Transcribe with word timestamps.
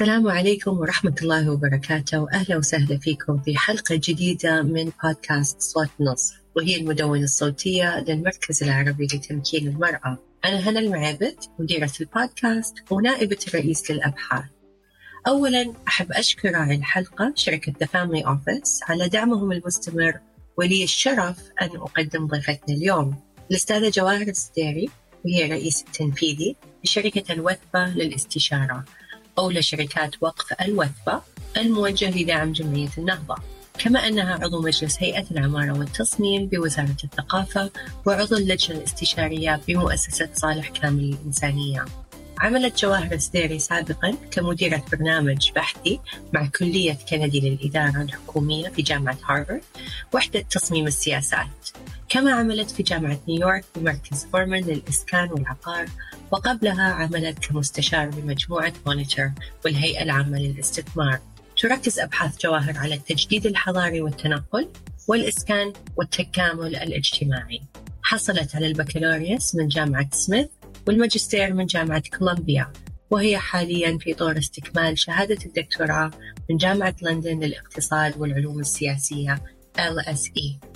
السلام 0.00 0.28
عليكم 0.28 0.78
ورحمة 0.78 1.14
الله 1.22 1.50
وبركاته. 1.50 2.20
وأهلا 2.20 2.56
وسهلا 2.56 2.98
فيكم 2.98 3.38
في 3.38 3.56
حلقة 3.56 4.00
جديدة 4.04 4.62
من 4.62 4.92
بودكاست 5.04 5.60
صوت 5.60 5.90
نصر 6.00 6.42
وهي 6.56 6.76
المدونة 6.76 7.24
الصوتية 7.24 8.00
للمركز 8.00 8.62
العربي 8.62 9.04
لتمكين 9.04 9.68
المرأة. 9.68 10.18
أنا 10.44 10.56
هنا 10.68 10.80
المعبد 10.80 11.36
مديرة 11.58 11.90
البودكاست 12.00 12.74
ونائبة 12.90 13.36
الرئيس 13.48 13.90
للأبحاث. 13.90 14.44
أولا 15.26 15.74
أحب 15.88 16.12
أشكر 16.12 16.50
راعي 16.50 16.76
الحلقة 16.76 17.32
شركة 17.36 17.72
The 17.72 17.86
Family 17.86 18.24
Office 18.24 18.90
على 18.90 19.08
دعمهم 19.08 19.52
المستمر 19.52 20.20
ولي 20.56 20.84
الشرف 20.84 21.38
أن 21.62 21.68
أقدم 21.76 22.26
ضيفتنا 22.26 22.74
اليوم. 22.76 23.14
الأستاذة 23.50 23.90
جواهر 23.90 24.28
السديري 24.28 24.90
وهي 25.24 25.44
الرئيس 25.44 25.82
التنفيذي 25.82 26.56
لشركة 26.84 27.32
الوثبة 27.32 27.86
للاستشارة. 27.86 28.84
أو 29.40 29.50
لشركات 29.50 30.14
وقف 30.20 30.52
الوثبة 30.60 31.20
الموجه 31.56 32.10
لدعم 32.10 32.52
جمعية 32.52 32.88
النهضة 32.98 33.36
كما 33.78 34.08
أنها 34.08 34.34
عضو 34.34 34.62
مجلس 34.62 34.96
هيئة 35.02 35.24
العمارة 35.30 35.78
والتصميم 35.78 36.46
بوزارة 36.46 36.96
الثقافة 37.04 37.70
وعضو 38.06 38.36
اللجنة 38.36 38.78
الاستشارية 38.78 39.60
بمؤسسة 39.68 40.28
صالح 40.34 40.68
كامل 40.68 41.04
الإنسانية. 41.04 41.84
عملت 42.40 42.78
جواهر 42.78 43.12
السديري 43.12 43.58
سابقا 43.58 44.16
كمديرة 44.30 44.84
برنامج 44.92 45.50
بحثي 45.56 46.00
مع 46.32 46.46
كلية 46.46 46.98
كندي 47.10 47.40
للإدارة 47.40 48.02
الحكومية 48.02 48.68
في 48.68 48.82
جامعة 48.82 49.18
هارفارد 49.24 49.60
وحدة 50.14 50.40
تصميم 50.40 50.86
السياسات. 50.86 51.68
كما 52.08 52.32
عملت 52.32 52.70
في 52.70 52.82
جامعة 52.82 53.18
نيويورك 53.28 53.64
بمركز 53.76 54.26
فورمان 54.32 54.64
للإسكان 54.64 55.30
والعقار 55.32 55.86
وقبلها 56.30 56.92
عملت 56.92 57.38
كمستشار 57.38 58.06
بمجموعة 58.06 58.72
مونيتور 58.86 59.30
والهيئة 59.64 60.02
العامة 60.02 60.38
للاستثمار. 60.38 61.20
تركز 61.56 61.98
أبحاث 61.98 62.38
جواهر 62.40 62.78
على 62.78 62.94
التجديد 62.94 63.46
الحضاري 63.46 64.00
والتنقل 64.00 64.68
والإسكان 65.08 65.72
والتكامل 65.96 66.76
الاجتماعي. 66.76 67.62
حصلت 68.02 68.56
على 68.56 68.66
البكالوريوس 68.66 69.54
من 69.54 69.68
جامعة 69.68 70.10
سميث 70.12 70.46
والماجستير 70.86 71.54
من 71.54 71.66
جامعة 71.66 72.02
كولومبيا 72.18 72.72
وهي 73.10 73.38
حاليا 73.38 73.98
في 73.98 74.14
طور 74.14 74.38
استكمال 74.38 74.98
شهادة 74.98 75.38
الدكتوراه 75.46 76.10
من 76.50 76.56
جامعة 76.56 76.94
لندن 77.02 77.40
للاقتصاد 77.40 78.18
والعلوم 78.18 78.60
السياسية 78.60 79.42
LSE 79.78 80.66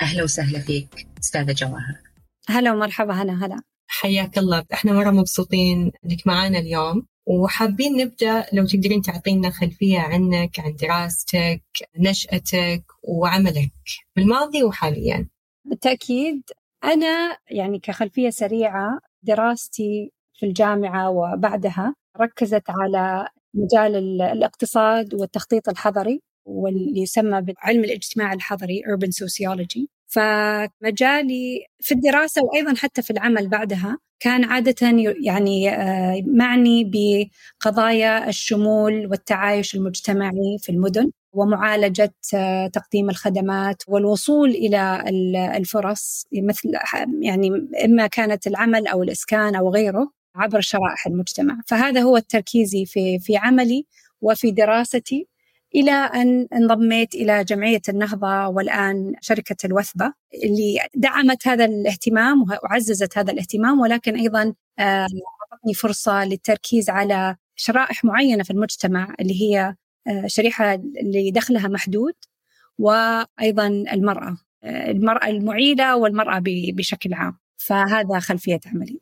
أهلا 0.00 0.22
وسهلا 0.22 0.58
فيك 0.58 1.06
أستاذة 1.20 1.52
جواهر. 1.52 1.96
هلا 2.48 2.72
ومرحبا 2.72 3.12
هلا 3.14 3.32
هلا. 3.46 3.60
حياك 3.86 4.38
الله. 4.38 4.64
إحنا 4.72 4.92
مرة 4.92 5.10
مبسوطين 5.10 5.92
إنك 6.04 6.26
معنا 6.26 6.58
اليوم 6.58 7.06
وحابين 7.26 7.96
نبدأ 7.96 8.46
لو 8.52 8.66
تقدرين 8.66 9.02
تعطينا 9.02 9.50
خلفية 9.50 9.98
عنك 9.98 10.60
عن 10.60 10.76
دراستك 10.76 11.62
نشأتك 11.98 12.84
وعملك 13.02 13.72
بالماضي 14.16 14.62
وحاليا. 14.64 15.28
بالتأكيد 15.64 16.42
أنا 16.84 17.36
يعني 17.50 17.78
كخلفية 17.78 18.30
سريعة 18.30 18.98
دراستي 19.22 20.12
في 20.34 20.46
الجامعة 20.46 21.10
وبعدها 21.10 21.94
ركزت 22.20 22.64
على 22.68 23.28
مجال 23.54 24.22
الاقتصاد 24.22 25.14
والتخطيط 25.14 25.68
الحضري 25.68 26.22
واللي 26.44 27.00
يسمى 27.02 27.40
بعلم 27.40 27.84
الاجتماع 27.84 28.32
الحضري 28.32 28.82
urban 28.82 29.10
sociology. 29.10 29.86
فمجالي 30.10 31.66
في 31.80 31.94
الدراسة 31.94 32.42
وأيضا 32.42 32.74
حتى 32.76 33.02
في 33.02 33.10
العمل 33.10 33.48
بعدها 33.48 33.98
كان 34.20 34.44
عادة 34.44 34.74
يعني 35.24 35.70
آه، 35.70 36.22
معني 36.26 36.90
بقضايا 37.60 38.28
الشمول 38.28 39.06
والتعايش 39.06 39.74
المجتمعي 39.74 40.58
في 40.60 40.72
المدن 40.72 41.10
ومعالجة 41.32 42.14
آه، 42.34 42.66
تقديم 42.66 43.10
الخدمات 43.10 43.82
والوصول 43.88 44.50
إلى 44.50 45.04
الفرص 45.56 46.26
مثل 46.32 46.70
يعني 47.22 47.50
إما 47.84 48.06
كانت 48.06 48.46
العمل 48.46 48.86
أو 48.86 49.02
الإسكان 49.02 49.54
أو 49.54 49.70
غيره 49.70 50.10
عبر 50.36 50.60
شرائح 50.60 51.06
المجتمع. 51.06 51.60
فهذا 51.66 52.00
هو 52.02 52.18
تركيزي 52.18 52.86
في 52.86 53.18
في 53.18 53.36
عملي 53.36 53.86
وفي 54.20 54.50
دراستي. 54.50 55.26
إلى 55.74 55.92
أن 55.92 56.48
انضميت 56.54 57.14
إلى 57.14 57.44
جمعية 57.44 57.82
النهضة 57.88 58.46
والآن 58.46 59.14
شركة 59.20 59.56
الوثبة 59.64 60.12
اللي 60.44 60.78
دعمت 60.94 61.48
هذا 61.48 61.64
الاهتمام 61.64 62.44
وعززت 62.64 63.18
هذا 63.18 63.32
الاهتمام 63.32 63.80
ولكن 63.80 64.16
أيضا 64.16 64.54
آه، 64.78 65.06
أعطتني 65.52 65.74
فرصة 65.74 66.24
للتركيز 66.24 66.90
على 66.90 67.36
شرائح 67.56 68.04
معينة 68.04 68.42
في 68.42 68.50
المجتمع 68.50 69.14
اللي 69.20 69.42
هي 69.42 69.74
آه، 70.06 70.26
شريحة 70.26 70.74
اللي 70.74 71.30
دخلها 71.30 71.68
محدود 71.68 72.14
وأيضا 72.78 73.66
المرأة 73.66 74.36
آه، 74.64 74.90
المرأة 74.90 75.28
المعيلة 75.28 75.96
والمرأة 75.96 76.42
بشكل 76.74 77.14
عام. 77.14 77.38
فهذا 77.56 78.18
خلفية 78.18 78.60
عملي. 78.66 79.00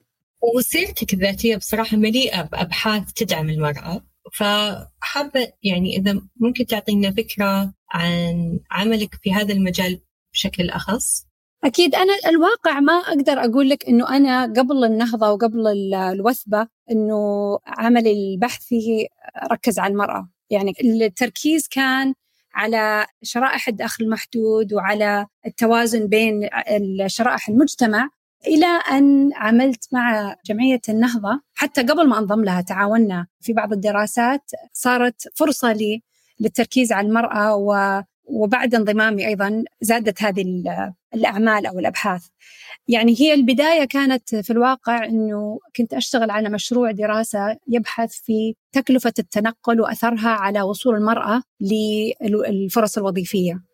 وسيرتك 0.56 1.14
الذاتية 1.14 1.56
بصراحة 1.56 1.96
مليئة 1.96 2.42
بأبحاث 2.42 3.12
تدعم 3.12 3.50
المرأة. 3.50 4.02
فحابة 4.32 5.52
يعني 5.62 5.96
إذا 5.96 6.20
ممكن 6.36 6.66
تعطينا 6.66 7.10
فكرة 7.10 7.74
عن 7.90 8.58
عملك 8.70 9.14
في 9.22 9.32
هذا 9.32 9.52
المجال 9.52 10.00
بشكل 10.32 10.70
أخص؟ 10.70 11.28
أكيد. 11.64 11.94
أنا 11.94 12.12
الواقع 12.28 12.80
ما 12.80 12.92
أقدر 12.92 13.32
أقول 13.32 13.68
لك 13.68 13.88
إنه 13.88 14.16
أنا 14.16 14.42
قبل 14.42 14.84
النهضة 14.84 15.32
وقبل 15.32 15.94
الوثبة 15.94 16.68
إنه 16.90 17.18
عملي 17.66 18.12
البحثي 18.12 19.08
ركز 19.52 19.78
على 19.78 19.92
المرأة. 19.92 20.28
يعني 20.50 20.72
التركيز 20.80 21.68
كان 21.68 22.14
على 22.54 23.06
شرائح 23.22 23.68
الدخل 23.68 24.04
المحدود 24.04 24.72
وعلى 24.72 25.26
التوازن 25.46 26.06
بين 26.06 26.48
شرائح 27.06 27.48
المجتمع 27.48 28.08
إلى 28.46 28.66
أن 28.66 29.30
عملت 29.34 29.88
مع 29.92 30.36
جمعية 30.46 30.80
النهضة. 30.88 31.40
حتى 31.54 31.82
قبل 31.82 32.08
ما 32.08 32.18
أنضم 32.18 32.44
لها 32.44 32.60
تعاوننا 32.60 33.26
في 33.40 33.52
بعض 33.52 33.72
الدراسات. 33.72 34.50
صارت 34.72 35.22
فرصة 35.36 35.72
لي 35.72 36.02
للتركيز 36.40 36.92
على 36.92 37.06
المرأة 37.08 37.56
و 37.56 38.02
وبعد 38.30 38.74
انضمامي 38.74 39.26
أيضا 39.26 39.64
زادت 39.80 40.22
هذه 40.22 40.62
الأعمال 41.14 41.66
أو 41.66 41.78
الأبحاث. 41.78 42.26
يعني 42.88 43.14
هي 43.18 43.34
البداية 43.34 43.84
كانت 43.84 44.34
في 44.34 44.50
الواقع 44.50 45.04
أنه 45.04 45.58
كنت 45.76 45.94
أشتغل 45.94 46.30
على 46.30 46.48
مشروع 46.48 46.90
دراسة 46.90 47.56
يبحث 47.68 48.12
في 48.12 48.54
تكلفة 48.72 49.12
التنقل 49.18 49.80
وأثرها 49.80 50.28
على 50.28 50.62
وصول 50.62 50.94
المرأة 50.94 51.42
للفرص 51.60 52.98
الوظيفية. 52.98 53.67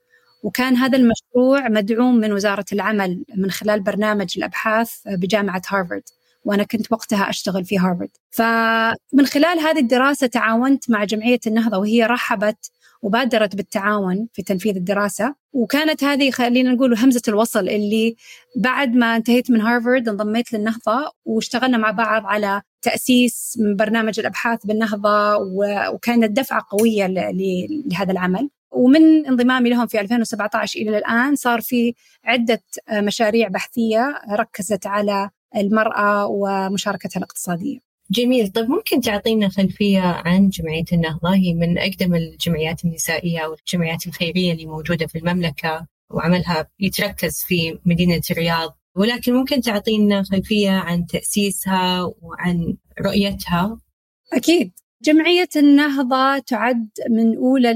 وكان 0.45 0.77
هذا 0.77 0.99
المشروع 0.99 1.69
مدعوم 1.69 2.15
من 2.15 2.33
وزارة 2.33 2.65
العمل 2.73 3.25
من 3.37 3.51
خلال 3.51 3.81
برنامج 3.81 4.35
الأبحاث 4.37 4.93
بجامعة 5.07 5.63
هارفارد 5.69 6.03
وأنا 6.45 6.63
كنت 6.63 6.93
وقتها 6.93 7.31
أشتغل 7.31 7.65
في 7.65 7.79
هارفارد. 7.79 8.11
فمن 8.31 9.27
خلال 9.27 9.59
هذه 9.59 9.79
الدراسة 9.79 10.27
تعاونت 10.27 10.91
مع 10.91 11.05
جمعية 11.05 11.41
النهضة 11.47 11.79
وهي 11.79 12.07
رحبت 12.07 12.71
وبادرت 13.03 13.57
بالتعاون 13.57 14.29
في 14.33 14.43
تنفيذ 14.43 14.77
الدراسة. 14.77 15.35
وكانت 15.53 16.05
هذه 16.05 16.31
خلينا 16.31 16.73
نقول 16.73 16.99
همزة 16.99 17.23
الوصل 17.29 17.69
اللي 17.69 18.17
بعد 18.57 18.95
ما 18.95 19.17
انتهيت 19.17 19.51
من 19.51 19.61
هارفارد 19.61 20.09
انضميت 20.09 20.53
للنهضة 20.53 21.13
واشتغلنا 21.25 21.79
مع 21.79 21.91
بعض 21.91 22.27
على 22.27 22.63
تأسيس 22.83 23.59
برنامج 23.79 24.21
الأبحاث 24.21 24.67
بالنهضة 24.67 25.37
وكانت 25.93 26.37
دفعة 26.37 26.67
قوية 26.71 27.07
لهذا 27.07 28.13
العمل. 28.13 28.51
ومن 28.75 29.27
انضمامي 29.27 29.71
لهم 29.71 29.87
في 29.87 30.01
2017 30.01 30.81
إلى 30.81 30.99
الآن 30.99 31.37
صار 31.37 31.61
في 31.61 31.95
عدة 32.25 32.63
آه، 32.89 33.01
مشاريع 33.01 33.49
بحثية 33.49 34.21
ركزت 34.31 34.87
على 34.87 35.31
المرأة 35.57 36.27
ومشاركتها 36.27 37.19
الاقتصادية. 37.19 37.79
جميل. 38.11 38.49
طيب 38.49 38.69
ممكن 38.71 39.01
تعطينا 39.01 39.49
خلفية 39.49 40.01
عن 40.01 40.49
جمعية 40.49 40.85
النهضة؟ 40.93 41.35
هي 41.35 41.55
من 41.55 41.79
أقدم 41.79 42.15
الجمعيات 42.15 42.85
النسائية 42.85 43.47
والجمعيات 43.47 44.07
الخيرية 44.07 44.53
اللي 44.53 44.67
موجودة 44.67 45.07
في 45.07 45.19
المملكة 45.19 45.87
وعملها 46.11 46.71
يتركز 46.81 47.43
في 47.47 47.79
مدينة 47.85 48.21
الرياض. 48.31 48.79
ولكن 48.97 49.35
ممكن 49.35 49.61
تعطينا 49.61 50.23
خلفية 50.23 50.71
عن 50.71 51.07
تأسيسها 51.07 52.03
وعن 52.23 52.77
رؤيتها؟ 53.01 53.79
أكيد. 54.33 54.73
جمعية 55.05 55.49
النهضة 55.57 56.39
تعد 56.39 56.89
من 57.11 57.37
أولى 57.37 57.71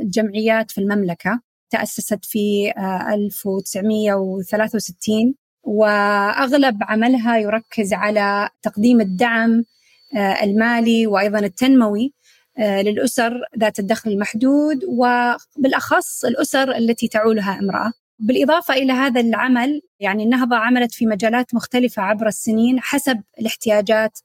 الجمعيات 0.00 0.70
في 0.70 0.78
المملكة 0.78 1.40
تأسست 1.70 2.24
في 2.24 2.72
1963 3.12 5.16
آه، 5.16 5.32
وأغلب 5.62 6.78
عملها 6.82 7.38
يركز 7.38 7.92
على 7.92 8.48
تقديم 8.62 9.00
الدعم 9.00 9.64
آه، 10.16 10.44
المالي 10.44 11.06
وأيضا 11.06 11.38
التنموي 11.38 12.12
آه، 12.58 12.82
للأسر 12.82 13.40
ذات 13.58 13.78
الدخل 13.78 14.10
المحدود 14.10 14.84
وبالأخص 14.84 16.24
الأسر 16.24 16.76
التي 16.76 17.08
تعولها 17.08 17.58
امرأة. 17.58 17.92
بالإضافة 18.18 18.74
إلى 18.74 18.92
هذا 18.92 19.20
العمل 19.20 19.82
يعني 20.00 20.24
النهضة 20.24 20.56
عملت 20.56 20.94
في 20.94 21.06
مجالات 21.06 21.54
مختلفة 21.54 22.02
عبر 22.02 22.26
السنين 22.26 22.80
حسب 22.80 23.22
الاحتياجات 23.40 24.18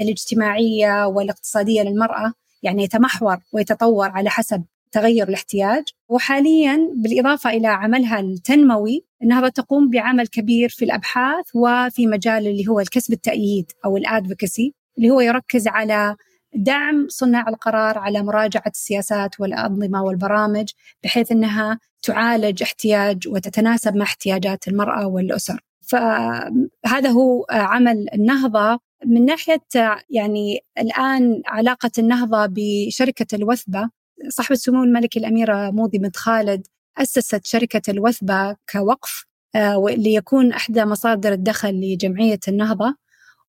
الاجتماعية 0.00 1.06
والاقتصادية 1.06 1.82
للمرأة 1.82 2.32
يعني 2.62 2.82
يتمحور 2.82 3.36
ويتطور 3.52 4.08
على 4.08 4.30
حسب 4.30 4.64
تغير 4.92 5.28
الاحتياج. 5.28 5.84
وحاليا 6.08 6.90
بالإضافة 6.96 7.50
إلى 7.50 7.68
عملها 7.68 8.20
التنموي 8.20 9.04
النهضة 9.22 9.48
تقوم 9.48 9.90
بعمل 9.90 10.26
كبير 10.26 10.68
في 10.68 10.84
الأبحاث 10.84 11.44
وفي 11.54 12.06
مجال 12.06 12.46
اللي 12.46 12.68
هو 12.68 12.80
الكسب 12.80 13.12
التأييد 13.12 13.70
أو 13.84 13.96
الأدفوكسي 13.96 14.74
اللي 14.98 15.10
هو 15.10 15.20
يركز 15.20 15.68
على 15.68 16.16
دعم 16.54 17.06
صناع 17.08 17.48
القرار 17.48 17.98
على 17.98 18.22
مراجعة 18.22 18.62
السياسات 18.66 19.40
والأنظمة 19.40 20.02
والبرامج 20.02 20.70
بحيث 21.04 21.32
أنها 21.32 21.78
تعالج 22.02 22.62
احتياج 22.62 23.28
وتتناسب 23.28 23.96
مع 23.96 24.04
احتياجات 24.04 24.68
المرأة 24.68 25.06
والأسر. 25.06 25.60
فهذا 25.82 27.10
هو 27.10 27.46
عمل 27.50 28.06
النهضة. 28.14 28.78
من 29.06 29.24
ناحية 29.24 29.62
يعني 30.10 30.60
الآن 30.78 31.42
علاقة 31.46 31.90
النهضة 31.98 32.46
بشركة 32.50 33.36
الوثبة 33.36 33.90
صاحبة 34.28 34.54
سمو 34.54 34.84
الملكة 34.84 35.18
الأميرة 35.18 35.70
موضي 35.70 35.98
بنت 35.98 36.16
خالد 36.16 36.66
أسست 36.98 37.44
شركة 37.46 37.90
الوثبة 37.90 38.56
كوقف 38.72 39.24
آه، 39.54 39.84
ليكون 39.88 40.52
أحدى 40.52 40.84
مصادر 40.84 41.32
الدخل 41.32 41.70
لجمعية 41.70 42.40
النهضة. 42.48 42.96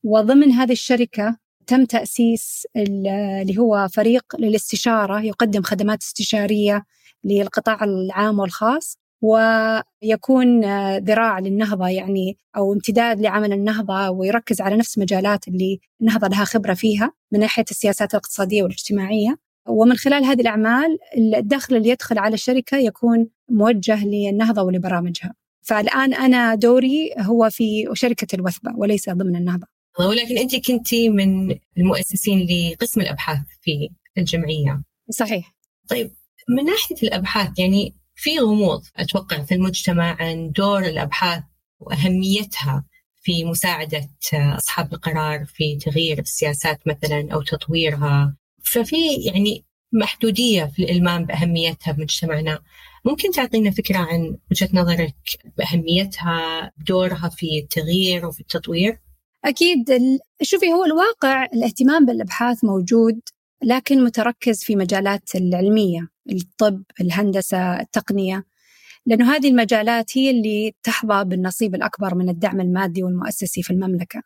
وضمن 0.03 0.51
هذه 0.51 0.71
الشركة 0.71 1.37
تم 1.67 1.85
تأسيس 1.85 2.67
اللي 2.75 3.57
هو 3.57 3.87
فريق 3.93 4.23
للاستشارة 4.39 5.21
يقدم 5.21 5.61
خدمات 5.63 6.01
استشارية 6.01 6.85
للقطاع 7.23 7.83
العام 7.83 8.39
والخاص. 8.39 8.97
ويكون 9.23 10.61
ذراع 10.97 11.39
للنهضة 11.39 11.87
يعني 11.87 12.37
أو 12.57 12.73
امتداد 12.73 13.21
لعمل 13.21 13.53
النهضة 13.53 14.09
ويركز 14.09 14.61
على 14.61 14.77
نفس 14.77 14.97
مجالات 14.97 15.47
اللي 15.47 15.79
النهضة 16.01 16.27
لها 16.27 16.45
خبرة 16.45 16.73
فيها 16.73 17.13
من 17.31 17.39
ناحية 17.39 17.65
السياسات 17.71 18.11
الاقتصادية 18.11 18.63
والاجتماعية. 18.63 19.37
ومن 19.67 19.95
خلال 19.95 20.23
هذه 20.23 20.41
الأعمال 20.41 20.97
الدخل 21.37 21.75
اللي 21.75 21.89
يدخل 21.89 22.17
على 22.17 22.33
الشركة 22.33 22.77
يكون 22.77 23.27
موجه 23.49 24.05
للنهضة 24.05 24.61
ولبرامجها. 24.61 25.35
فالآن 25.61 26.13
أنا 26.13 26.55
دوري 26.55 27.09
هو 27.19 27.49
في 27.49 27.89
شركة 27.93 28.35
الوثبة 28.35 28.71
وليس 28.77 29.09
ضمن 29.09 29.35
النهضة. 29.35 29.67
ولكن 29.99 30.37
أنت 30.37 30.67
كنت 30.67 30.93
من 30.93 31.57
المؤسسين 31.77 32.47
لقسم 32.47 33.01
الأبحاث 33.01 33.39
في 33.61 33.89
الجمعية. 34.17 34.83
صحيح. 35.09 35.55
طيب 35.89 36.11
من 36.49 36.65
ناحية 36.65 36.95
الأبحاث 37.03 37.59
يعني 37.59 37.95
في 38.15 38.39
غموض 38.39 38.83
أتوقع 38.95 39.43
في 39.43 39.55
المجتمع 39.55 40.17
عن 40.19 40.51
دور 40.51 40.79
الأبحاث 40.79 41.43
وأهميتها 41.79 42.85
في 43.21 43.45
مساعدة 43.45 44.09
أصحاب 44.33 44.93
القرار 44.93 45.45
في 45.45 45.75
تغيير 45.75 46.19
السياسات 46.19 46.79
مثلا 46.87 47.27
أو 47.33 47.41
تطويرها. 47.41 48.35
ففي 48.63 48.95
يعني 49.25 49.65
محدودية 49.93 50.65
في 50.65 50.83
الإلمام 50.83 51.25
بأهميتها 51.25 51.91
بمجتمعنا 51.91 52.59
ممكن 53.05 53.31
تعطينا 53.31 53.71
فكرة 53.71 53.97
عن 53.97 54.37
وجهة 54.51 54.69
نظرك 54.73 55.15
بأهميتها 55.57 56.71
بدورها 56.77 57.29
في 57.29 57.59
التغيير 57.59 58.25
وفي 58.25 58.39
التطوير؟ 58.39 58.99
أكيد. 59.45 59.85
شوفي 60.41 60.73
هو 60.73 60.85
الواقع 60.85 61.45
الاهتمام 61.45 62.05
بالأبحاث 62.05 62.63
موجود 62.63 63.19
لكن 63.63 64.03
متركز 64.03 64.63
في 64.63 64.75
مجالات 64.75 65.35
العلمية 65.35 66.07
الطب 66.31 66.83
الهندسة 67.01 67.79
التقنية 67.79 68.45
لأنه 69.05 69.35
هذه 69.35 69.49
المجالات 69.49 70.17
هي 70.17 70.29
اللي 70.29 70.75
تحظى 70.83 71.23
بالنصيب 71.23 71.75
الأكبر 71.75 72.15
من 72.15 72.29
الدعم 72.29 72.61
المادي 72.61 73.03
والمؤسسي 73.03 73.63
في 73.63 73.73
المملكة. 73.73 74.21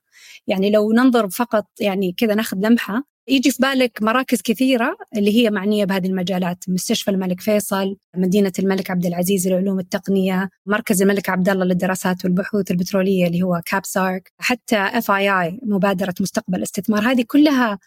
يعني 0.48 0.70
لو 0.70 0.92
ننظر 0.92 1.30
فقط 1.30 1.66
يعني 1.80 2.14
كذا 2.18 2.36
ناخذ 2.36 2.58
لمحة 2.58 3.04
يجي 3.28 3.52
في 3.52 3.58
بالك 3.62 4.00
مراكز 4.02 4.42
كثيرة 4.42 4.98
اللي 5.18 5.36
هي 5.36 5.50
معنية 5.50 5.86
بهذه 5.86 6.08
المجالات. 6.08 6.64
مستشفى 6.68 7.12
الملك 7.12 7.42
فيصل 7.42 7.98
مدينة 8.16 8.52
الملك 8.60 8.92
عبد 8.92 9.06
العزيز 9.06 9.48
للعلوم 9.48 9.80
التقنية 9.80 10.50
مركز 10.66 11.02
الملك 11.02 11.30
عبد 11.30 11.50
الله 11.50 11.66
للدراسات 11.66 12.26
والبحوث 12.26 12.72
البترولية 12.72 13.28
اللي 13.28 13.42
هو 13.44 13.62
كابسارك 13.66 14.32
حتى 14.38 14.78
اف 14.78 15.12
اي 15.12 15.30
اي 15.42 15.60
مبادرة 15.64 16.14
مستقبل 16.22 16.64
استثمار. 16.64 17.12
هذه 17.12 17.26
كلها 17.28 17.80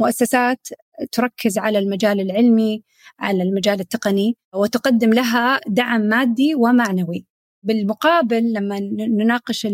مؤسسات 0.00 0.68
تركز 1.12 1.58
على 1.58 1.78
المجال 1.78 2.20
العلمي 2.20 2.82
على 3.18 3.42
المجال 3.42 3.80
التقني 3.80 4.36
وتقدم 4.54 5.12
لها 5.12 5.60
دعم 5.66 6.00
مادي 6.00 6.54
ومعنوي. 6.54 7.26
بالمقابل 7.62 8.52
لما 8.52 8.80
نناقش 8.90 9.66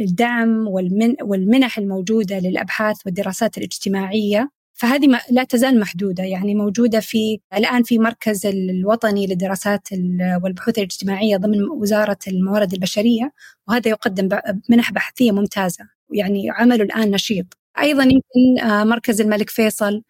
الدعم 0.00 0.68
والمنح 1.22 1.78
الموجودة 1.78 2.38
للأبحاث 2.38 2.96
والدراسات 3.06 3.58
الاجتماعية 3.58 4.50
فهذه 4.72 5.20
لا 5.30 5.44
تزال 5.44 5.80
محدودة. 5.80 6.24
يعني 6.24 6.54
موجودة 6.54 7.00
في 7.00 7.38
الآن 7.56 7.82
في 7.82 7.98
مركز 7.98 8.46
الوطني 8.46 9.26
للدراسات 9.26 9.88
والبحوث 10.42 10.78
الاجتماعية 10.78 11.36
ضمن 11.36 11.62
وزارة 11.62 12.18
الموارد 12.28 12.72
البشرية 12.72 13.32
وهذا 13.68 13.88
يقدم 13.88 14.28
منح 14.68 14.92
بحثية 14.92 15.32
ممتازة. 15.32 15.88
يعني 16.12 16.50
عمله 16.50 16.84
الآن 16.84 17.10
نشيط. 17.10 17.46
أيضا 17.78 18.02
يمكن 18.02 18.66
آه، 18.66 18.84
مركز 18.84 19.20
الملك 19.20 19.50
فيصل 19.50 20.02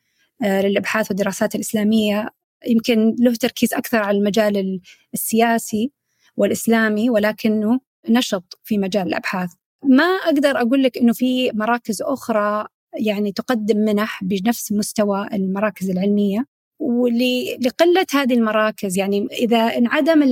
آه، 0.42 0.62
للأبحاث 0.62 1.10
والدراسات 1.10 1.54
الإسلامية. 1.54 2.28
يمكن 2.66 3.16
له 3.18 3.34
تركيز 3.34 3.74
أكثر 3.74 3.98
على 3.98 4.18
المجال 4.18 4.80
السياسي 5.14 5.92
والإسلامي 6.36 7.10
ولكنه 7.10 7.80
نشط 8.08 8.58
في 8.64 8.78
مجال 8.78 9.06
الأبحاث. 9.08 9.50
ما 9.84 10.04
أقدر 10.04 10.60
أقول 10.60 10.82
لك 10.82 10.98
أنه 10.98 11.12
في 11.12 11.50
مراكز 11.52 12.02
أخرى 12.02 12.66
يعني 12.94 13.32
تقدم 13.32 13.78
منح 13.78 14.24
بنفس 14.24 14.72
مستوى 14.72 15.28
المراكز 15.32 15.90
العلمية. 15.90 16.46
ولقلة 16.80 18.06
هذه 18.14 18.34
المراكز 18.34 18.98
يعني 18.98 19.26
إذا 19.32 19.58
انعدم 19.58 20.22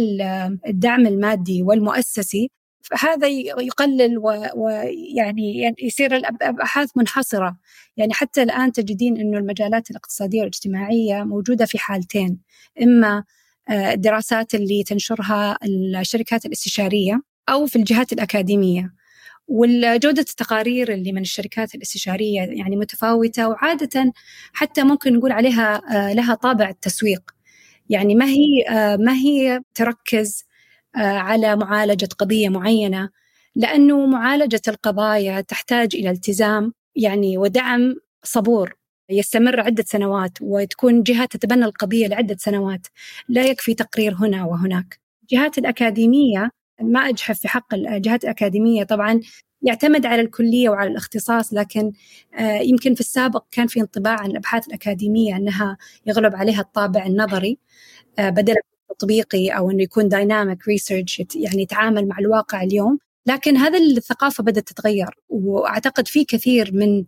الدعم 0.66 1.06
المادي 1.06 1.62
والمؤسسي 1.62 2.50
هذا 2.98 3.28
يقلل 3.28 4.18
ويعني 4.54 5.74
يصير 5.82 6.16
الأبحاث 6.16 6.90
منحصرة. 6.96 7.56
يعني 7.96 8.14
حتى 8.14 8.42
الآن 8.42 8.72
تجدين 8.72 9.16
إنه 9.16 9.38
المجالات 9.38 9.90
الاقتصادية 9.90 10.38
والاجتماعية 10.38 11.22
موجودة 11.24 11.64
في 11.64 11.78
حالتين. 11.78 12.38
إما 12.82 13.24
الدراسات 13.70 14.54
اللي 14.54 14.82
تنشرها 14.82 15.58
الشركات 16.00 16.46
الاستشارية 16.46 17.22
أو 17.48 17.66
في 17.66 17.76
الجهات 17.76 18.12
الأكاديمية. 18.12 19.00
والجودة 19.50 20.20
التقارير 20.20 20.92
اللي 20.92 21.12
من 21.12 21.20
الشركات 21.20 21.74
الاستشارية 21.74 22.40
يعني 22.40 22.76
متفاوتة 22.76 23.48
وعادة 23.48 24.12
حتى 24.52 24.82
ممكن 24.82 25.16
نقول 25.16 25.32
عليها 25.32 25.82
آه، 25.96 26.12
لها 26.12 26.34
طابع 26.34 26.68
التسويق. 26.68 27.22
يعني 27.88 28.14
ما 28.14 28.24
هي 28.26 28.68
آه، 28.68 28.96
ما 28.96 29.14
هي 29.14 29.60
تركز 29.74 30.44
آه، 30.44 30.49
على 30.96 31.56
معالجة 31.56 32.08
قضية 32.18 32.48
معينة 32.48 33.10
لأنه 33.56 34.06
معالجة 34.06 34.60
القضايا 34.68 35.40
تحتاج 35.40 35.96
إلى 35.96 36.10
التزام 36.10 36.72
يعني 36.96 37.38
ودعم 37.38 37.94
صبور 38.22 38.74
يستمر 39.10 39.60
عدة 39.60 39.84
سنوات 39.86 40.38
وتكون 40.40 41.02
جهات 41.02 41.32
تتبنى 41.32 41.64
القضية 41.64 42.06
لعدة 42.06 42.36
سنوات 42.38 42.86
لا 43.28 43.46
يكفي 43.46 43.74
تقرير 43.74 44.14
هنا 44.14 44.44
وهناك. 44.44 45.00
الجهات 45.22 45.58
الأكاديمية 45.58 46.50
ما 46.80 47.00
أجحف 47.08 47.40
في 47.40 47.48
حق 47.48 47.74
الجهات 47.74 48.24
الأكاديمية 48.24 48.84
طبعا 48.84 49.20
يعتمد 49.62 50.06
على 50.06 50.20
الكلية 50.20 50.68
وعلى 50.68 50.90
الاختصاص 50.90 51.54
لكن 51.54 51.92
آه، 52.34 52.58
يمكن 52.60 52.94
في 52.94 53.00
السابق 53.00 53.44
كان 53.50 53.66
في 53.66 53.80
انطباع 53.80 54.20
عن 54.20 54.30
الأبحاث 54.30 54.66
الأكاديمية 54.68 55.36
أنها 55.36 55.76
يغلب 56.06 56.36
عليها 56.36 56.60
الطابع 56.60 57.06
النظري 57.06 57.58
آه، 58.18 58.30
بدل 58.90 58.92
التطبيقي 58.92 59.48
أو 59.48 59.70
أنه 59.70 59.82
يكون 59.82 60.08
dynamic 60.08 60.68
research 60.68 61.22
يعني 61.34 61.62
يتعامل 61.62 62.08
مع 62.08 62.18
الواقع 62.18 62.62
اليوم. 62.62 62.98
لكن 63.26 63.56
هذا 63.56 63.78
الثقافة 63.78 64.44
بدأت 64.44 64.68
تتغير 64.68 65.08
وأعتقد 65.28 66.08
في 66.08 66.24
كثير 66.24 66.70
من 66.74 67.04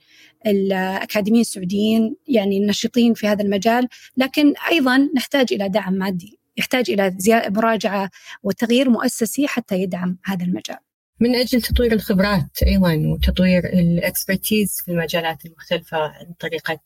الأكاديميين 0.46 1.40
السعوديين 1.40 2.16
يعني 2.28 2.58
النشطين 2.58 3.14
في 3.14 3.26
هذا 3.26 3.42
المجال. 3.42 3.88
لكن 4.16 4.54
أيضا 4.70 5.10
نحتاج 5.16 5.52
إلى 5.52 5.68
دعم 5.68 5.92
مادي 5.92 6.38
يحتاج 6.56 6.90
إلى 6.90 7.16
مراجعة 7.48 8.10
وتغيير 8.42 8.90
مؤسسي 8.90 9.46
حتى 9.46 9.82
يدعم 9.82 10.18
هذا 10.24 10.44
المجال. 10.44 10.78
من 11.20 11.34
أجل 11.34 11.62
تطوير 11.62 11.92
الخبرات 11.92 12.62
أيضا 12.66 13.02
وتطوير 13.06 13.64
ال 13.64 13.76
expertise 13.76 14.82
في 14.84 14.90
المجالات 14.90 15.46
المختلفة 15.46 15.98
عن 15.98 16.32
طريقة 16.40 16.78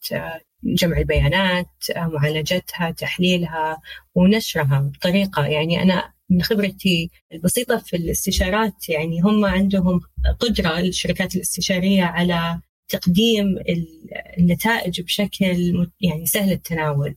جمع 0.63 0.97
البيانات 0.97 1.69
آه، 1.95 2.07
معالجتها 2.07 2.91
تحليلها 2.91 3.81
ونشرها 4.15 4.91
بطريقة 4.93 5.45
يعني 5.45 5.81
أنا 5.81 6.13
من 6.29 6.41
خبرتي 6.41 7.09
البسيطة 7.33 7.77
في 7.77 7.97
الاستشارات 7.97 8.89
يعني 8.89 9.21
هم 9.21 9.45
عندهم 9.45 10.01
قدرة 10.39 10.79
الشركات 10.79 11.35
الاستشارية 11.35 12.03
على 12.03 12.61
تقديم 12.89 13.55
النتائج 14.39 15.01
بشكل 15.01 15.87
يعني 16.01 16.25
سهل 16.25 16.51
التناول. 16.51 17.15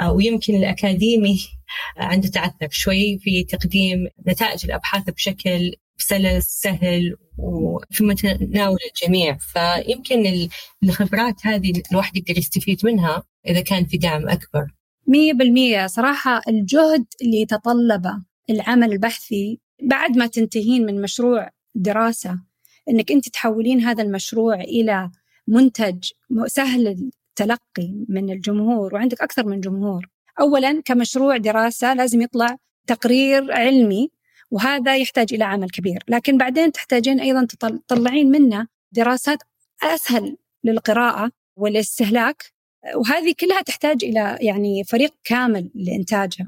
آه، 0.00 0.12
ويمكن 0.12 0.54
الأكاديمي 0.54 1.38
عنده 1.96 2.28
تعثر 2.28 2.68
شوي 2.70 3.18
في 3.18 3.44
تقديم 3.44 4.08
نتائج 4.28 4.64
الأبحاث 4.64 5.10
بشكل 5.10 5.72
سلس 5.98 6.44
سهل 6.62 7.16
وفي 7.38 8.04
متناول 8.04 8.78
الجميع. 8.90 9.36
فيمكن 9.36 10.48
الخبرات 10.82 11.46
هذه 11.46 11.72
الواحد 11.92 12.16
يقدر 12.16 12.38
يستفيد 12.38 12.80
منها 12.84 13.22
إذا 13.46 13.60
كان 13.60 13.84
في 13.86 13.96
دعم 13.96 14.28
أكبر. 14.28 14.66
مية 15.08 15.32
بالمية. 15.32 15.86
صراحة 15.86 16.40
الجهد 16.48 17.04
اللي 17.22 17.40
يتطلبه 17.40 18.22
العمل 18.50 18.92
البحثي 18.92 19.60
بعد 19.82 20.16
ما 20.16 20.26
تنتهين 20.26 20.86
من 20.86 21.02
مشروع 21.02 21.50
دراسة 21.74 22.40
إنك 22.88 23.12
أنت 23.12 23.28
تحولين 23.28 23.80
هذا 23.80 24.02
المشروع 24.02 24.54
إلى 24.54 25.10
منتج 25.48 26.10
سهل 26.46 26.88
التلقي 26.88 28.04
من 28.08 28.30
الجمهور 28.30 28.94
وعندك 28.94 29.22
أكثر 29.22 29.46
من 29.46 29.60
جمهور. 29.60 30.06
اولا 30.40 30.82
كمشروع 30.84 31.36
دراسة 31.36 31.94
لازم 31.94 32.22
يطلع 32.22 32.56
تقرير 32.86 33.52
علمي 33.52 34.10
وهذا 34.50 34.96
يحتاج 34.96 35.34
إلى 35.34 35.44
عمل 35.44 35.70
كبير 35.70 36.04
لكن 36.08 36.38
بعدين 36.38 36.72
تحتاجين 36.72 37.20
أيضا 37.20 37.46
تطلعين 37.88 38.30
منه 38.30 38.66
دراسات 38.92 39.38
أسهل 39.82 40.36
للقراءة 40.64 41.30
والاستهلاك 41.56 42.52
وهذه 42.94 43.34
كلها 43.40 43.62
تحتاج 43.62 44.04
إلى 44.04 44.38
يعني 44.40 44.84
فريق 44.84 45.14
كامل 45.24 45.70
لإنتاجها 45.74 46.46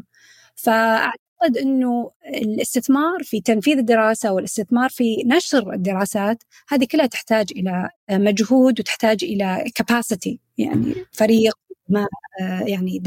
فأعتقد 0.54 1.56
إنه 1.60 2.10
الاستثمار 2.26 3.22
في 3.22 3.40
تنفيذ 3.40 3.78
الدراسة 3.78 4.32
والاستثمار 4.32 4.90
في 4.90 5.22
نشر 5.26 5.72
الدراسات 5.72 6.42
هذه 6.68 6.86
كلها 6.92 7.06
تحتاج 7.06 7.52
إلى 7.56 7.90
مجهود 8.10 8.80
وتحتاج 8.80 9.24
إلى 9.24 9.64
كاباسيتي 9.74 10.40
يعني 10.58 10.94
فريق 11.12 11.54
ما 11.88 12.08
يعني 12.66 12.98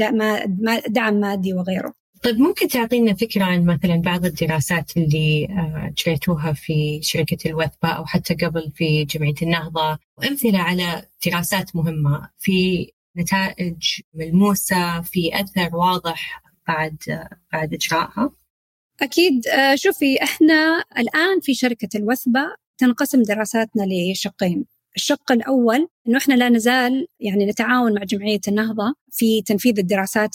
دعم 0.88 1.14
مادي 1.14 1.52
وغيره. 1.54 2.01
طيب 2.22 2.38
ممكن 2.40 2.68
تعطينا 2.68 3.14
فكرة 3.14 3.44
عن 3.44 3.64
مثلا 3.64 3.96
بعض 3.96 4.24
الدراسات 4.24 4.96
اللي 4.96 5.48
جريتوها 6.06 6.52
في 6.52 7.00
شركة 7.02 7.50
الوثبة 7.50 7.88
أو 7.88 8.04
حتى 8.04 8.34
قبل 8.34 8.72
في 8.74 9.04
جمعية 9.04 9.34
النهضة؟ 9.42 9.98
وأمثلة 10.18 10.58
على 10.58 11.02
دراسات 11.26 11.76
مهمة 11.76 12.30
في 12.38 12.88
نتائج 13.16 13.76
ملموسة 14.14 15.00
في 15.00 15.40
أثر 15.40 15.76
واضح 15.76 16.42
بعد 16.68 16.96
بعد 17.52 17.74
إجرائها؟ 17.74 18.30
أكيد. 19.02 19.46
آه، 19.46 19.74
شوفي 19.74 20.22
إحنا 20.22 20.84
الآن 20.98 21.40
في 21.40 21.54
شركة 21.54 21.88
الوثبة 21.94 22.40
تنقسم 22.78 23.22
دراساتنا 23.22 23.86
لشقين. 24.12 24.64
الشق 24.96 25.32
الأول 25.32 25.88
أنه 26.08 26.18
إحنا 26.18 26.34
لا 26.34 26.48
نزال 26.48 27.06
يعني 27.20 27.46
نتعاون 27.46 27.94
مع 27.94 28.04
جمعية 28.04 28.40
النهضة 28.48 28.94
في 29.10 29.42
تنفيذ 29.42 29.78
الدراسات 29.78 30.30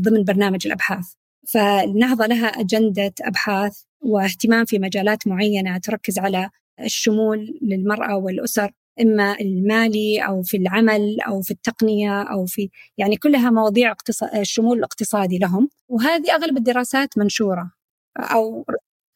ضمن 0.00 0.24
برنامج 0.24 0.66
الأبحاث. 0.66 1.06
فالنهضة 1.54 2.26
لها 2.26 2.46
أجندة 2.46 3.12
أبحاث 3.22 3.82
واهتمام 4.00 4.64
في 4.64 4.78
مجالات 4.78 5.26
معينة 5.28 5.78
تركز 5.78 6.18
على 6.18 6.50
الشمول 6.80 7.58
للمرأة 7.62 8.16
والأسر 8.16 8.72
إما 9.00 9.40
المالي 9.40 10.20
أو 10.26 10.42
في 10.42 10.56
العمل 10.56 11.20
أو 11.20 11.42
في 11.42 11.50
التقنية 11.50 12.22
أو 12.22 12.46
في 12.46 12.70
يعني 12.98 13.16
كلها 13.16 13.50
مواضيع 13.50 13.94
الشمول 14.34 14.78
الاقتصادي 14.78 15.38
لهم 15.38 15.68
وهذه 15.88 16.34
أغلب 16.34 16.56
الدراسات 16.56 17.18
منشورة 17.18 17.72
أو 18.18 18.64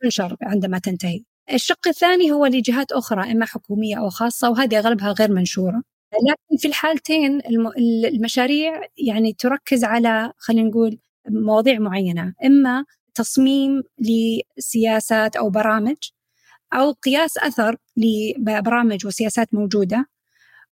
تنشر 0.03 0.37
عندما 0.43 0.79
تنتهي. 0.79 1.25
الشق 1.53 1.89
الثاني 1.89 2.31
هو 2.33 2.47
لجهات 2.47 2.93
أخرى 2.93 3.33
إما 3.33 3.47
حكومية 3.47 3.99
أو 3.99 4.11
خاصة 4.11 4.51
وهذه 4.51 4.79
أغلبها 4.79 5.13
غير 5.13 5.33
منشورة. 5.33 5.83
لكن 6.31 6.57
في 6.59 6.69
الحالتين 6.69 7.41
المشاريع 8.15 8.83
يعني 9.09 9.33
تركز 9.33 9.85
على 9.85 10.33
خلينا 10.39 10.69
نقول 10.69 10.99
مواضيع 11.35 11.79
معينة 11.79 12.35
إما 12.45 12.85
تصميم 13.15 13.83
لسياسات 13.99 15.37
أو 15.37 15.51
برامج 15.51 15.97
أو 16.73 16.93
قياس 16.93 17.39
أثر 17.39 17.77
لبرامج 17.97 19.07
وسياسات 19.07 19.55
موجودة 19.55 20.07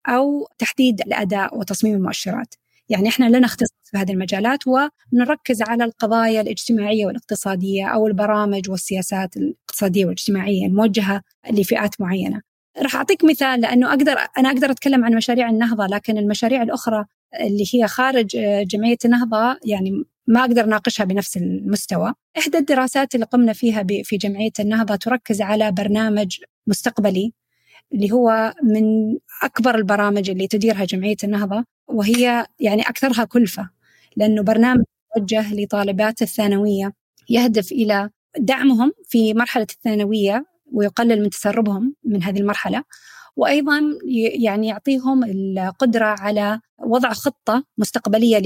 أو 0.09 0.49
تحديد 0.59 1.01
الأداء 1.01 1.59
وتصميم 1.59 1.95
المؤشرات 1.95 2.55
يعني 2.89 3.09
إحنا 3.09 3.25
لنا 3.25 3.47
اختصاص 3.47 3.79
في 3.91 3.99
هذه 3.99 4.13
المجالات 4.13 4.59
ونركز 4.67 5.63
على 5.63 5.85
القضايا 5.85 6.41
الاجتماعية 6.41 7.07
والاقتصادية 7.07 7.87
أو 7.87 8.07
البرامج 8.07 8.71
والسياسات 8.71 9.37
الاقتصادية 9.37 10.05
والاجتماعية 10.05 10.67
الموجهه 10.67 11.23
لفئات 11.51 12.01
معينة. 12.01 12.43
راح 12.83 12.97
أعطيك 12.97 13.25
مثال 13.25 13.61
لأنه 13.61 13.89
أقدر 13.91 14.17
أنا 14.39 14.49
أقدر 14.49 14.71
أتكلم 14.71 15.05
عن 15.05 15.15
مشاريع 15.15 15.51
النهضة 15.51 15.87
لكن 15.87 16.19
المشاريع 16.19 16.63
الأخرى 16.63 17.05
اللي 17.41 17.65
هي 17.75 17.89
خارج 17.89 18.27
جمعية 18.67 18.99
النهضة 19.05 19.57
يعني 19.65 20.05
ما 20.29 20.41
أقدر 20.41 20.67
ناقشها 20.67 21.05
بنفس 21.05 21.37
المستوى. 21.37 22.13
إحدى 22.39 22.59
الدراسات 22.59 23.15
اللي 23.15 23.27
قمنا 23.27 23.53
فيها 23.53 23.87
في 24.05 24.17
جمعية 24.17 24.53
النهضة 24.61 24.97
تركز 24.97 25.43
على 25.43 25.73
برنامج 25.73 26.37
مستقبلي 26.67 27.33
اللي 27.95 28.13
هو 28.13 28.55
من 28.63 29.17
أكبر 29.43 29.75
البرامج 29.75 30.31
اللي 30.31 30.47
تديرها 30.47 30.85
جمعية 30.85 31.17
النهضة 31.25 31.65
وهي 31.89 32.47
يعني 32.61 32.83
أكثرها 32.83 33.25
كلفة 33.25 33.71
لأنه 34.17 34.43
برنامج 34.43 34.85
موجه 35.17 35.55
لطالبات 35.55 36.23
الثانوية 36.23 36.93
يهدف 37.29 37.73
إلى 37.73 38.11
دعمهم 38.39 38.93
في 39.09 39.35
مرحلة 39.35 39.67
الثانوية 39.71 40.45
ويقلل 40.73 41.23
من 41.23 41.31
تسربهم 41.31 41.95
من 42.05 42.23
هذه 42.23 42.39
المرحلة 42.39 42.85
وأيضا 43.37 43.81
يعني 44.45 44.67
يعطيهم 44.67 45.25
القدرة 45.25 46.05
على 46.05 46.61
وضع 46.79 47.13
خطة 47.13 47.65
مستقبلية 47.79 48.39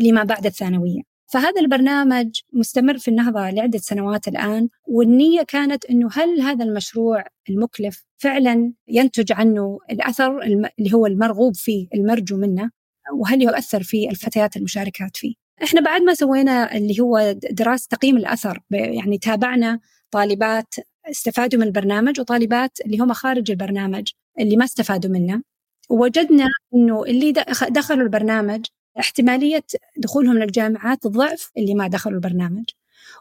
لما 0.00 0.24
بعد 0.24 0.46
الثانوية. 0.46 1.15
فهذا 1.26 1.60
البرنامج 1.60 2.40
مستمر 2.52 2.98
في 2.98 3.08
النهضة 3.08 3.50
لعدة 3.50 3.78
سنوات 3.78 4.28
الآن 4.28 4.68
والنية 4.88 5.42
كانت 5.42 5.84
أنه 5.84 6.08
هل 6.12 6.40
هذا 6.40 6.64
المشروع 6.64 7.24
المكلف 7.50 8.04
فعلا 8.18 8.72
ينتج 8.88 9.32
عنه 9.32 9.78
الأثر 9.90 10.42
اللي 10.42 10.94
هو 10.94 11.06
المرغوب 11.06 11.54
فيه 11.54 11.86
المرجو 11.94 12.36
منه 12.36 12.70
وهل 13.18 13.42
يؤثر 13.42 13.82
في 13.82 14.10
الفتيات 14.10 14.56
المشاركات 14.56 15.16
فيه؟ 15.16 15.34
إحنا 15.62 15.80
بعد 15.80 16.02
ما 16.02 16.14
سوينا 16.14 16.76
اللي 16.76 17.00
هو 17.00 17.34
دراسة 17.50 17.86
تقييم 17.90 18.16
الأثر 18.16 18.60
يعني 18.70 19.18
تابعنا 19.18 19.80
طالبات 20.10 20.74
استفادوا 21.10 21.60
من 21.60 21.66
البرنامج 21.66 22.20
وطالبات 22.20 22.78
اللي 22.86 22.98
هم 22.98 23.12
خارج 23.12 23.50
البرنامج 23.50 24.10
اللي 24.40 24.56
ما 24.56 24.64
استفادوا 24.64 25.10
منه 25.10 25.42
ووجدنا 25.90 26.46
إنه 26.74 27.04
اللي 27.04 27.32
دخلوا 27.70 28.02
البرنامج 28.02 28.66
احتمالية 29.00 29.64
دخولهم 29.96 30.38
للجامعات 30.38 31.06
ضعف 31.06 31.50
اللي 31.56 31.74
ما 31.74 31.88
دخلوا 31.88 32.16
البرنامج 32.16 32.64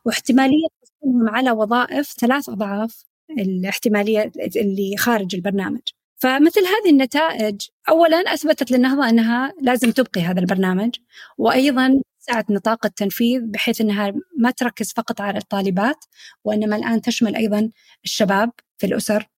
واحتمالية 0.05 0.67
حصولهم 0.81 1.29
على 1.29 1.51
وظائف 1.51 2.13
ثلاث 2.19 2.49
أضعاف 2.49 3.03
الاحتمالية 3.29 4.31
اللي 4.55 4.97
خارج 4.97 5.35
البرنامج. 5.35 5.81
فمثل 6.17 6.61
هذه 6.61 6.89
النتائج 6.89 7.61
أولا 7.89 8.17
أثبتت 8.17 8.71
للنهضة 8.71 9.09
أنها 9.09 9.53
لازم 9.61 9.91
تبقي 9.91 10.21
هذا 10.21 10.39
البرنامج 10.39 10.95
وأيضا 11.37 12.01
سعت 12.19 12.51
نطاق 12.51 12.85
التنفيذ 12.85 13.41
بحيث 13.41 13.81
أنها 13.81 14.13
ما 14.37 14.51
تركز 14.51 14.93
فقط 14.93 15.21
على 15.21 15.37
الطالبات 15.37 16.05
وإنما 16.43 16.75
الآن 16.75 17.01
تشمل 17.01 17.35
أيضا 17.35 17.71
الشباب 18.03 18.51
في 18.77 18.85
الأسر 18.85 19.29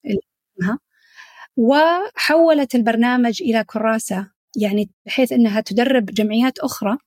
وحولت 1.57 2.75
البرنامج 2.75 3.41
إلى 3.41 3.63
كراسة 3.63 4.27
يعني 4.57 4.89
بحيث 5.05 5.31
إنها 5.31 5.61
تدرب 5.61 6.05
جمعيات 6.05 6.59
أخرى 6.59 6.97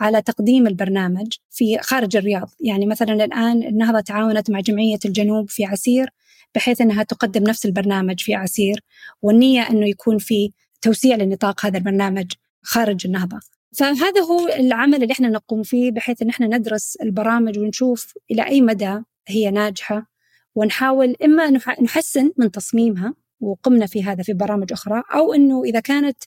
على 0.00 0.22
تقديم 0.22 0.66
البرنامج 0.66 1.26
في 1.50 1.78
خارج 1.78 2.16
الرياض. 2.16 2.50
يعني 2.60 2.86
مثلا 2.86 3.24
الآن 3.24 3.62
النهضة 3.62 4.00
تعاونت 4.00 4.50
مع 4.50 4.60
جمعية 4.60 4.98
الجنوب 5.04 5.50
في 5.50 5.64
عسير 5.64 6.10
بحيث 6.54 6.80
أنها 6.80 7.02
تقدم 7.02 7.42
نفس 7.42 7.66
البرنامج 7.66 8.20
في 8.20 8.34
عسير 8.34 8.80
والنية 9.22 9.70
أنه 9.70 9.88
يكون 9.88 10.18
في 10.18 10.52
توسيع 10.82 11.16
لنطاق 11.16 11.66
هذا 11.66 11.78
البرنامج 11.78 12.32
خارج 12.62 13.06
النهضة. 13.06 13.40
فهذا 13.76 14.20
هو 14.20 14.48
العمل 14.48 15.02
اللي 15.02 15.12
إحنا 15.12 15.28
نقوم 15.28 15.62
فيه 15.62 15.90
بحيث 15.90 16.22
إن 16.22 16.28
إحنا 16.28 16.46
ندرس 16.46 16.96
البرامج 16.96 17.58
ونشوف 17.58 18.14
إلى 18.30 18.46
أي 18.46 18.60
مدى 18.60 18.98
هي 19.28 19.50
ناجحة 19.50 20.06
ونحاول 20.54 21.16
إما 21.24 21.50
نحسن 21.80 22.32
من 22.38 22.50
تصميمها 22.50 23.14
وقمنا 23.40 23.86
في 23.86 24.04
هذا 24.04 24.22
في 24.22 24.32
برامج 24.32 24.72
أخرى 24.72 25.02
أو 25.14 25.34
إنه 25.34 25.64
إذا 25.64 25.80
كانت 25.80 26.22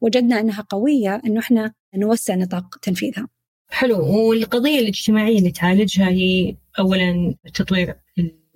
وجدنا 0.00 0.40
أنها 0.40 0.62
قوية 0.62 1.22
أنه 1.26 1.40
إحنا 1.40 1.72
نوسع 1.94 2.34
نطاق 2.34 2.78
تنفيذها. 2.82 3.28
حلو 3.70 4.28
والقضية 4.28 4.78
الاجتماعية 4.78 5.38
اللي 5.38 5.50
تعالجها 5.50 6.08
هي 6.08 6.56
اولا 6.78 7.34
التطوير 7.46 7.94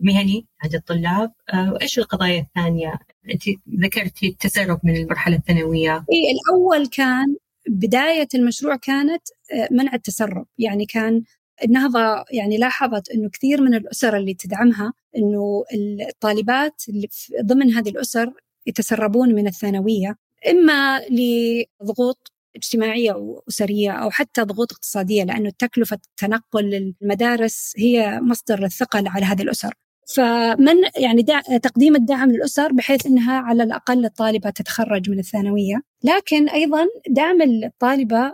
المهني 0.01 0.47
عند 0.63 0.75
الطلاب 0.75 1.33
آه، 1.53 1.73
وايش 1.73 1.99
القضايا 1.99 2.41
الثانية؟ 2.41 2.99
أنت 3.31 3.43
ذكرتي 3.83 4.29
التسرب 4.29 4.81
من 4.85 4.97
المرحلة 4.97 5.37
الثانوية. 5.37 6.05
إي 6.13 6.33
الأول 6.33 6.87
كان 6.87 7.37
بداية 7.69 8.29
المشروع 8.35 8.77
كانت 8.77 9.23
آه، 9.53 9.69
منع 9.71 9.95
التسرب، 9.95 10.47
يعني 10.59 10.87
كان 10.87 11.23
النهضة 11.65 12.25
يعني 12.31 12.59
لاحظت 12.59 13.11
أنه 13.11 13.29
كثير 13.29 13.61
من 13.61 13.75
الأسر 13.75 14.17
اللي 14.17 14.35
تدعمها 14.35 14.93
أنه 15.17 15.65
الطالبات 16.09 16.83
اللي 16.89 17.09
ضمن 17.43 17.71
هذه 17.71 17.89
الأسر 17.89 18.33
يتسربون 18.67 19.35
من 19.35 19.47
الثانوية 19.47 20.17
إما 20.51 21.01
لضغوط 21.11 22.33
اجتماعية 22.57 23.13
وأسرية 23.13 23.91
أو 23.91 24.11
حتى 24.11 24.43
ضغوط 24.43 24.73
اقتصادية 24.73 25.25
لأنه 25.25 25.51
تكلفة 25.59 25.99
تنقل 26.17 26.95
المدارس 27.03 27.73
هي 27.79 28.21
مصدر 28.23 28.65
الثقل 28.65 29.09
على 29.09 29.25
هذه 29.25 29.43
الأسر. 29.43 29.75
فمن 30.15 30.77
يعني 30.97 31.23
دع 31.23 31.41
تقديم 31.41 31.97
الدعم 31.97 32.31
للأسر 32.31 32.73
بحيث 32.73 33.07
أنها 33.07 33.39
على 33.41 33.63
الأقل 33.63 34.05
الطالبة 34.05 34.51
تتخرج 34.51 35.11
من 35.11 35.19
الثانوية. 35.19 35.83
لكن 36.05 36.49
أيضا 36.49 36.87
دعم 37.09 37.43
الطالبة 37.43 38.33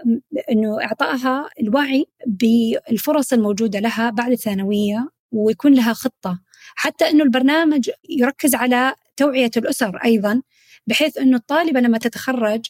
أنه 0.51 0.83
إعطائها 0.85 1.49
الوعي 1.61 2.07
بالفرص 2.27 3.33
الموجودة 3.33 3.81
لها 3.81 4.11
بعد 4.11 4.33
الثانوية 4.33 5.09
ويكون 5.33 5.75
لها 5.75 5.93
خطة. 5.93 6.41
حتى 6.75 7.11
أنه 7.11 7.25
البرنامج 7.25 7.91
يركز 8.09 8.55
على 8.55 8.95
توعية 9.17 9.51
الأسر 9.57 9.97
أيضا 10.05 10.43
بحيث 10.91 11.19
أنه 11.19 11.37
الطالبة 11.37 11.81
لما 11.81 11.99
تتخرج 11.99 12.67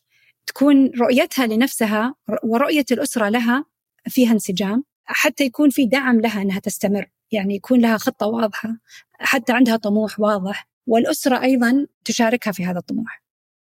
تكون 0.47 0.91
رؤيتها 1.00 1.47
لنفسها 1.47 2.15
ورؤية 2.45 2.85
الأسرة 2.91 3.29
لها 3.29 3.65
فيها 4.09 4.33
انسجام 4.33 4.85
حتى 5.05 5.45
يكون 5.45 5.71
في 5.71 5.87
دعم 5.87 6.21
لها 6.21 6.43
أنها 6.43 6.59
تستمر. 6.59 7.11
يعني 7.33 7.55
يكون 7.55 7.81
لها 7.81 7.97
خطة 7.97 8.27
واضحة 8.27 8.69
حتى 9.12 9.53
عندها 9.53 9.77
طموح 9.77 10.21
واضح 10.21 10.69
والأسرة 10.87 11.43
أيضا 11.43 11.87
تشاركها 12.05 12.53
في 12.53 12.65
هذا 12.65 12.79
الطموح. 12.79 13.23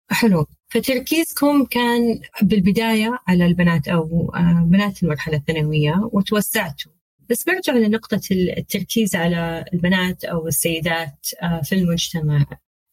حلو. 0.09 0.45
فتركيزكم 0.69 1.65
كان 1.65 2.19
بالبداية 2.41 3.19
على 3.27 3.45
البنات 3.45 3.87
أو 3.87 4.31
آه، 4.35 4.67
بنات 4.71 5.03
المرحلة 5.03 5.37
الثانوية 5.37 6.09
وتوسعتوا. 6.11 6.91
بس 7.29 7.43
برجع 7.43 7.73
لنقطة 7.73 8.21
التركيز 8.31 9.15
على 9.15 9.65
البنات 9.73 10.23
أو 10.23 10.47
السيدات 10.47 11.27
آه، 11.41 11.61
في 11.61 11.75
المجتمع. 11.75 12.45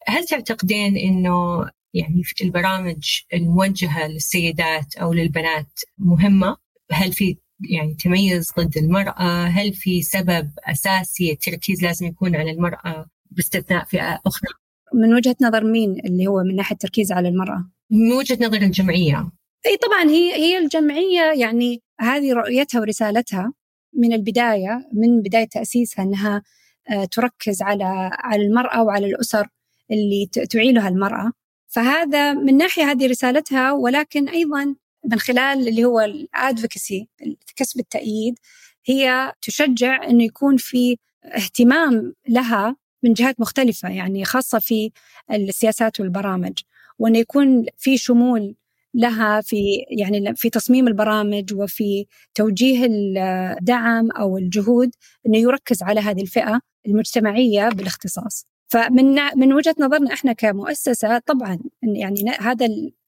هل 0.09 0.25
تعتقدين 0.25 0.97
أنه 0.97 1.71
يعني 1.95 2.23
في 2.25 2.45
البرامج 2.45 3.21
الموجهة 3.35 4.07
للسيدات 4.07 4.97
أو 4.97 5.13
للبنات 5.13 5.81
مهمة؟ 5.99 6.57
هل 6.93 7.13
في 7.13 7.37
يعني 7.71 7.95
تميز 7.95 8.53
ضد 8.59 8.77
المرأة؟ 8.77 9.45
هل 9.47 9.73
في 9.73 10.03
سبب 10.03 10.51
أساسي 10.65 11.33
التركيز 11.33 11.83
لازم 11.83 12.07
يكون 12.07 12.37
على 12.37 12.51
المرأة 12.51 13.07
باستثناء 13.31 13.85
فئة 13.85 14.21
أخرى؟ 14.27 14.49
من 14.95 15.15
وجهة 15.15 15.37
نظر 15.43 15.65
مين 15.65 16.01
اللي 16.05 16.27
هو 16.27 16.43
من 16.43 16.57
ناحية 16.57 16.75
التركيز 16.75 17.13
على 17.13 17.29
المرأة؟ 17.29 17.71
من 17.91 18.13
وجهة 18.13 18.39
نظر 18.41 18.63
الجمعية. 18.63 19.31
أي 19.67 19.77
طبعا 19.77 20.11
هي 20.11 20.35
هي 20.35 20.59
الجمعية 20.59 21.33
يعني 21.41 21.83
هذه 22.01 22.33
رؤيتها 22.33 22.81
ورسالتها 22.81 23.53
من 23.95 24.13
البداية 24.13 24.89
من 24.93 25.23
بداية 25.23 25.49
تأسيسها 25.49 26.05
إنها 26.05 26.43
آه، 26.91 27.05
تركز 27.05 27.63
على 27.63 28.11
على 28.13 28.43
المرأة 28.43 28.83
وعلى 28.83 29.07
الأسر. 29.07 29.49
اللي 29.93 30.27
تعيلها 30.51 30.89
المرأة 30.89 31.33
فهذا 31.69 32.33
من 32.33 32.57
ناحية 32.57 32.85
هذه 32.85 33.07
رسالتها 33.07 33.73
ولكن 33.73 34.29
أيضا 34.29 34.75
من 35.05 35.19
خلال 35.19 35.69
اللي 35.69 35.85
هو 35.85 36.01
الأدفوكسي 36.01 37.09
كسب 37.57 37.81
التأييد 37.81 38.39
هي 38.87 39.33
تشجع 39.43 40.05
إنه 40.05 40.25
يكون 40.25 40.57
في 40.57 40.97
اهتمام 41.25 42.15
لها 42.29 42.77
من 43.03 43.13
جهات 43.13 43.41
مختلفة 43.41 43.89
يعني 43.89 44.25
خاصة 44.25 44.59
في 44.59 44.91
السياسات 45.33 46.01
والبرامج 46.01 46.59
وإنه 46.99 47.19
يكون 47.19 47.67
في 47.79 47.99
شمول 47.99 48.55
لها 48.95 49.41
في 49.41 49.57
يعني 49.91 50.35
في 50.37 50.51
تصميم 50.51 50.89
البرامج 50.89 51.55
وفي 51.55 52.07
توجيه 52.35 52.87
الدعم 52.87 54.11
أو 54.11 54.39
الجهود 54.39 54.91
إنه 55.27 55.39
يركز 55.39 55.83
على 55.83 56.01
هذه 56.01 56.23
الفئة 56.23 56.61
المجتمعية 56.87 57.69
بالاختصاص. 57.69 58.52
فمن 58.73 59.19
من 59.37 59.53
وجهة 59.53 59.75
نظرنا 59.79 60.15
إحنا 60.15 60.33
كمؤسسة 60.33 61.19
طبعا 61.19 61.59
يعني 61.83 62.31
هذا 62.41 62.67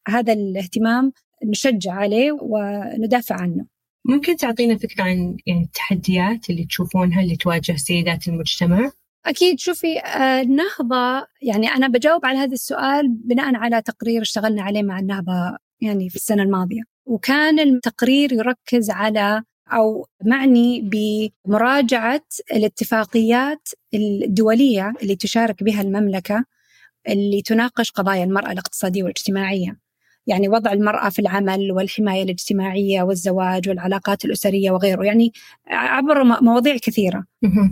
هذا 0.09 0.33
الاهتمام 0.33 1.13
نشجع 1.45 1.93
عليه 1.93 2.33
وندافع 2.41 3.35
عنه. 3.35 3.67
ممكن 4.05 4.37
تعطينا 4.37 4.79
فكرة 4.79 5.03
عن 5.03 5.37
يعني 5.47 5.63
التحديات 5.63 6.51
اللي 6.51 6.65
تشوفونها 6.65 7.23
اللي 7.23 7.37
تواجه 7.37 7.77
سيدات 7.77 8.29
المجتمع؟ 8.29 8.91
أكيد 9.27 9.61
شوفي 9.61 9.99
آه، 9.99 10.41
النهضة 10.41 11.27
يعني 11.43 11.69
أنا 11.69 11.89
بجاوب 11.89 12.27
على 12.27 12.39
هذا 12.39 12.53
السؤال 12.53 13.09
بناء 13.09 13.55
على 13.57 13.83
تقرير 13.83 14.23
اشتغلنا 14.23 14.63
عليه 14.63 14.83
مع 14.83 14.99
النهضة 14.99 15.57
يعني 15.81 16.11
في 16.11 16.17
السنة 16.17 16.43
الماضية 16.43 16.83
وكان 17.07 17.59
التقرير 17.59 18.33
يركز 18.33 18.91
على 18.91 19.43
أو 19.73 20.07
معني 20.25 20.91
بمراجعة 21.47 22.25
الاتفاقيات 22.53 23.69
الدولية 23.95 24.93
اللي 25.03 25.17
تشارك 25.17 25.63
بها 25.63 25.83
المملكة 25.83 26.45
اللي 27.09 27.43
تناقش 27.43 27.91
قضايا 27.91 28.25
المرأة 28.25 28.53
الاقتصادية 28.53 29.03
والاجتماعية. 29.03 29.79
يعني 30.27 30.49
وضع 30.49 30.73
المرأة 30.73 31.09
في 31.09 31.19
العمل 31.19 31.73
والحماية 31.73 32.23
الاجتماعية 32.23 33.03
والزواج 33.03 33.69
والعلاقات 33.69 34.25
الأسرية 34.25 34.71
وغيره. 34.71 35.05
يعني 35.05 35.33
عبر 35.67 36.25
مواضيع 36.25 36.77
كثيرة. 36.77 37.25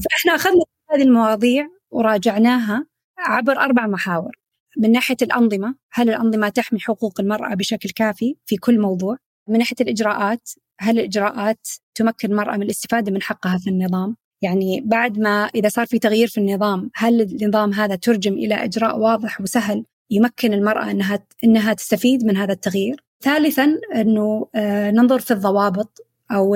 فإحنا 0.04 0.34
أخذنا 0.34 0.62
هذه 0.90 1.02
المواضيع 1.02 1.68
وراجعناها 1.90 2.86
عبر 3.18 3.52
أربع 3.52 3.86
محاور. 3.86 4.36
من 4.78 4.92
ناحية 4.92 5.16
الأنظمة 5.22 5.74
هل 5.92 6.08
الأنظمة 6.10 6.48
تحمي 6.48 6.80
حقوق 6.80 7.20
المرأة 7.20 7.54
بشكل 7.54 7.90
كافي 7.90 8.36
في 8.46 8.56
كل 8.56 8.80
موضوع؟ 8.80 9.16
من 9.48 9.58
ناحية 9.58 9.76
الإجراءات 9.80 10.50
هل 10.82 10.98
الإجراءات 10.98 11.68
تمكن 11.94 12.30
المرأة 12.30 12.56
من 12.56 12.62
الاستفادة 12.62 13.12
من 13.12 13.22
حقها 13.22 13.58
في 13.58 13.70
النظام 13.70 14.16
يعني 14.42 14.80
بعد 14.80 15.18
ما 15.18 15.50
إذا 15.54 15.68
صار 15.68 15.86
في 15.86 15.98
تغيير 15.98 16.28
في 16.28 16.38
النظام 16.38 16.90
هل 16.94 17.20
النظام 17.20 17.72
هذا 17.72 17.94
ترجم 17.94 18.32
إلى 18.32 18.54
إجراء 18.54 18.98
واضح 18.98 19.40
وسهل 19.40 19.84
يمكن 20.10 20.52
المرأة 20.52 20.90
أنها 20.90 21.18
أنها 21.44 21.72
تستفيد 21.72 22.24
من 22.24 22.36
هذا 22.36 22.52
التغيير. 22.52 23.04
ثالثا 23.20 23.78
أنه 23.94 24.48
آه، 24.54 24.90
ننظر 24.90 25.18
في 25.18 25.30
الضوابط 25.30 25.98
أو 26.30 26.54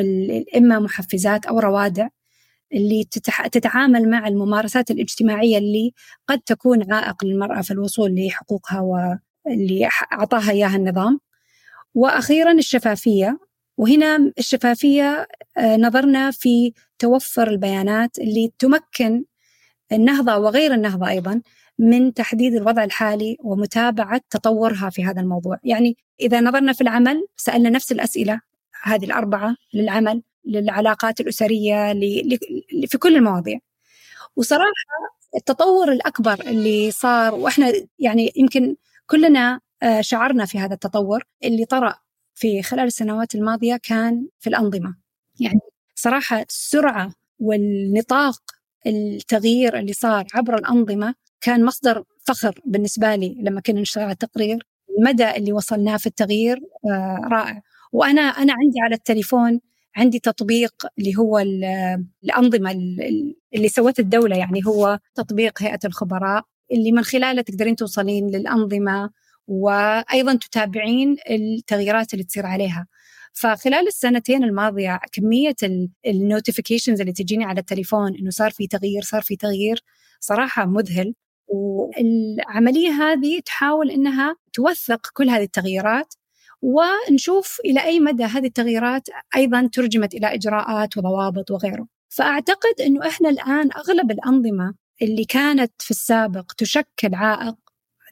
إما 0.56 0.78
محفزات 0.78 1.46
أو 1.46 1.58
روادع 1.58 2.08
اللي 2.74 3.04
تتعامل 3.52 4.10
مع 4.10 4.28
الممارسات 4.28 4.90
الاجتماعية 4.90 5.58
اللي 5.58 5.92
قد 6.28 6.40
تكون 6.40 6.92
عائق 6.92 7.24
للمرأة 7.24 7.62
في 7.62 7.70
الوصول 7.70 8.14
لحقوقها 8.14 8.80
واللي 8.80 9.88
أعطاها 10.12 10.50
إياها 10.50 10.76
النظام. 10.76 11.20
وأخيرا 11.94 12.52
الشفافية 12.52 13.38
وهنا 13.76 14.32
الشفافية 14.38 15.28
آه، 15.56 15.76
نظرنا 15.76 16.30
في 16.30 16.72
توفر 16.98 17.48
البيانات 17.48 18.18
اللي 18.18 18.52
تمكن 18.58 19.24
النهضة 19.92 20.36
وغير 20.36 20.74
النهضة 20.74 21.08
أيضا 21.08 21.42
من 21.78 22.14
تحديد 22.14 22.54
الوضع 22.54 22.84
الحالي 22.84 23.36
ومتابعة 23.40 24.20
تطورها 24.30 24.90
في 24.90 25.04
هذا 25.04 25.20
الموضوع. 25.20 25.58
يعني 25.64 25.96
إذا 26.20 26.40
نظرنا 26.40 26.72
في 26.72 26.80
العمل 26.80 27.26
سألنا 27.36 27.70
نفس 27.70 27.92
الأسئلة 27.92 28.40
هذه 28.82 29.04
الأربعة 29.04 29.56
للعمل 29.74 30.22
للعلاقات 30.44 31.20
الأسرية 31.20 31.92
في 32.86 32.98
كل 32.98 33.16
المواضيع. 33.16 33.58
وصراحة 34.36 34.72
التطور 35.36 35.92
الأكبر 35.92 36.40
اللي 36.40 36.90
صار 36.90 37.34
وإحنا 37.34 37.72
يعني 37.98 38.32
يمكن 38.36 38.76
كلنا 39.06 39.60
آه، 39.82 40.00
شعرنا 40.00 40.44
في 40.44 40.58
هذا 40.58 40.74
التطور 40.74 41.24
اللي 41.44 41.64
طرأ 41.64 41.94
في 42.36 42.62
خلال 42.62 42.86
السنوات 42.86 43.34
الماضية 43.34 43.76
كان 43.82 44.28
في 44.40 44.46
الأنظمة. 44.46 44.96
يعني 45.40 45.60
صراحة 45.94 46.42
السرعة 46.42 47.12
والنطاق 47.38 48.40
التغيير 48.86 49.78
اللي 49.78 49.92
صار 49.92 50.26
عبر 50.34 50.54
الأنظمة 50.54 51.14
كان 51.40 51.64
مصدر 51.64 52.04
فخر 52.26 52.60
بالنسبة 52.64 53.14
لي 53.14 53.36
لما 53.40 53.60
كنا 53.60 53.80
نشتغل 53.80 54.04
على 54.04 54.12
التقرير. 54.12 54.66
المدى 54.98 55.30
اللي 55.30 55.52
وصلناه 55.52 55.96
في 55.96 56.06
التغيير 56.06 56.60
آه، 56.90 57.28
رائع. 57.32 57.62
وأنا 57.92 58.22
أنا 58.22 58.52
عندي 58.52 58.80
على 58.80 58.94
التليفون 58.94 59.60
عندي 59.96 60.18
تطبيق 60.18 60.86
اللي 60.98 61.16
هو 61.18 61.38
الأنظمة 62.24 62.70
اللي 63.54 63.68
سوته 63.68 64.00
الدولة 64.00 64.36
يعني 64.36 64.66
هو 64.66 64.98
تطبيق 65.14 65.62
هيئة 65.62 65.78
الخبراء 65.84 66.44
اللي 66.72 66.92
من 66.92 67.02
خلاله 67.02 67.42
تقدرين 67.42 67.76
توصلين 67.76 68.30
للأنظمة 68.30 69.10
وأيضا 69.46 70.34
تتابعين 70.34 71.16
التغييرات 71.30 72.12
اللي 72.14 72.24
تصير 72.24 72.46
عليها. 72.46 72.86
فخلال 73.32 73.86
السنتين 73.86 74.44
الماضية 74.44 75.00
كمية 75.12 75.54
النوتيفيكيشنز 76.06 77.00
اللي 77.00 77.12
تجيني 77.12 77.44
على 77.44 77.60
التليفون 77.60 78.16
إنه 78.16 78.30
صار 78.30 78.50
في 78.50 78.66
تغيير 78.66 79.02
صار 79.02 79.22
في 79.22 79.36
تغيير 79.36 79.82
صراحة 80.20 80.66
مذهل. 80.66 81.14
والعملية 81.48 82.90
هذه 82.90 83.40
تحاول 83.40 83.90
أنها 83.90 84.36
توثق 84.52 85.10
كل 85.14 85.28
هذه 85.28 85.42
التغييرات 85.42 86.14
ونشوف 86.62 87.60
إلى 87.64 87.84
أي 87.84 88.00
مدى 88.00 88.24
هذه 88.24 88.46
التغييرات 88.46 89.08
أيضا 89.36 89.68
ترجمت 89.72 90.14
إلى 90.14 90.34
إجراءات 90.34 90.96
وضوابط 90.96 91.50
وغيره. 91.50 91.86
فأعتقد 92.08 92.80
أنه 92.80 93.06
إحنا 93.08 93.28
الآن 93.28 93.70
أغلب 93.72 94.10
الأنظمة 94.10 94.74
اللي 95.02 95.24
كانت 95.24 95.72
في 95.78 95.90
السابق 95.90 96.52
تشكل 96.52 97.14
عائق 97.14 97.56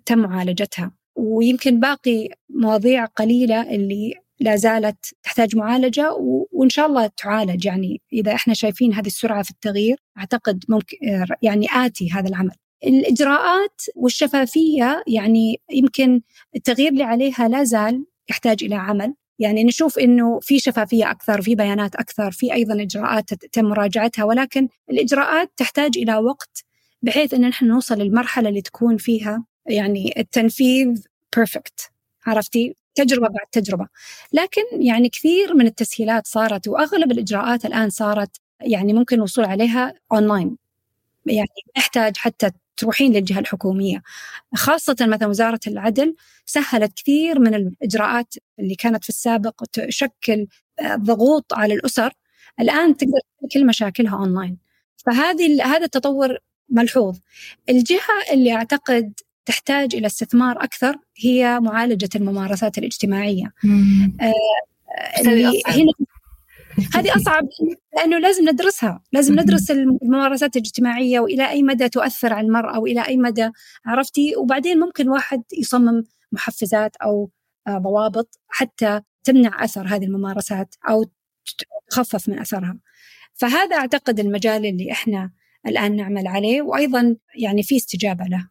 تم 0.07 0.19
معالجتها. 0.19 0.93
ويمكن 1.17 1.81
باقي 1.81 2.29
مواضيع 2.51 3.05
قليلة 3.05 3.75
اللي 3.75 4.15
لا 4.41 4.57
زالت 4.57 5.15
تحتاج 5.23 5.57
معالجة 5.57 6.13
وإن 6.53 6.69
شاء 6.69 6.87
الله 6.87 7.07
تعالج. 7.07 7.67
يعني 7.67 8.01
إذا 8.13 8.35
إحنا 8.35 8.55
شايفين 8.55 8.95
هذه 8.95 9.07
السرعة 9.07 9.43
في 9.43 9.51
التغيير 9.51 9.99
أعتقد 10.19 10.65
ممكن 10.69 10.97
يعني 11.43 11.67
آتي 11.73 12.11
هذا 12.13 12.29
العمل. 12.29 12.55
الإجراءات 12.85 13.83
والشفافية 13.97 15.05
يعني 15.07 15.61
يمكن 15.73 16.21
التغيير 16.57 16.93
اللي 16.93 17.05
عليها 17.05 17.49
لا 17.49 17.65
زال 17.65 18.07
يحتاج 18.31 18.65
إلى 18.65 18.75
عمل. 18.75 19.15
يعني 19.39 19.65
نشوف 19.65 19.99
إنه 19.99 20.41
في 20.43 20.59
شفافية 20.59 21.11
أكثر 21.11 21.43
في 21.43 21.55
بيانات 21.55 21.95
أكثر 21.95 22.31
في 22.31 22.53
أيضا 22.55 22.83
إجراءات 22.83 23.35
تم 23.35 23.65
مراجعتها 23.65 24.25
ولكن 24.25 24.69
الإجراءات 24.91 25.53
تحتاج 25.57 25.99
إلى 25.99 26.17
وقت 26.17 26.65
بحيث 27.03 27.35
إن 27.35 27.41
نحن 27.41 27.67
نوصل 27.67 27.99
للمرحلة 27.99 28.49
اللي 28.49 28.63
تكون 28.63 28.97
فيها 28.97 29.45
يعني 29.67 30.15
التنفيذ 30.19 31.05
perfect 31.37 31.91
عرفتي؟ 32.27 32.77
تجربة 32.95 33.29
بعد 33.29 33.47
تجربة. 33.53 33.89
لكن 34.33 34.63
يعني 34.73 35.09
كثير 35.09 35.55
من 35.55 35.67
التسهيلات 35.67 36.27
صارت 36.27 36.69
وأغلب 36.69 37.13
الإجراءات 37.13 37.65
الآن 37.65 37.91
صارت 37.91 38.41
يعني 38.61 38.93
ممكن 38.93 39.17
الوصول 39.17 39.45
عليها 39.45 39.95
اونلاين 40.13 40.57
يعني 41.27 41.49
نحتاج 41.79 42.17
حتى 42.17 42.51
تروحين 42.77 43.13
للجهة 43.13 43.39
الحكومية. 43.39 44.03
خاصة 44.55 44.97
مثلا 45.01 45.29
وزارة 45.29 45.61
العدل 45.67 46.17
سهلت 46.47 46.93
كثير 46.97 47.39
من 47.39 47.55
الإجراءات 47.55 48.35
اللي 48.59 48.75
كانت 48.75 49.03
في 49.03 49.09
السابق 49.09 49.65
تشكل 49.73 50.47
ضغوط 50.97 51.55
على 51.55 51.75
الأسر. 51.75 52.13
الآن 52.61 52.97
تقدر 52.97 53.21
كل 53.53 53.67
مشاكلها 53.67 54.17
اونلاين 54.17 54.59
فهذه 54.97 55.65
هذا 55.65 55.85
التطور 55.85 56.39
ملحوظ. 56.69 57.19
الجهة 57.69 58.33
اللي 58.33 58.53
أعتقد 58.53 59.13
تحتاج 59.47 59.95
إلى 59.95 60.07
استثمار 60.07 60.65
أكثر 60.65 60.97
هي 61.17 61.61
معالجة 61.61 62.09
الممارسات 62.17 62.79
الاجتماعية. 62.79 63.53
آه 64.21 64.33
هنا 65.67 65.93
هذه 66.95 67.17
أصعب 67.17 67.49
لأنه 67.97 68.19
لازم 68.19 68.49
ندرسها، 68.49 69.03
لازم 69.13 69.41
ندرس 69.41 69.71
الممارسات 69.71 70.57
الاجتماعية 70.57 71.21
وإلى 71.21 71.51
أي 71.51 71.63
مدى 71.63 71.89
تؤثر 71.89 72.33
على 72.33 72.47
المرأة 72.47 72.79
وإلى 72.79 73.07
أي 73.07 73.17
مدى 73.17 73.51
عرفتي؟ 73.87 74.37
وبعدين 74.37 74.81
ممكن 74.81 75.09
واحد 75.09 75.43
يصمم 75.59 76.05
محفزات 76.33 76.97
أو 76.97 77.31
آه، 77.67 77.79
ضوابط 77.79 78.41
حتى 78.49 79.01
تمنع 79.25 79.65
أثر 79.65 79.87
هذه 79.87 80.05
الممارسات 80.05 80.75
أو 80.89 81.05
تخفف 81.91 82.29
من 82.29 82.39
أثرها. 82.39 82.79
فهذا 83.35 83.77
أعتقد 83.77 84.21
المجال 84.21 84.67
اللي 84.67 84.93
إحنا 84.93 85.31
الآن 85.67 85.97
نعمل 85.97 86.27
عليه 86.27 86.63
وأيضا 86.63 87.17
يعني 87.37 87.63
في 87.63 87.77
استجابة 87.77 88.25
له. 88.25 88.49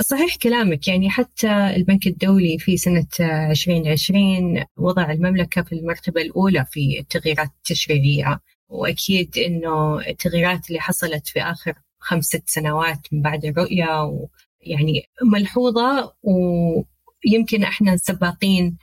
صحيح 0.00 0.36
كلامك. 0.36 0.88
يعني 0.88 1.10
حتى 1.10 1.48
البنك 1.76 2.06
الدولي 2.06 2.58
في 2.58 2.76
سنة 2.76 3.06
2020 3.20 4.64
وضع 4.76 5.10
المملكة 5.12 5.62
في 5.62 5.72
المرتبة 5.72 6.20
الأولى 6.22 6.66
في 6.70 6.98
التغييرات 7.00 7.48
التشريعية 7.58 8.40
وأكيد 8.68 9.38
أنه 9.38 9.98
التغييرات 10.08 10.68
اللي 10.68 10.80
حصلت 10.80 11.28
في 11.28 11.42
آخر 11.42 11.74
خمس 11.98 12.24
ست 12.24 12.42
سنوات 12.46 12.98
من 13.12 13.22
بعد 13.22 13.44
الرؤية 13.44 13.86
يعني 14.60 15.02
ملحوظة 15.32 16.14
ويمكن 16.22 17.62
إحنا 17.62 17.96
سباقين 17.96 18.76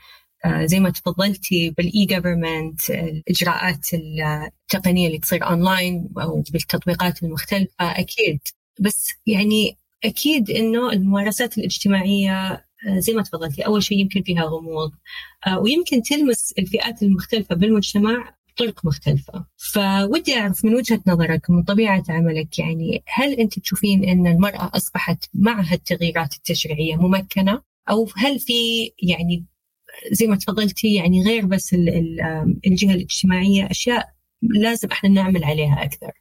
آه، 0.45 0.65
زي 0.65 0.79
ما 0.79 0.89
تفضلتي 0.89 1.69
بال 1.69 2.05
e-government 2.05 2.89
الإجراءات 2.89 3.87
التقنية 3.93 5.07
اللي 5.07 5.19
تصير 5.19 5.43
اونلاين 5.45 6.09
أو 6.17 6.43
بالتطبيقات 6.51 7.23
المختلفة 7.23 7.99
أكيد. 7.99 8.39
بس 8.79 9.13
يعني 9.27 9.77
أكيد 10.05 10.49
إنه 10.49 10.91
الممارسات 10.91 11.57
الاجتماعية 11.57 12.65
آه، 12.87 12.99
زي 12.99 13.13
ما 13.13 13.23
تفضلتي 13.23 13.61
أول 13.61 13.83
شيء 13.83 13.99
يمكن 13.99 14.21
فيها 14.21 14.43
غموض 14.43 14.91
آه، 15.47 15.59
ويمكن 15.59 16.01
تلمس 16.01 16.53
الفئات 16.59 17.03
المختلفة 17.03 17.55
بالمجتمع 17.55 18.35
بطرق 18.49 18.85
مختلفة. 18.85 19.45
فودي 19.57 20.35
أعرف 20.37 20.65
من 20.65 20.75
وجهة 20.75 21.01
نظرك 21.07 21.49
ومن 21.49 21.63
طبيعة 21.63 22.03
عملك 22.09 22.59
يعني 22.59 23.03
هل 23.07 23.33
أنت 23.33 23.59
تشوفين 23.59 24.09
أن 24.09 24.27
المرأة 24.27 24.71
أصبحت 24.73 25.25
مع 25.33 25.61
هالتغييرات 25.61 26.33
التشريعية 26.33 26.95
ممكنة؟ 26.95 27.61
أو 27.89 28.09
هل 28.17 28.39
في 28.39 28.53
يعني 29.03 29.45
زي 30.11 30.27
ما 30.27 30.35
تفضلتي 30.35 30.93
يعني 30.93 31.23
غير 31.23 31.45
بس 31.45 31.73
الجهة 32.67 32.93
الاجتماعية 32.93 33.71
أشياء 33.71 34.09
لازم 34.41 34.87
إحنا 34.91 35.09
نعمل 35.09 35.43
عليها 35.43 35.83
أكثر؟ 35.83 36.11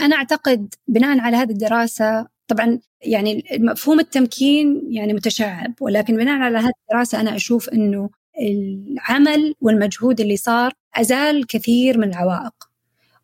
أنا 0.00 0.16
أعتقد 0.16 0.74
بناء 0.88 1.18
على 1.18 1.36
هذه 1.36 1.50
الدراسة 1.50 2.28
طبعا 2.52 2.80
يعني 3.02 3.44
مفهوم 3.52 4.00
التمكين 4.00 4.82
يعني 4.90 5.12
متشعب 5.12 5.74
ولكن 5.80 6.16
بناء 6.16 6.38
على 6.40 6.58
هذه 6.58 6.72
الدراسة 6.90 7.20
أنا 7.20 7.36
أشوف 7.36 7.68
أنه 7.68 8.10
العمل 8.40 9.54
والمجهود 9.60 10.20
اللي 10.20 10.36
صار 10.36 10.72
أزال 10.96 11.46
كثير 11.46 11.98
من 11.98 12.08
العوائق. 12.08 12.54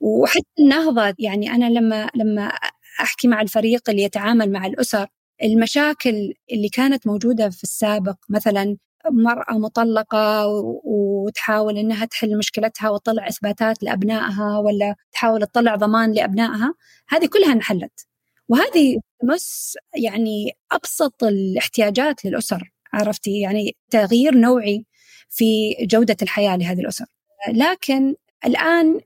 وحتى 0.00 0.42
النهضة 0.60 1.14
يعني 1.18 1.50
أنا 1.50 1.70
لما 1.70 2.08
لما 2.14 2.52
أحكي 3.00 3.28
مع 3.28 3.40
الفريق 3.40 3.90
اللي 3.90 4.02
يتعامل 4.02 4.52
مع 4.52 4.66
الأسر 4.66 5.06
المشاكل 5.42 6.34
اللي 6.52 6.68
كانت 6.68 7.06
موجودة 7.06 7.50
في 7.50 7.62
السابق 7.64 8.16
مثلا 8.28 8.76
مرأة 9.10 9.58
مطلقة 9.58 10.46
وتحاول 10.84 11.78
إنها 11.78 12.04
تحل 12.04 12.38
مشكلتها 12.38 12.90
وتطلع 12.90 13.28
إثباتات 13.28 13.82
لأبنائها 13.82 14.58
ولا 14.58 14.94
تحاول 15.12 15.46
تطلع 15.46 15.74
ضمان 15.76 16.12
لأبنائها 16.12 16.74
هذه 17.08 17.26
كلها 17.26 17.52
انحلت. 17.52 18.07
وهذه 18.48 19.00
تمس 19.20 19.76
يعني 19.94 20.52
أبسط 20.72 21.24
الاحتياجات 21.24 22.24
للأسر 22.24 22.70
عرفتي؟ 22.92 23.40
يعني 23.40 23.76
تغيير 23.90 24.34
نوعي 24.34 24.84
في 25.30 25.74
جودة 25.80 26.16
الحياة 26.22 26.56
لهذه 26.56 26.80
الأسر. 26.80 27.04
لكن 27.52 28.14
الآن 28.46 29.00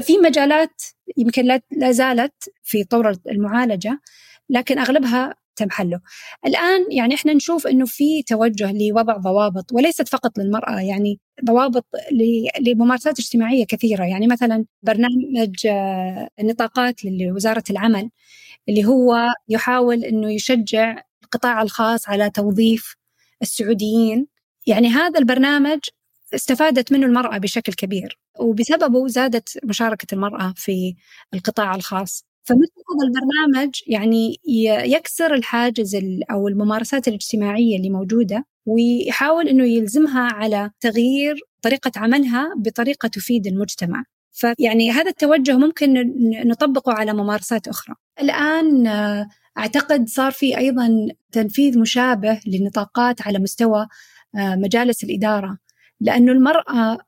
في 0.00 0.18
مجالات 0.18 0.82
يمكن 1.16 1.44
لا 1.70 1.92
زالت 1.92 2.50
في 2.62 2.84
طور 2.84 3.16
المعالجة 3.30 4.00
لكن 4.50 4.78
أغلبها 4.78 5.34
تم 5.58 5.70
حله. 5.70 6.00
الآن 6.46 6.86
يعني 6.90 7.14
إحنا 7.14 7.34
نشوف 7.34 7.66
إنه 7.66 7.86
في 7.86 8.22
توجه 8.22 8.72
لوضع 8.72 9.16
ضوابط 9.16 9.72
وليست 9.72 10.08
فقط 10.08 10.38
للمرأة 10.38 10.80
يعني 10.80 11.20
ضوابط 11.44 11.86
لممارسات 12.60 13.18
اجتماعية 13.18 13.66
كثيرة. 13.66 14.04
يعني 14.04 14.26
مثلا 14.26 14.64
برنامج 14.82 15.66
آه، 15.66 16.28
النطاقات 16.40 17.04
لوزارة 17.04 17.64
العمل 17.70 18.10
اللي 18.68 18.84
هو 18.84 19.16
يحاول 19.48 20.04
إنه 20.04 20.32
يشجع 20.32 21.02
القطاع 21.24 21.62
الخاص 21.62 22.08
على 22.08 22.30
توظيف 22.30 22.96
السعوديين. 23.42 24.26
يعني 24.66 24.88
هذا 24.88 25.18
البرنامج 25.18 25.78
استفادت 26.34 26.92
منه 26.92 27.06
المرأة 27.06 27.38
بشكل 27.38 27.72
كبير 27.72 28.18
وبسببه 28.40 29.08
زادت 29.08 29.58
مشاركة 29.64 30.14
المرأة 30.14 30.54
في 30.56 30.94
القطاع 31.34 31.74
الخاص. 31.74 32.27
فمثل 32.48 32.72
هذا 32.90 33.08
البرنامج 33.08 33.70
يعني 33.86 34.36
يكسر 34.96 35.34
الحاجز 35.34 35.96
أو 36.30 36.48
الممارسات 36.48 37.08
الاجتماعية 37.08 37.76
اللي 37.76 37.90
موجودة 37.90 38.46
ويحاول 38.66 39.48
أنه 39.48 39.64
يلزمها 39.64 40.20
على 40.20 40.70
تغيير 40.80 41.36
طريقة 41.62 41.92
عملها 41.96 42.54
بطريقة 42.56 43.08
تفيد 43.08 43.46
المجتمع. 43.46 44.04
فيعني 44.32 44.90
هذا 44.90 45.10
التوجه 45.10 45.58
ممكن 45.58 46.14
نطبقه 46.46 46.92
على 46.92 47.12
ممارسات 47.12 47.68
أخرى. 47.68 47.94
الآن 48.20 48.86
آه، 48.86 49.28
أعتقد 49.58 50.08
صار 50.08 50.32
في 50.32 50.58
أيضا 50.58 51.08
تنفيذ 51.32 51.78
مشابه 51.78 52.40
للنطاقات 52.46 53.22
على 53.22 53.38
مستوى 53.38 53.86
آه، 54.34 54.54
مجالس 54.56 55.04
الإدارة. 55.04 55.58
لأنه 56.00 56.32
المرأة 56.32 56.98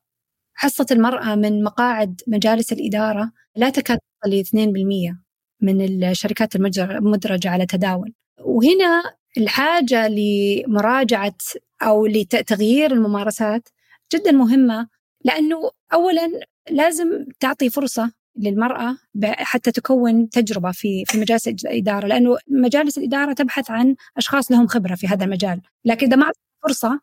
حصة 0.54 0.86
المرأة 0.90 1.34
من 1.34 1.64
مقاعد 1.64 2.20
مجالس 2.26 2.72
الإدارة 2.72 3.32
لا 3.56 3.70
تكاد 3.70 3.98
تصل 3.98 4.30
ل 4.30 4.40
2% 4.40 5.29
من 5.60 6.04
الشركات 6.04 6.56
المدرجة 6.56 7.50
على 7.50 7.66
تداول. 7.66 8.12
وهنا 8.40 9.02
الحاجة 9.38 10.08
لمراجعة 10.08 11.36
أو 11.82 12.06
لتغيير 12.06 12.92
الممارسات 12.92 13.68
جدا 14.14 14.32
مهمة 14.32 14.88
لأنه 15.24 15.70
أولا 15.92 16.30
لازم 16.70 17.26
تعطي 17.40 17.70
فرصة 17.70 18.12
للمرأة 18.36 18.96
حتى 19.24 19.72
تكون 19.72 20.30
تجربة 20.30 20.72
في 20.72 21.04
في 21.04 21.18
مجالس 21.18 21.48
الإدارة 21.48 22.06
لأنه 22.06 22.36
مجالس 22.48 22.98
الإدارة 22.98 23.32
تبحث 23.32 23.70
عن 23.70 23.96
أشخاص 24.16 24.50
لهم 24.52 24.66
خبرة 24.66 24.94
في 24.94 25.06
هذا 25.06 25.24
المجال. 25.24 25.60
لكن 25.84 26.06
إذا 26.06 26.16
ما 26.16 26.30
فرصة 26.62 27.00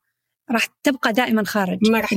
راح 0.52 0.66
تبقى 0.84 1.14
دائما 1.14 1.44
خارج 1.44 1.80
ما 1.92 2.00
راح 2.00 2.14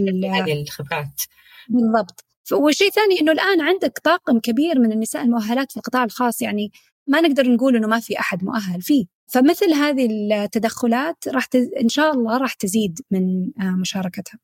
الخبرات 0.52 1.22
بالضبط. 1.68 2.24
والشيء 2.52 2.88
الثاني 2.88 3.20
إنه 3.20 3.32
الآن 3.32 3.60
عندك 3.60 3.98
طاقم 4.04 4.40
كبير 4.40 4.78
من 4.78 4.92
النساء 4.92 5.22
المؤهلات 5.22 5.70
في 5.70 5.76
القطاع 5.76 6.04
الخاص 6.04 6.42
يعني 6.42 6.72
ما 7.06 7.20
نقدر 7.20 7.48
نقول 7.48 7.76
إنه 7.76 7.88
ما 7.88 8.00
في 8.00 8.18
أحد 8.18 8.44
مؤهل 8.44 8.82
فيه. 8.82 9.04
فمثل 9.26 9.72
هذه 9.72 10.08
التدخلات 10.32 11.28
راح 11.28 11.46
تز... 11.46 11.68
إن 11.82 11.88
شاء 11.88 12.12
الله 12.12 12.38
راح 12.38 12.54
تزيد 12.54 13.00
من 13.10 13.50
آه، 13.60 13.76
مشاركتها. 13.80 14.38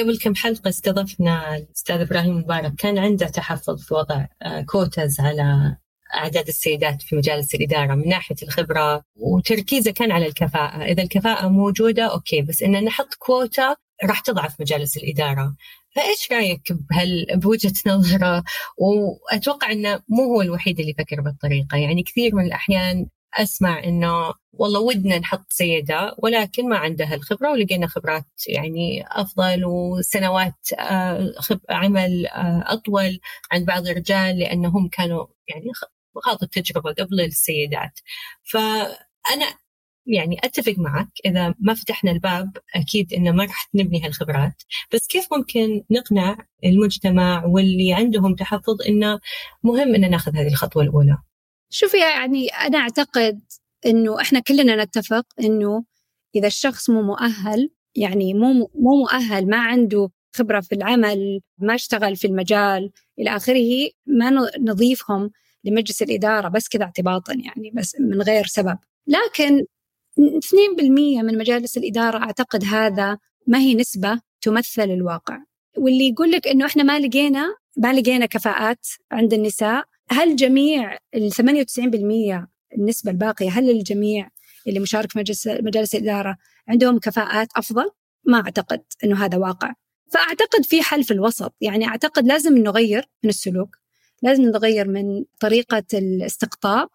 قبل 0.00 0.18
كم 0.18 0.34
حلقة 0.34 0.68
استضفنا 0.68 1.56
الأستاذ 1.56 2.00
إبراهيم 2.00 2.36
مبارك 2.36 2.74
كان 2.74 2.98
عنده 2.98 3.26
تحفظ 3.28 3.82
في 3.82 3.94
وضع 3.94 4.26
آه، 4.42 4.60
quotas 4.60 5.20
على 5.20 5.76
أعداد 6.14 6.48
السيدات 6.48 7.02
في 7.02 7.16
مجالس 7.16 7.54
الإدارة 7.54 7.94
من 7.94 8.08
ناحية 8.08 8.36
الخبرة 8.42 9.02
وتركيزه 9.16 9.90
كان 9.90 10.12
على 10.12 10.26
الكفاءة. 10.26 10.84
إذا 10.84 11.02
الكفاءة 11.02 11.48
موجودة 11.48 12.04
okay 12.04 12.42
بس 12.42 12.62
إن 12.62 12.84
نحط 12.84 13.14
كوتا 13.14 13.76
راح 14.04 14.20
تضعف 14.20 14.60
مجالس 14.60 14.96
الإدارة. 14.96 15.56
فإيش 16.00 16.32
رأيك 16.32 16.72
بهال 16.72 17.26
بوجهة 17.34 17.72
نظرة؟ 17.86 18.44
وأتوقع 18.78 19.72
أنه 19.72 20.02
مو 20.08 20.22
هو 20.22 20.42
الوحيد 20.42 20.80
اللي 20.80 20.90
يفكر 20.90 21.20
بالطريقة. 21.20 21.76
يعني 21.76 22.02
كثير 22.02 22.34
من 22.34 22.46
الأحيان 22.46 23.06
أسمع 23.34 23.84
إنه 23.84 24.34
والله 24.52 24.80
ودنا 24.80 25.18
نحط 25.18 25.46
سيدة 25.48 26.14
ولكن 26.18 26.68
ما 26.68 26.76
عندها 26.78 27.14
الخبرة 27.14 27.50
ولقينا 27.50 27.86
خبرات 27.86 28.26
يعني 28.48 29.04
أفضل 29.08 29.64
وسنوات 29.64 30.72
آه، 30.78 31.34
عمل 31.70 32.26
آه، 32.26 32.64
أطول 32.66 33.20
عند 33.52 33.66
بعض 33.66 33.86
الرجال 33.86 34.38
لأنهم 34.38 34.88
كانوا 34.88 35.26
يعني 35.48 35.70
خاضوا 36.24 36.42
التجربة 36.42 36.92
قبل 36.92 37.20
السيدات 37.20 38.00
فأنا 38.44 39.54
يعني 40.06 40.38
أتفق 40.44 40.74
معك 40.78 41.08
إذا 41.26 41.54
ما 41.58 41.74
فتحنا 41.74 42.10
الباب 42.10 42.56
أكيد 42.74 43.12
إنه 43.12 43.30
ما 43.30 43.44
راح 43.44 43.68
نبني 43.74 44.06
هالخبرات 44.06 44.62
بس 44.94 45.06
كيف 45.06 45.26
ممكن 45.32 45.82
نقنع 45.90 46.38
المجتمع 46.64 47.44
واللي 47.44 47.94
عندهم 47.94 48.34
تحفظ 48.34 48.82
إنه 48.88 49.20
مهم 49.62 49.94
ان 49.94 50.10
ناخذ 50.10 50.36
هذه 50.36 50.48
الخطوة 50.48 50.82
الأولى؟ 50.82 51.18
شوفي 51.70 51.98
يعني 51.98 52.48
أنا 52.48 52.78
أعتقد 52.78 53.40
إنه 53.86 54.20
إحنا 54.20 54.40
كلنا 54.40 54.84
نتفق 54.84 55.26
إنه 55.40 55.84
إذا 56.34 56.46
الشخص 56.46 56.90
مو 56.90 57.02
مؤهل 57.02 57.70
يعني 57.94 58.34
مو 58.34 58.70
مو 58.74 58.96
مؤهل 58.96 59.48
ما 59.48 59.56
عنده 59.56 60.10
خبرة 60.34 60.60
في 60.60 60.74
العمل 60.74 61.40
ما 61.58 61.74
اشتغل 61.74 62.16
في 62.16 62.26
المجال 62.26 62.90
إلى 63.18 63.36
آخره 63.36 63.90
ما 64.06 64.30
نضيفهم 64.58 65.30
لمجلس 65.64 66.02
الإدارة 66.02 66.48
بس 66.48 66.68
كذا 66.68 66.84
اعتباطا 66.84 67.32
يعني 67.32 67.70
بس 67.74 67.96
من 68.00 68.22
غير 68.22 68.46
سبب. 68.46 68.78
لكن 69.06 69.64
2% 70.20 71.22
من 71.22 71.38
مجالس 71.38 71.76
الإدارة 71.76 72.18
أعتقد 72.18 72.64
هذا 72.64 73.18
ما 73.46 73.58
هي 73.58 73.74
نسبة 73.74 74.20
تمثل 74.40 74.90
الواقع. 74.90 75.38
واللي 75.76 76.08
يقول 76.08 76.30
لك 76.30 76.48
إنه 76.48 76.66
إحنا 76.66 76.82
ما 76.82 76.98
لقينا 76.98 77.54
ما 77.76 77.92
لقينا 77.92 78.26
كفاءات 78.26 78.86
عند 79.12 79.34
النساء 79.34 79.84
هل 80.10 80.36
جميع 80.36 80.98
ال 81.14 81.32
98% 81.32 82.46
النسبة 82.78 83.10
الباقية 83.10 83.50
هل 83.50 83.70
الجميع 83.70 84.28
اللي 84.66 84.80
مشارك 84.80 85.12
في 85.12 85.18
مجلس 85.18 85.46
مجالس 85.46 85.94
الإدارة 85.94 86.36
عندهم 86.68 86.98
كفاءات 86.98 87.48
أفضل؟ 87.56 87.90
ما 88.24 88.40
أعتقد 88.40 88.82
إنه 89.04 89.24
هذا 89.24 89.38
واقع. 89.38 89.72
فأعتقد 90.12 90.64
في 90.64 90.82
حل 90.82 91.04
في 91.04 91.10
الوسط. 91.10 91.54
يعني 91.60 91.88
أعتقد 91.88 92.26
لازم 92.26 92.58
نغير 92.58 93.04
من 93.24 93.30
السلوك 93.30 93.76
لازم 94.22 94.42
نغير 94.42 94.88
من 94.88 95.24
طريقة 95.40 95.84
الاستقطاب 95.94 96.88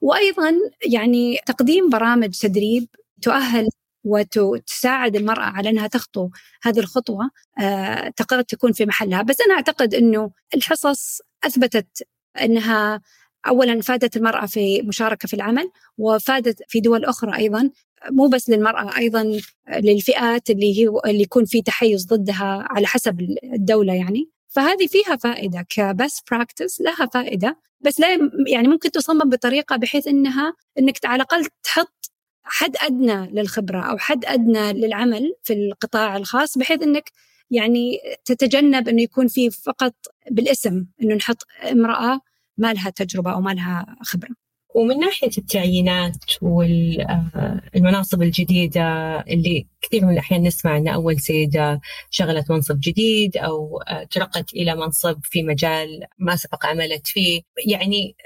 وأيضا 0.00 0.54
يعني 0.86 1.38
تقديم 1.46 1.88
برامج 1.90 2.38
تدريب 2.40 2.88
تؤهل 3.22 3.68
وتساعد 4.04 5.16
المرأة 5.16 5.42
على 5.44 5.70
أنها 5.70 5.86
تخطو 5.86 6.30
هذه 6.62 6.78
الخطوة 6.78 7.30
آه، 7.60 8.12
قد 8.28 8.44
تكون 8.44 8.72
في 8.72 8.86
محلها. 8.86 9.22
بس 9.22 9.40
أنا 9.40 9.54
أعتقد 9.54 9.94
أنه 9.94 10.30
الحصص 10.54 11.20
أثبتت 11.44 12.02
أنها 12.42 13.00
أولا 13.48 13.80
فادت 13.80 14.16
المرأة 14.16 14.46
في 14.46 14.82
مشاركة 14.82 15.28
في 15.28 15.34
العمل 15.34 15.70
وفادت 15.98 16.62
في 16.68 16.80
دول 16.80 17.04
أخرى 17.04 17.36
أيضا. 17.36 17.70
مو 18.10 18.28
بس 18.28 18.50
للمرأة 18.50 18.96
أيضا 18.98 19.40
للفئات 19.68 20.50
اللي 20.50 20.78
هي 20.80 20.88
اللي 21.06 21.22
يكون 21.22 21.44
في 21.44 21.62
تحيز 21.62 22.06
ضدها 22.06 22.66
على 22.70 22.86
حسب 22.86 23.36
الدولة 23.54 23.94
يعني. 23.94 24.30
فهذه 24.48 24.86
فيها 24.86 25.16
فائدة 25.16 25.66
كبس 25.68 26.22
براكتس 26.30 26.80
لها 26.80 27.06
فائدة 27.06 27.58
بس 27.80 28.00
لا 28.00 28.08
يعني 28.46 28.68
ممكن 28.68 28.90
تصمم 28.90 29.30
بطريقة 29.30 29.76
بحيث 29.76 30.06
إنها 30.06 30.54
إنك 30.78 30.98
على 31.04 31.16
الأقل 31.16 31.46
تحط 31.62 32.10
حد 32.42 32.76
أدنى 32.82 33.26
للخبرة 33.30 33.80
أو 33.80 33.98
حد 33.98 34.24
أدنى 34.24 34.72
للعمل 34.72 35.34
في 35.42 35.52
القطاع 35.52 36.16
الخاص 36.16 36.58
بحيث 36.58 36.82
إنك 36.82 37.10
يعني 37.50 37.98
تتجنب 38.24 38.88
إنه 38.88 39.02
يكون 39.02 39.28
في 39.28 39.50
فقط 39.50 39.94
بالاسم 40.30 40.86
إنه 41.02 41.14
نحط 41.14 41.46
امرأة 41.72 42.20
ما 42.58 42.72
لها 42.72 42.90
تجربة 42.90 43.32
أو 43.32 43.40
ما 43.40 43.50
لها 43.54 43.96
خبرة. 44.02 44.47
ومن 44.78 44.98
ناحية 44.98 45.30
التعيينات 45.38 46.24
والمناصب 46.42 48.22
الجديدة 48.22 48.82
اللي 49.20 49.66
كثير 49.82 50.04
من 50.04 50.12
الأحيان 50.12 50.42
نسمع 50.42 50.76
أن 50.76 50.88
أول 50.88 51.20
سيدة 51.20 51.80
شغلت 52.10 52.50
منصب 52.50 52.80
جديد 52.80 53.36
أو 53.36 53.82
ترقت 54.10 54.52
إلى 54.52 54.74
منصب 54.74 55.20
في 55.22 55.42
مجال 55.42 56.04
ما 56.18 56.36
سبق 56.36 56.66
عملت 56.66 57.06
فيه 57.06 57.42
يعني 57.66 58.16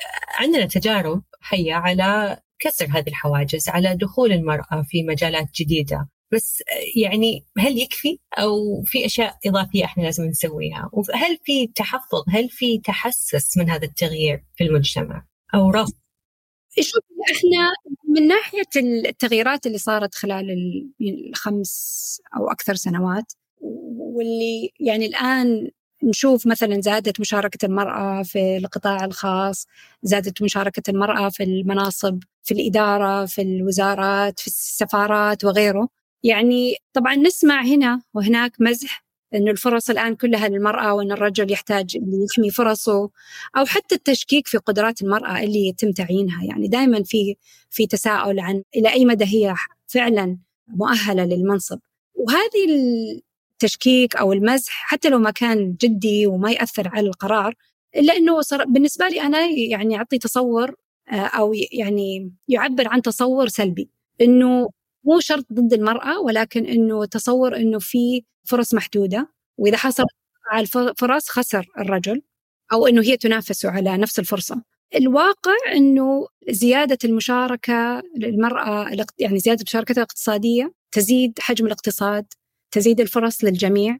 عندنا 0.40 0.66
تجارب 0.66 1.22
حية 1.40 1.74
على 1.74 2.40
كسر 2.58 2.86
هذه 2.90 3.08
الحواجز 3.08 3.68
على 3.68 3.96
دخول 3.96 4.32
المرأة 4.32 4.82
في 4.88 5.02
مجالات 5.02 5.48
جديدة 5.54 6.08
بس 6.32 6.62
يعني 6.96 7.44
هل 7.58 7.78
يكفي 7.78 8.18
أو 8.38 8.82
في 8.82 9.06
أشياء 9.06 9.36
إضافية 9.46 9.84
إحنا 9.84 10.02
لازم 10.02 10.24
نسويها؟ 10.24 10.90
وهل 10.92 11.38
في 11.44 11.66
تحفظ؟ 11.66 12.24
هل 12.28 12.48
في 12.48 12.78
تحسس 12.78 13.58
من 13.58 13.70
هذا 13.70 13.84
التغيير 13.84 14.44
في 14.56 14.64
المجتمع 14.64 15.26
أو 15.54 15.70
رفض؟ 15.70 16.01
شوف 16.80 17.02
إحنا 17.32 17.72
من 18.08 18.26
ناحية 18.28 18.68
التغييرات 18.76 19.66
اللي 19.66 19.78
صارت 19.78 20.14
خلال 20.14 20.50
الخمس 21.00 22.20
أو 22.36 22.50
أكثر 22.50 22.74
سنوات 22.74 23.32
واللي 23.60 24.70
يعني 24.80 25.06
الآن 25.06 25.70
نشوف 26.02 26.46
مثلا 26.46 26.80
زادت 26.80 27.20
مشاركة 27.20 27.66
المرأة 27.66 28.22
في 28.22 28.56
القطاع 28.56 29.04
الخاص 29.04 29.66
زادت 30.02 30.42
مشاركة 30.42 30.82
المرأة 30.90 31.28
في 31.28 31.42
المناصب 31.42 32.22
في 32.42 32.54
الإدارة 32.54 33.26
في 33.26 33.42
الوزارات 33.42 34.40
في 34.40 34.46
السفارات 34.46 35.44
وغيره. 35.44 35.88
يعني 36.24 36.76
طبعا 36.92 37.14
نسمع 37.14 37.62
هنا 37.64 38.02
وهناك 38.14 38.52
مزح 38.60 39.04
إنه 39.34 39.50
الفرص 39.50 39.90
الآن 39.90 40.16
كلها 40.16 40.48
للمرأة 40.48 40.94
وإن 40.94 41.12
الرجل 41.12 41.52
يحتاج 41.52 41.96
يحمي 41.96 42.50
فرصه 42.50 43.10
أو 43.56 43.64
حتى 43.66 43.94
التشكيك 43.94 44.48
في 44.48 44.58
قدرات 44.58 45.02
المرأة 45.02 45.42
اللي 45.42 45.68
يتم 45.68 45.92
تعيينها. 45.92 46.44
يعني 46.44 46.68
دائما 46.68 47.02
في 47.02 47.36
في 47.70 47.86
تساؤل 47.86 48.40
عن 48.40 48.62
إلى 48.76 48.92
أي 48.92 49.04
مدى 49.04 49.24
هي 49.24 49.54
فعلا 49.86 50.38
مؤهلة 50.68 51.24
للمنصب. 51.24 51.78
وهذه 52.14 52.66
التشكيك 53.52 54.16
أو 54.16 54.32
المزح 54.32 54.72
حتى 54.72 55.08
لو 55.08 55.18
ما 55.18 55.30
كان 55.30 55.76
جدي 55.82 56.26
وما 56.26 56.50
يأثر 56.52 56.88
على 56.88 57.06
القرار 57.06 57.54
إلا 57.96 58.16
إنه 58.16 58.40
صار 58.40 58.64
بالنسبة 58.64 59.08
لي 59.08 59.20
أنا 59.20 59.38
يعني 59.70 59.94
يعطي 59.94 60.18
تصور 60.18 60.74
آه، 61.12 61.14
أو 61.16 61.52
يعني 61.72 62.32
يعبر 62.48 62.88
عن 62.88 63.02
تصور 63.02 63.48
سلبي. 63.48 63.90
إنه 64.20 64.68
مو 65.04 65.20
شرط 65.20 65.46
ضد 65.52 65.72
المرأة 65.72 66.20
ولكن 66.20 66.66
أنه 66.66 67.04
تصور 67.04 67.56
أنه 67.56 67.78
في 67.78 68.24
فرص 68.44 68.74
محدودة. 68.74 69.28
وإذا 69.58 69.76
حصل 69.76 70.04
على 70.52 70.62
الفرص 70.64 71.28
خسر 71.30 71.66
الرجل 71.78 72.22
أو 72.72 72.86
أنه 72.86 73.02
هي 73.02 73.16
تنافسه 73.16 73.70
على 73.70 73.96
نفس 73.98 74.18
الفرصة. 74.18 74.62
الواقع 74.96 75.52
أنه 75.76 76.26
زيادة 76.50 76.98
المشاركة 77.04 78.02
للمرأة 78.18 78.90
يعني 79.18 79.38
زيادة 79.38 79.62
مشاركتها 79.68 79.96
الاقتصادية 80.02 80.72
تزيد 80.92 81.32
حجم 81.40 81.66
الاقتصاد 81.66 82.26
تزيد 82.70 83.00
الفرص 83.00 83.44
للجميع. 83.44 83.98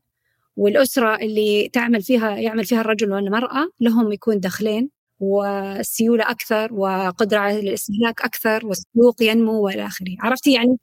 والأسرة 0.57 1.17
اللي 1.17 1.69
تعمل 1.73 2.03
فيها 2.03 2.37
يعمل 2.39 2.65
فيها 2.65 2.81
الرجل 2.81 3.13
والمرأة 3.13 3.71
لهم 3.81 4.13
يكون 4.13 4.41
دخلين. 4.41 4.91
والسيولة 5.23 6.31
أكثر 6.31 6.75
وقدرة 6.75 7.39
على 7.39 7.61
الاستهلاك 7.61 8.23
أكثر 8.23 8.67
والسوق 8.67 9.23
ينمو 9.23 9.65
وإلى 9.65 9.87
آخره. 9.87 10.17
عرفتي؟ 10.21 10.53
يعني 10.53 10.77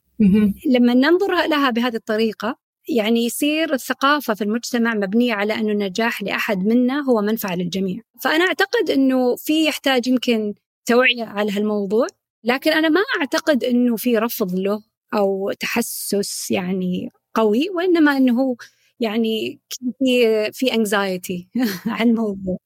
لما 0.66 0.94
ننظر 0.94 1.46
لها 1.46 1.70
بهذه 1.70 1.96
الطريقة 1.96 2.56
يعني 2.88 3.24
يصير 3.26 3.74
الثقافة 3.74 4.34
في 4.34 4.44
المجتمع 4.44 4.94
مبنية 4.94 5.34
على 5.34 5.54
أنه 5.54 5.72
النجاح 5.72 6.22
لأحد 6.22 6.66
منا 6.66 7.00
هو 7.00 7.20
منفعة 7.20 7.54
للجميع. 7.54 8.00
فأنا 8.22 8.44
أعتقد 8.44 8.90
أنه 8.90 9.36
في 9.36 9.64
يحتاج 9.64 10.06
يمكن 10.06 10.54
توعية 10.86 11.24
على 11.24 11.52
هالموضوع 11.52 12.06
لكن 12.44 12.70
أنا 12.72 12.88
ما 12.88 13.00
أعتقد 13.20 13.64
أنه 13.64 13.96
في 13.96 14.18
رفض 14.18 14.54
له 14.54 14.82
أو 15.14 15.52
تحسس 15.60 16.50
يعني 16.50 17.08
قوي 17.34 17.68
وإنما 17.70 18.16
أنه 18.16 18.42
هو 18.42 18.56
يعني 19.00 19.60
في 19.98 20.50
في 20.52 20.74
انكزايتي 20.74 21.48
عن 21.86 22.08
الموضوع. 22.08 22.58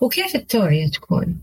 وكيف 0.00 0.36
التوعية 0.36 0.90
تكون؟ 0.90 1.42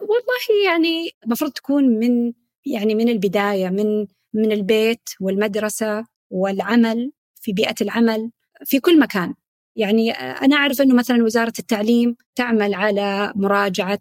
والله 0.00 0.64
يعني 0.66 1.10
المفروض 1.24 1.52
تكون 1.52 1.84
من 1.84 2.32
يعني 2.66 2.94
من 2.94 3.08
البداية 3.08 3.68
من 3.68 4.06
من 4.34 4.52
البيت 4.52 5.08
والمدرسة 5.20 6.04
والعمل 6.30 7.12
في 7.40 7.52
بيئة 7.52 7.74
العمل 7.80 8.30
في 8.64 8.80
كل 8.80 8.98
مكان 8.98 9.34
يعني 9.76 10.10
أنا 10.10 10.56
أعرف 10.56 10.80
أنه 10.80 10.94
مثلا 10.94 11.24
وزارة 11.24 11.52
التعليم 11.58 12.16
تعمل 12.34 12.74
على 12.74 13.32
مراجعة 13.36 14.00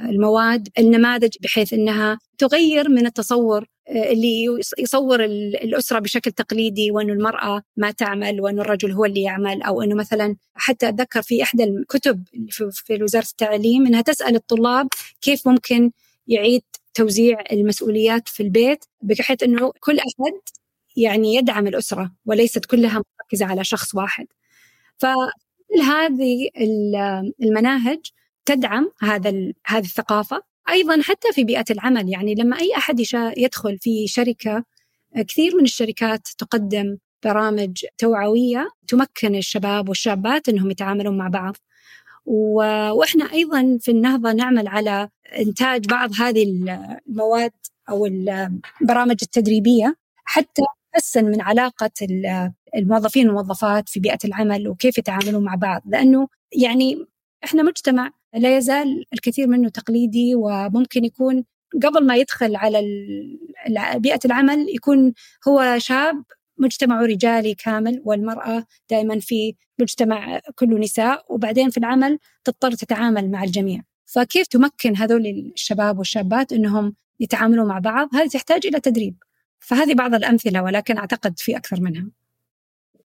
المواد 0.00 0.68
النماذج 0.78 1.36
بحيث 1.40 1.72
أنها 1.72 2.18
تغير 2.38 2.88
من 2.88 3.06
التصور 3.06 3.66
اللي 3.88 4.60
يصور 4.78 5.24
الأسرة 5.24 5.98
بشكل 5.98 6.32
تقليدي 6.32 6.90
وأنه 6.90 7.12
المرأة 7.12 7.62
ما 7.76 7.90
تعمل 7.90 8.40
وأنه 8.40 8.62
الرجل 8.62 8.92
هو 8.92 9.04
اللي 9.04 9.22
يعمل 9.22 9.62
أو 9.62 9.82
أنه 9.82 9.94
مثلا 9.94 10.36
حتى 10.54 10.88
أتذكر 10.88 11.22
في 11.22 11.42
إحدى 11.42 11.64
الكتب 11.64 12.24
في 12.50 13.02
وزارة 13.02 13.26
التعليم 13.30 13.86
أنها 13.86 14.00
تسأل 14.00 14.34
الطلاب 14.34 14.88
كيف 15.20 15.48
ممكن 15.48 15.90
يعيد 16.28 16.62
توزيع 16.94 17.44
المسؤوليات 17.52 18.28
في 18.28 18.42
البيت 18.42 18.84
بحيث 19.02 19.42
أنه 19.42 19.72
كل 19.80 19.98
أحد 19.98 20.40
يعني 20.96 21.34
يدعم 21.34 21.66
الأسرة 21.66 22.12
وليست 22.26 22.64
كلها 22.64 23.02
مركزة 23.20 23.46
على 23.46 23.64
شخص 23.64 23.94
واحد. 23.94 24.26
فهذه 24.98 26.50
المناهج 27.42 28.00
تدعم 28.44 28.92
هذا 29.00 29.52
هذه 29.66 29.84
الثقافة 29.84 30.42
أيضا 30.70 31.02
حتى 31.02 31.32
في 31.32 31.44
بيئة 31.44 31.64
العمل 31.70 32.08
يعني 32.08 32.34
لما 32.34 32.58
أي 32.58 32.76
أحد 32.76 33.00
يدخل 33.36 33.78
في 33.78 34.06
شركة 34.06 34.64
كثير 35.28 35.56
من 35.56 35.64
الشركات 35.64 36.28
تقدم 36.38 36.98
برامج 37.24 37.84
توعوية 37.98 38.68
تمكن 38.88 39.34
الشباب 39.34 39.88
والشابات 39.88 40.48
إنهم 40.48 40.70
يتعاملون 40.70 41.18
مع 41.18 41.28
بعض. 41.28 41.56
وإحنا 42.26 43.32
أيضا 43.32 43.78
في 43.80 43.90
النهضة 43.90 44.32
نعمل 44.32 44.68
على 44.68 45.08
إنتاج 45.38 45.86
بعض 45.86 46.10
هذه 46.20 46.42
المواد 47.08 47.52
أو 47.88 48.06
البرامج 48.06 49.16
التدريبية 49.22 49.96
حتى 50.24 50.62
تحسن 50.92 51.24
من 51.24 51.40
علاقة 51.40 51.90
الموظفين 52.76 53.26
والموظفات 53.28 53.88
في 53.88 54.00
بيئة 54.00 54.18
العمل 54.24 54.68
وكيف 54.68 54.98
يتعاملون 54.98 55.44
مع 55.44 55.54
بعض. 55.54 55.82
لأنه 55.86 56.28
يعني 56.52 57.06
إحنا 57.44 57.62
مجتمع 57.62 58.10
لا 58.34 58.56
يزال 58.56 59.04
الكثير 59.12 59.46
منه 59.46 59.68
تقليدي 59.68 60.34
وممكن 60.34 61.04
يكون 61.04 61.44
قبل 61.82 62.06
ما 62.06 62.16
يدخل 62.16 62.56
على 62.56 62.80
بيئة 63.96 64.20
العمل 64.24 64.66
يكون 64.68 65.12
هو 65.48 65.78
شاب 65.78 66.24
مجتمعه 66.58 67.02
رجالي 67.02 67.54
كامل 67.54 68.02
والمرأة 68.04 68.66
دائما 68.90 69.18
في 69.18 69.54
مجتمع 69.80 70.40
كله 70.54 70.78
نساء 70.78 71.34
وبعدين 71.34 71.70
في 71.70 71.78
العمل 71.78 72.18
تضطر 72.44 72.72
تتعامل 72.72 73.30
مع 73.30 73.44
الجميع. 73.44 73.82
فكيف 74.06 74.46
تمكن 74.46 74.96
هذول 74.96 75.26
الشباب 75.26 75.98
والشابات 75.98 76.52
أنهم 76.52 76.94
يتعاملوا 77.20 77.66
مع 77.66 77.78
بعض؟ 77.78 78.08
هذه 78.14 78.28
تحتاج 78.28 78.66
إلى 78.66 78.80
تدريب. 78.80 79.16
فهذه 79.60 79.94
بعض 79.94 80.14
الأمثلة 80.14 80.62
ولكن 80.62 80.98
أعتقد 80.98 81.38
في 81.38 81.56
أكثر 81.56 81.80
منها. 81.80 82.10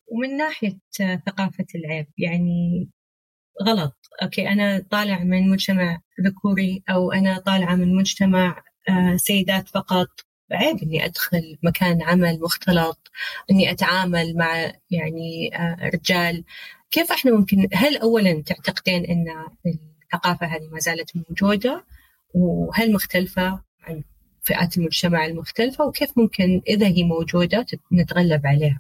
ومن 0.07 0.37
ناحية 0.37 0.77
ثقافة 1.25 1.65
العيب 1.75 2.07
يعني 2.17 2.89
غلط. 3.63 3.95
أوكي 4.23 4.49
أنا 4.49 4.83
طالع 4.91 5.19
من 5.23 5.49
مجتمع 5.49 6.01
ذكوري 6.21 6.83
أو 6.89 7.11
أنا 7.11 7.39
طالعة 7.39 7.75
من 7.75 7.95
مجتمع 7.95 8.63
آه، 8.89 9.15
سيدات 9.15 9.69
فقط. 9.69 10.07
عيب 10.51 10.77
إني 10.83 11.05
أدخل 11.05 11.57
مكان 11.63 12.01
عمل 12.01 12.39
مختلط 12.41 13.11
إني 13.51 13.71
أتعامل 13.71 14.37
مع 14.37 14.71
يعني 14.91 15.55
آه، 15.55 15.89
رجال. 15.93 16.43
كيف 16.91 17.11
إحنا 17.11 17.31
ممكن 17.31 17.67
هل 17.73 17.97
اولا 17.97 18.41
تعتقدين 18.41 19.05
إن 19.05 19.25
الثقافة 20.03 20.47
هذه 20.47 20.69
ما 20.71 20.79
زالت 20.79 21.11
موجودة؟ 21.15 21.85
وهل 22.33 22.93
مختلفة 22.93 23.61
عن 23.81 24.03
فئات 24.43 24.77
المجتمع 24.77 25.25
المختلفة؟ 25.25 25.85
وكيف 25.85 26.17
ممكن 26.17 26.61
إذا 26.67 26.87
هي 26.87 27.03
موجودة 27.03 27.65
نتغلب 27.93 28.47
عليها؟ 28.47 28.79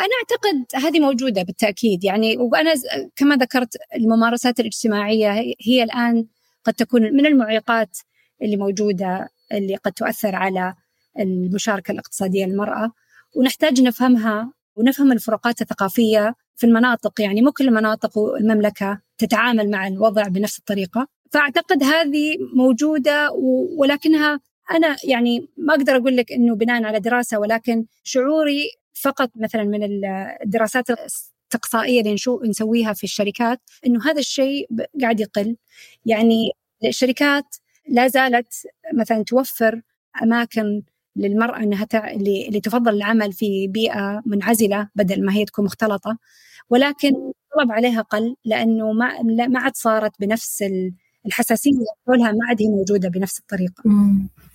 أنا 0.00 0.10
أعتقد 0.20 0.84
هذه 0.84 1.00
موجودة 1.00 1.42
بالتأكيد. 1.42 2.04
يعني 2.04 2.36
وأنا 2.36 2.72
كما 3.16 3.36
ذكرت 3.36 3.76
الممارسات 3.96 4.60
الاجتماعية 4.60 5.54
هي 5.60 5.82
الآن 5.82 6.26
قد 6.64 6.74
تكون 6.74 7.02
من 7.02 7.26
المعيقات 7.26 7.98
اللي 8.42 8.56
موجودة 8.56 9.28
اللي 9.52 9.76
قد 9.76 9.92
تؤثر 9.92 10.34
على 10.34 10.74
المشاركة 11.20 11.92
الاقتصادية 11.92 12.46
للمرأة. 12.46 12.92
ونحتاج 13.36 13.82
نفهمها 13.82 14.52
ونفهم 14.76 15.12
الفروقات 15.12 15.60
الثقافية 15.60 16.34
في 16.56 16.66
المناطق. 16.66 17.20
يعني 17.20 17.42
مو 17.42 17.52
كل 17.52 17.68
المناطق 17.68 18.18
والمملكة 18.18 19.00
تتعامل 19.18 19.70
مع 19.70 19.86
الوضع 19.86 20.22
بنفس 20.22 20.58
الطريقة. 20.58 21.08
فأعتقد 21.32 21.82
هذه 21.82 22.36
موجودة 22.54 23.30
ولكنها 23.78 24.40
أنا 24.70 24.96
يعني 25.04 25.48
ما 25.56 25.74
أقدر 25.74 25.96
أقول 25.96 26.16
لك 26.16 26.32
أنه 26.32 26.54
بناء 26.56 26.84
على 26.84 27.00
دراسة 27.00 27.38
ولكن 27.38 27.86
شعوري 28.02 28.70
فقط 28.94 29.30
مثلا 29.36 29.64
من 29.64 30.04
الدراسات 30.42 30.90
الاستقصائية 30.90 32.00
اللي 32.00 32.16
نسويها 32.44 32.92
في 32.92 33.04
الشركات 33.04 33.60
أنه 33.86 34.10
هذا 34.10 34.18
الشيء 34.18 34.68
قاعد 35.02 35.20
يقل. 35.20 35.56
يعني 36.06 36.50
الشركات 36.84 37.56
لا 37.88 38.08
زالت 38.08 38.54
مثلا 38.94 39.24
توفر 39.24 39.82
أماكن 40.22 40.82
للمرأة 41.16 41.56
أنها 41.58 41.84
تع... 41.84 42.10
اللي... 42.10 42.48
اللي 42.48 42.60
تفضل 42.60 42.94
العمل 42.94 43.32
في 43.32 43.68
بيئة 43.68 44.22
منعزلة 44.26 44.88
بدل 44.94 45.24
ما 45.24 45.34
هي 45.34 45.44
تكون 45.44 45.64
مختلطة. 45.64 46.18
ولكن 46.70 47.08
الطلب 47.08 47.72
عليها 47.72 48.02
قل 48.02 48.36
لأنه 48.44 48.92
ما 48.92 49.22
ما 49.22 49.60
عاد 49.60 49.76
صارت 49.76 50.12
بنفس 50.20 50.64
الحساسية 51.26 51.72
حولها 52.06 52.32
ما 52.32 52.38
عاد 52.48 52.62
هي 52.62 52.68
موجودة 52.68 53.08
بنفس 53.08 53.38
الطريقة. 53.38 53.82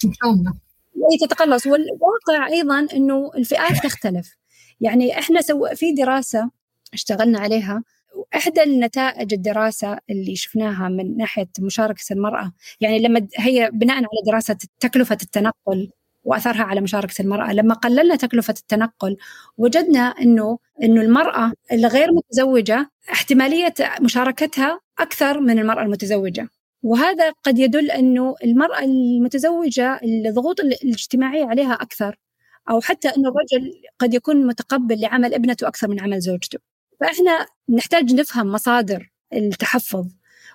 إن 0.06 0.14
شاء 0.14 0.32
الله. 0.32 0.54
تتقلص 1.22 1.68
والواقع 1.68 2.48
أيضا 2.48 2.88
أنه 2.94 3.32
الفئات 3.36 3.78
تختلف. 3.86 4.36
يعني 4.82 5.20
إحنا 5.20 5.42
سو 5.42 5.68
في 5.76 5.94
دراسة 5.94 6.52
اشتغلنا 6.94 7.40
عليها 7.40 7.84
وإحدى 8.16 8.64
النتائج 8.64 9.34
الدراسة 9.34 9.98
اللي 10.10 10.36
شفناها 10.36 10.90
من 10.90 11.18
ناحية 11.18 11.50
مشاركة 11.60 12.04
المرأة 12.12 12.52
يعني 12.82 13.00
لما 13.00 13.28
هي 13.38 13.70
بناء 13.74 13.98
على 13.98 14.08
دراسة 14.28 14.58
تكلفة 14.80 15.18
التنقل 15.24 15.92
وأثرها 16.24 16.64
على 16.64 16.82
مشاركة 16.82 17.22
المرأة، 17.22 17.54
لما 17.54 17.74
قللنا 17.74 18.16
تكلفة 18.16 18.54
التنقل 18.60 19.18
وجدنا 19.58 20.00
إنه 20.00 20.60
إنه 20.84 21.02
المرأة 21.02 21.54
الغير 21.72 22.08
متزوجة 22.14 22.92
احتمالية 23.12 23.74
مشاركتها 24.02 24.80
أكثر 25.00 25.40
من 25.40 25.60
المرأة 25.60 25.84
المتزوجة. 25.84 26.50
وهذا 26.84 27.32
قد 27.44 27.60
يدل 27.60 27.92
أنه 27.92 28.36
المرأة 28.44 28.80
المتزوجة 28.84 30.00
الضغوط 30.04 30.60
الاجتماعية 30.60 31.46
عليها 31.46 31.74
أكثر 31.74 32.16
أو 32.70 32.82
حتى 32.82 33.10
انه 33.10 33.30
الرجل 33.30 33.74
قد 34.00 34.14
يكون 34.14 34.48
متقبل 34.48 35.02
لعمل 35.02 35.34
ابنته 35.34 35.68
أكثر 35.68 35.88
من 35.88 36.00
عمل 36.00 36.20
زوجته. 36.20 36.60
فإحنا 37.00 37.46
نحتاج 37.70 38.14
نفهم 38.14 38.48
مصادر 38.48 39.10
التحفظ 39.34 40.08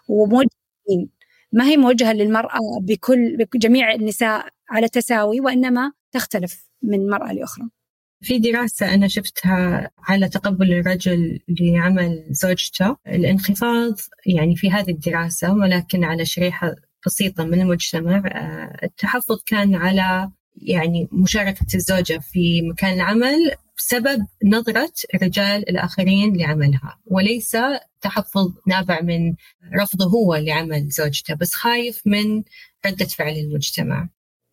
وموجهين 0.09 1.11
ما 1.53 1.65
هي 1.65 1.77
موجهة 1.77 2.13
للمرأة 2.13 2.59
بكل 2.81 3.37
بجميع 3.55 3.95
النساء 3.95 4.49
على 4.71 4.89
تساوي 4.89 5.41
وإنما 5.41 5.93
تختلف 6.13 6.69
من 6.83 7.11
مرأة 7.11 7.33
لأخرى 7.33 7.69
في 8.22 8.38
دراسة 8.38 8.94
أنا 8.94 9.09
شفتها 9.09 9.90
على 9.98 10.29
تقبل 10.29 10.72
الرجل 10.72 11.40
لعمل 11.48 12.24
زوجته. 12.31 12.96
الانخفاض 13.07 13.94
يعني 14.27 14.57
في 14.57 14.70
هذه 14.70 14.90
الدراسة 14.90 15.53
ولكن 15.55 16.05
على 16.05 16.27
شريحة 16.27 16.74
بسيطة 17.07 17.44
من 17.44 17.61
المجتمع 17.61 18.16
آه، 18.27 18.85
التحفظ 18.85 19.42
كان 19.46 19.74
على 19.74 20.31
يعني 20.57 21.09
مشاركة 21.12 21.66
الزوجة 21.74 22.18
في 22.18 22.62
مكان 22.62 22.94
العمل 22.94 23.53
بسبب 23.77 24.27
نظرة 24.44 24.92
الرجال 25.14 25.68
الآخرين 25.68 26.37
لعملها. 26.37 27.00
وليس 27.07 27.57
تحفظ 28.00 28.53
نابع 28.66 29.00
من 29.00 29.35
رفضه 29.81 30.05
هو 30.05 30.35
لعمل 30.35 30.88
زوجته 30.88 31.35
بس 31.35 31.55
خايف 31.55 32.03
من 32.07 32.42
ردة 32.87 33.05
فعل 33.05 33.33
المجتمع. 33.33 34.09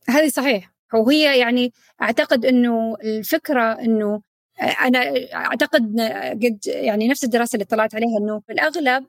هذه 0.10 0.30
صحيح. 0.30 0.72
وهي 0.94 1.40
يعني 1.40 1.74
أعتقد 2.02 2.46
إنه 2.46 2.96
الفكرة 3.04 3.64
إنه 3.74 4.22
أنا 4.62 5.00
أعتقد 5.34 6.02
قد 6.44 6.60
يعني 6.66 7.08
نفس 7.08 7.24
الدراسة 7.24 7.56
اللي 7.56 7.66
طلعت 7.66 7.96
عليها 7.96 8.18
إنه 8.22 8.40
في 8.40 8.54
الأغلب 8.54 9.06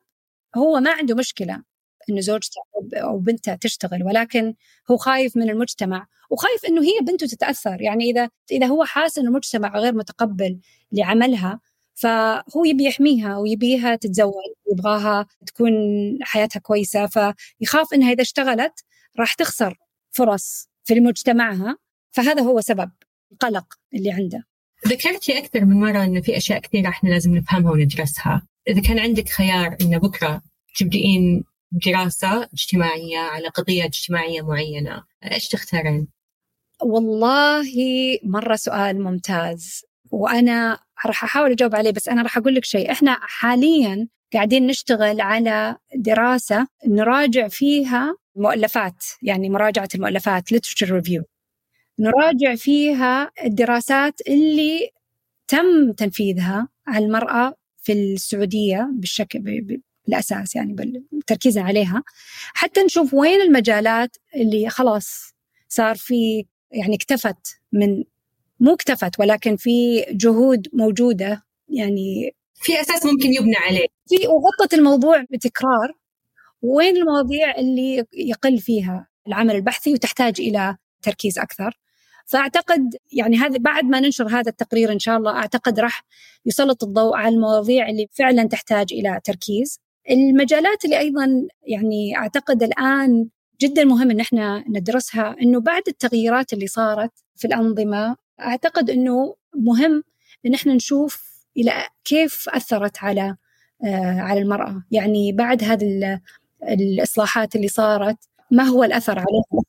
هو 0.56 0.80
ما 0.80 0.90
عنده 0.92 1.14
مشكلة 1.14 1.62
إنه 2.10 2.20
زوجته 2.20 2.60
أو 2.94 3.18
بنته 3.18 3.54
تشتغل 3.54 4.02
ولكن 4.04 4.54
هو 4.90 4.96
خايف 4.96 5.36
من 5.36 5.50
المجتمع 5.50 6.06
وخايف 6.30 6.64
إنه 6.68 6.82
هي 6.82 7.00
بنته 7.02 7.26
تتأثر. 7.26 7.82
يعني 7.82 8.04
إذا 8.10 8.28
إذا 8.52 8.66
هو 8.66 8.84
حاس 8.84 9.18
إنه 9.18 9.28
المجتمع 9.28 9.78
غير 9.78 9.94
متقبل 9.94 10.58
لعملها 10.92 11.60
فهو 11.94 12.64
يبي 12.66 12.84
يحميها 12.84 13.38
ويبيها 13.38 13.96
تتزوج 13.96 14.34
يبغاها 14.72 15.26
تكون 15.46 15.72
حياتها 16.22 16.60
كويسة 16.60 17.06
فيخاف 17.06 17.94
إنها 17.94 18.12
إذا 18.12 18.22
اشتغلت 18.22 18.84
راح 19.18 19.34
تخسر 19.34 19.78
فرص. 20.12 20.71
في 20.84 21.00
مجتمعها 21.00 21.76
فهذا 22.10 22.42
هو 22.42 22.60
سبب 22.60 22.90
القلق 23.32 23.66
اللي 23.94 24.10
عنده. 24.10 24.44
ذكرتي 24.88 25.38
أكثر 25.38 25.64
من 25.64 25.80
مرة 25.80 26.04
أن 26.04 26.22
في 26.22 26.36
أشياء 26.36 26.58
كثيرة 26.58 26.88
إحنا 26.88 27.08
لازم 27.08 27.34
نفهمها 27.36 27.72
وندرسها. 27.72 28.46
إذا 28.68 28.80
كان 28.80 28.98
عندك 28.98 29.28
خيار 29.28 29.76
أن 29.80 29.98
بكرة 29.98 30.42
تبدئين 30.78 31.44
دراسة 31.86 32.42
اجتماعية 32.42 33.18
على 33.18 33.48
قضية 33.48 33.85
اجتماعية 33.85 34.42
معينة 34.42 35.02
إيش 35.33 35.48
تختارين؟ 35.48 36.08
والله 36.83 37.64
مرة 38.24 38.56
سؤال 38.56 39.02
ممتاز 39.02 39.83
وأنا 40.10 40.78
راح 41.06 41.24
أحاول 41.24 41.50
أجاوب 41.50 41.74
عليه 41.74 41.90
بس 41.90 42.08
أنا 42.08 42.22
راح 42.22 42.38
أقول 42.38 42.54
لك 42.54 42.64
شيء. 42.64 42.92
إحنا 42.92 43.18
حاليا 43.20 44.08
قاعدين 44.33 44.66
نشتغل 44.66 45.20
على 45.20 45.76
دراسة 45.96 46.66
نراجع 46.87 47.48
فيها 47.48 48.16
مؤلفات 48.37 49.04
يعني 49.22 49.50
مراجعة 49.50 49.88
المؤلفات 49.94 50.54
literature 50.54 50.88
review. 50.88 51.22
نراجع 51.98 52.54
فيها 52.54 53.30
الدراسات 53.44 54.20
اللي 54.28 54.90
تم 55.48 55.92
تنفيذها 55.92 56.68
على 56.87 57.04
المرأة 57.04 57.54
في 57.83 57.92
السعودية 57.92 58.90
بالشكل 58.92 59.38
بالأساس 60.06 60.56
يعني 60.56 60.72
بالتركيز 60.72 61.58
عليها. 61.58 62.02
حتى 62.54 62.83
نشوف 62.83 63.14
وين 63.14 63.40
المجالات 63.40 64.16
اللي 64.37 64.68
خلاص 64.68 65.35
صار 65.68 65.96
في 65.96 66.46
يعني 66.70 66.94
اكتفت 66.94 67.60
من 67.72 68.04
مو 68.60 68.74
اكتفت 68.74 69.20
ولكن 69.20 69.56
في 69.56 70.00
جهود 70.10 70.68
موجودة 70.72 71.44
يعني 71.68 72.35
في 72.54 72.80
أساس 72.80 73.06
ممكن 73.06 73.33
يبنى 73.33 73.56
عليه. 73.56 73.87
في 74.08 74.28
وغطت 74.28 74.74
الموضوع 74.74 75.24
بتكرار. 75.30 75.94
وين 76.63 76.96
المواضيع 76.96 77.56
اللي 77.58 78.04
يقل 78.13 78.58
فيها 78.58 79.08
العمل 79.29 79.56
البحثي 79.56 79.92
وتحتاج 79.92 80.40
إلى 80.40 80.77
تركيز 81.02 81.38
أكثر. 81.38 81.79
فأعتقد 82.27 82.96
يعني 83.13 83.37
هذا 83.37 83.58
بعد 83.58 83.85
ما 83.85 84.00
ننشر 84.00 84.29
هذا 84.29 84.50
التقرير 84.50 84.92
إن 84.92 84.98
شاء 84.98 85.17
الله 85.17 85.37
أعتقد 85.37 85.81
راح 85.81 86.04
يسلط 86.46 86.85
الضوء 86.85 87.17
على 87.17 87.35
المواضيع 87.35 87.88
اللي 87.88 88.08
فعلا 88.13 88.44
تحتاج 88.44 88.92
إلى 88.92 89.21
تركيز. 89.25 89.81
المجالات 90.10 90.85
اللي 90.85 90.98
أيضا 90.98 91.46
يعني 91.63 92.17
أعتقد 92.17 92.63
الآن 92.63 93.29
جدا 93.60 93.85
مهم 93.85 94.10
إن 94.10 94.21
إحنا 94.21 94.65
ندرسها 94.69 95.37
إنه 95.42 95.60
بعد 95.60 95.83
التغييرات 95.88 96.52
اللي 96.52 96.67
صارت 96.67 97.13
في 97.37 97.46
الأنظمة 97.46 98.17
أعتقد 98.40 98.90
إنه 98.90 99.35
مهم 99.54 100.02
إن 100.46 100.54
إحنا 100.54 100.75
نشوف 100.75 101.44
إلى 101.56 101.87
كيف 102.04 102.48
أثرت 102.48 102.98
على 102.98 103.37
آه، 103.85 104.21
على 104.21 104.40
المرأة. 104.40 104.85
يعني 104.90 105.33
بعد 105.33 105.65
هذه 105.65 106.21
الإصلاحات 106.69 107.56
اللي 107.56 107.69
صارت 107.69 108.17
ما 108.50 108.63
هو 108.63 108.85
الأثر 108.85 109.19
عليها 109.19 109.63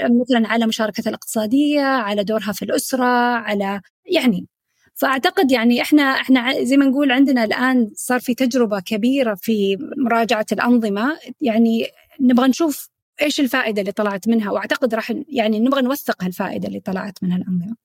مثلا 0.00 0.48
على 0.48 0.66
مشاركتها 0.66 1.10
الاقتصادية 1.10 1.82
على 1.82 2.24
دورها 2.24 2.52
في 2.52 2.62
الأسرة 2.62 3.04
على 3.36 3.80
يعني 4.06 4.46
فأعتقد 4.94 5.50
يعني 5.50 5.82
إحنا 5.82 6.02
إحنا 6.02 6.64
زي 6.64 6.76
ما 6.76 6.84
نقول 6.84 7.12
عندنا 7.12 7.44
الآن 7.44 7.90
صار 7.94 8.20
في 8.20 8.34
تجربة 8.34 8.80
كبيرة 8.80 9.34
في 9.34 9.76
مراجعة 9.96 10.46
الأنظمة 10.52 11.18
يعني 11.40 11.86
نبغى 12.20 12.48
نشوف 12.48 12.88
إيش 13.22 13.40
الفائدة 13.40 13.80
اللي 13.80 13.92
طلعت 13.92 14.28
منها 14.28 14.50
وأعتقد 14.50 14.94
راح 14.94 15.12
يعني 15.28 15.60
نبغى 15.60 15.82
نوثق 15.82 16.24
هالفائدة 16.24 16.68
اللي 16.68 16.80
طلعت 16.80 17.22
منها 17.22 17.36
الأنظمة. 17.36 17.76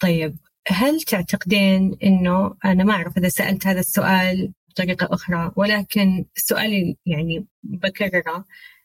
طيب 0.00 0.36
هل 0.68 1.00
تعتقدين 1.00 1.96
إنه 2.02 2.54
أنا 2.64 2.84
ما 2.84 2.92
أعرف 2.92 3.18
إذا 3.18 3.28
سألت 3.28 3.66
هذا 3.66 3.80
السؤال 3.80 4.52
بطريقة 4.74 5.08
أخرى 5.14 5.52
ولكن 5.56 6.24
السؤال 6.36 6.96
يعني 7.06 7.46
بكررة 7.62 8.44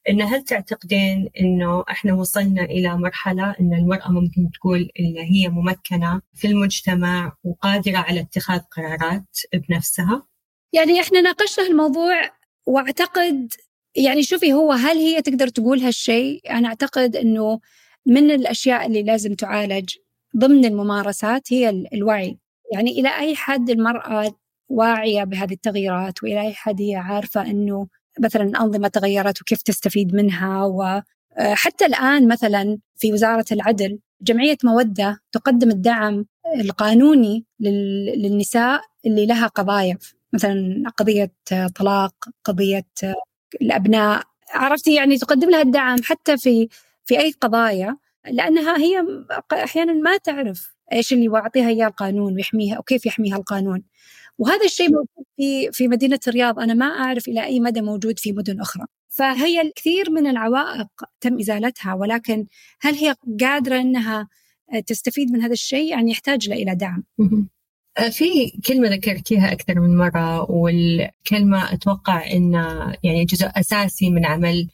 إنه 0.10 0.36
هل 0.36 0.44
تعتقدين 0.44 1.30
إنه 1.40 1.84
إحنا 1.90 2.14
وصلنا 2.14 2.64
إلى 2.64 2.98
مرحلة 2.98 3.56
إن 3.60 3.74
المرأة 3.74 4.12
ممكن 4.12 4.50
تقول 4.54 4.90
إن 5.00 5.18
هي 5.18 5.50
ممكنة 5.50 6.22
في 6.34 6.48
المجتمع 6.48 7.38
وقادرة 7.44 7.98
على 7.98 8.20
اتخاذ 8.20 8.60
قرارات 8.60 9.38
بنفسها؟ 9.54 10.28
يعني 10.74 11.02
إحنا 11.02 11.22
ناقشنا 11.22 11.68
الموضوع 11.68 12.22
وأعتقد 12.66 13.54
يعني 13.96 14.24
شوفي 14.24 14.54
هو 14.54 14.72
هل 14.72 14.98
هي 14.98 15.22
تقدر 15.22 15.48
تقول 15.48 15.80
هالشيء؟ 15.80 16.42
أنا 16.50 16.68
أعتقد 16.68 17.16
أنه 17.16 17.60
من 18.06 18.32
الأشياء 18.32 18.86
اللي 18.86 19.04
لازم 19.04 19.34
تعالج 19.34 19.90
ضمن 20.38 20.66
الممارسات 20.66 21.54
هي 21.54 21.70
الوعي 21.70 22.38
يعني 22.74 22.92
إلى 22.92 23.18
أي 23.20 23.36
حد 23.36 23.70
المرأة 23.70 24.39
واعية 24.70 25.24
بهذه 25.24 25.54
التغييرات 25.54 26.24
وإلى 26.24 26.42
أي 26.42 26.54
حد 26.54 26.82
هي 26.82 26.96
عارفة 26.96 27.42
أنه 27.42 27.88
مثلا 28.20 28.44
الأنظمة 28.44 28.88
تغيرت 28.88 29.42
وكيف 29.42 29.62
تستفيد 29.62 30.16
منها 30.16 30.64
وحتى 30.64 31.86
الآن 31.86 32.28
مثلا 32.28 32.78
في 32.98 33.14
وزارة 33.14 33.46
العدل 33.52 34.00
جمعية 34.22 34.58
مودة 34.64 35.22
تقدم 35.32 35.70
الدعم 35.70 36.26
القانوني 36.56 37.46
للنساء 37.60 38.82
اللي 39.06 39.26
لها 39.26 39.48
قضايا 39.48 39.98
مثلا 40.34 40.84
قضية 40.98 41.32
طلاق 41.76 42.14
قضية 42.44 42.88
الأبناء 43.62 44.24
عرفتي؟ 44.54 44.96
يعني 44.96 45.18
تقدم 45.18 45.50
لها 45.50 45.62
الدعم 45.62 45.98
حتى 46.04 46.38
في 46.38 46.68
في 47.06 47.20
أي 47.20 47.32
قضايا 47.42 47.98
لأنها 48.28 48.78
هي 48.78 49.06
أحيانا 49.54 49.94
ما 49.94 50.18
تعرف 50.18 50.74
إيش 50.94 51.14
اللي 51.14 51.26
يعطيها 51.26 51.70
إياه 51.70 51.88
القانون 51.88 52.34
ويحميها 52.36 52.80
وكيف 52.80 53.06
يحميها 53.06 53.38
القانون. 53.38 53.84
وهذا 54.40 54.66
الشيء 54.66 54.90
موجود 54.90 55.26
في 55.38 55.72
في 55.72 55.88
مدينة 55.88 56.20
الرياض. 56.28 56.60
أنا 56.60 56.74
ما 56.74 56.86
أعرف 56.86 57.28
إلى 57.28 57.46
أي 57.46 57.60
مدى 57.60 57.82
موجود 57.82 58.20
في 58.20 58.32
مدن 58.32 58.62
أخرى. 58.62 58.86
فهي 59.10 59.62
الكثير 59.62 60.12
من 60.12 60.28
العوائق 60.28 60.88
تم 61.22 61.40
إزالتها 61.40 61.94
ولكن 61.94 62.46
هل 62.82 62.96
هي 62.96 63.16
قادرة 63.42 63.82
إنها 63.82 64.28
تستفيد 64.88 65.32
من 65.32 65.42
هذا 65.42 65.54
الشيء؟ 65.54 65.92
يعني 65.92 66.12
يحتاج 66.12 66.50
إلى 66.50 66.76
دعم. 66.76 67.04
آه، 67.98 68.10
في 68.10 68.52
كلمة 68.68 68.90
ذكرتيها 68.90 69.52
أكثر 69.52 69.80
من 69.80 69.98
مرة 69.98 70.52
والكلمة 70.52 71.74
أتوقع 71.74 72.32
أن 72.32 72.54
يعني 73.04 73.26
جزء 73.26 73.48
أساسي 73.56 74.10
من 74.10 74.26
عمل 74.26 74.68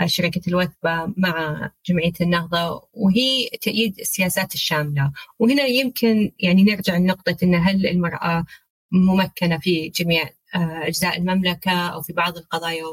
آه، 0.00 0.06
شركة 0.06 0.40
الوثبة 0.48 1.12
مع 1.16 1.70
جمعية 1.86 2.12
النهضة 2.20 2.88
وهي 2.92 3.48
تأييد 3.62 4.00
السياسات 4.00 4.54
الشاملة. 4.54 5.12
وهنا 5.38 5.62
يمكن 5.62 6.32
يعني 6.38 6.64
نرجع 6.64 6.96
لنقطة 6.96 7.36
أن 7.42 7.54
هل 7.54 7.86
المرأة 7.86 8.44
ممكنة 8.92 9.58
في 9.58 9.88
جميع 9.88 10.30
آه، 10.54 10.86
أجزاء 10.86 11.18
المملكة 11.18 11.88
أو 11.88 12.02
في 12.02 12.12
بعض 12.12 12.36
القضايا 12.36 12.84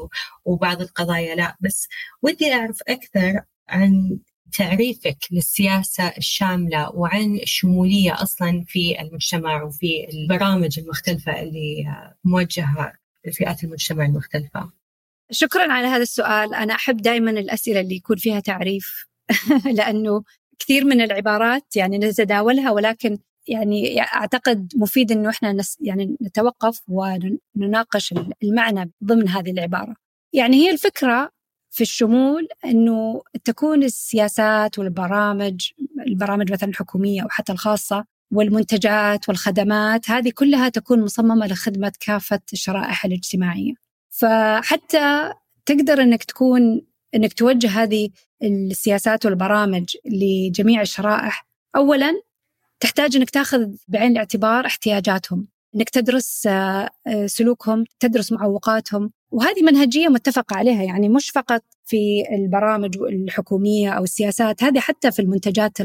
وبعض 0.44 0.80
القضايا 0.80 1.34
لا 1.34 1.56
بس 1.60 1.88
ودي 2.22 2.54
أعرف 2.54 2.78
أكثر 2.88 3.40
عن 3.68 4.18
تعريفك 4.52 5.18
للسياسة 5.30 6.08
الشاملة 6.18 6.90
وعن 6.94 7.34
الشمولية 7.34 8.22
أصلا 8.22 8.64
في 8.66 9.00
المجتمع 9.00 9.62
وفي 9.62 10.08
البرامج 10.12 10.78
المختلفة 10.78 11.40
اللي 11.40 11.84
موجهة 12.24 12.92
لفئات 13.26 13.64
المجتمع 13.64 14.04
المختلفة. 14.04 14.70
شكرا 15.30 15.72
على 15.72 15.86
هذا 15.86 16.02
السؤال. 16.02 16.54
أنا 16.54 16.74
أحب 16.74 16.96
دائما 16.96 17.30
الأسئلة 17.30 17.80
اللي 17.80 17.94
يكون 17.94 18.16
فيها 18.16 18.40
تعريف 18.40 19.06
لأنه 19.76 20.24
كثير 20.58 20.84
من 20.84 21.00
العبارات 21.00 21.76
يعني 21.76 21.98
نتداولها 21.98 22.70
ولكن 22.70 23.18
يعني 23.50 24.00
أعتقد 24.00 24.72
مفيد 24.76 25.12
إنه 25.12 25.30
إحنا 25.30 25.52
نس 25.52 25.76
يعني 25.80 26.16
نتوقف 26.22 26.82
ونناقش 26.88 28.14
المعنى 28.42 28.92
ضمن 29.04 29.28
هذه 29.28 29.50
العبارة. 29.50 29.96
يعني 30.32 30.56
هي 30.56 30.70
الفكرة 30.70 31.30
في 31.70 31.80
الشمول 31.80 32.48
إنه 32.64 33.22
تكون 33.44 33.82
السياسات 33.82 34.78
والبرامج 34.78 35.70
البرامج 36.06 36.52
مثلا 36.52 36.68
الحكومية 36.68 37.22
أو 37.22 37.28
حتى 37.28 37.52
الخاصة 37.52 38.04
والمنتجات 38.32 39.28
والخدمات 39.28 40.10
هذه 40.10 40.30
كلها 40.34 40.68
تكون 40.68 41.02
مصممة 41.02 41.46
لخدمة 41.46 41.92
كافة 42.00 42.40
الشرائح 42.52 43.04
الاجتماعية. 43.04 43.72
فحتى 44.10 45.32
تقدر 45.66 46.02
إنك 46.02 46.24
تكون 46.24 46.82
إنك 47.14 47.32
توجه 47.32 47.68
هذه 47.82 48.10
السياسات 48.42 49.26
والبرامج 49.26 49.96
لجميع 50.04 50.80
الشرائح 50.80 51.46
اولا 51.76 52.20
تحتاج 52.80 53.16
إنك 53.16 53.30
تاخذ 53.30 53.68
بعين 53.88 54.12
الاعتبار 54.12 54.66
احتياجاتهم 54.66 55.48
إنك 55.74 55.90
تدرس 55.90 56.46
آه، 56.46 56.88
آه، 57.06 57.26
سلوكهم 57.26 57.84
تدرس 58.00 58.32
معوقاتهم. 58.32 59.12
وهذه 59.30 59.62
منهجية 59.62 60.08
متفق 60.08 60.52
عليها 60.52 60.82
يعني 60.82 61.08
مش 61.08 61.30
فقط 61.30 61.62
في 61.84 62.24
البرامج 62.32 62.98
الحكومية 62.98 63.90
أو 63.90 64.04
السياسات 64.04 64.64
هذه 64.64 64.80
حتى 64.80 65.12
في 65.12 65.22
المنتجات 65.22 65.82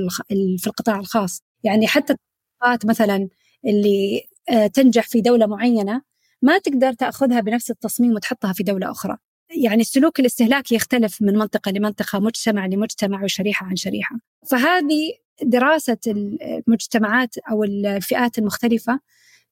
في 0.58 0.68
القطاع 0.68 1.00
الخاص. 1.00 1.42
يعني 1.64 1.88
حتى 1.88 2.14
التطبيقات 2.14 2.86
مثلا 2.86 3.28
اللي 3.66 4.22
آه، 4.50 4.68
تنجح 4.68 5.08
في 5.08 5.22
دولة 5.22 5.46
معينة 5.46 6.02
ما 6.42 6.58
تقدر 6.58 6.94
تأخذها 6.94 7.40
بنفس 7.40 7.72
التصميم 7.72 8.12
وتحطها 8.12 8.54
في 8.54 8.64
دولة 8.64 8.92
أخرى. 8.92 9.18
يعني 9.64 9.82
السلوك 9.82 10.20
الاستهلاكي 10.20 10.76
يختلف 10.76 11.22
من 11.22 11.38
منطقة 11.38 11.72
لمنطقة 11.72 12.20
مجتمع 12.20 12.66
لمجتمع 12.66 13.24
وشريحة 13.24 13.66
عن 13.66 13.76
شريحة. 13.76 14.16
فهذه 14.50 15.25
دراسة 15.44 15.98
المجتمعات 16.08 17.38
أو 17.38 17.64
الفئات 17.64 18.38
المختلفة 18.38 19.00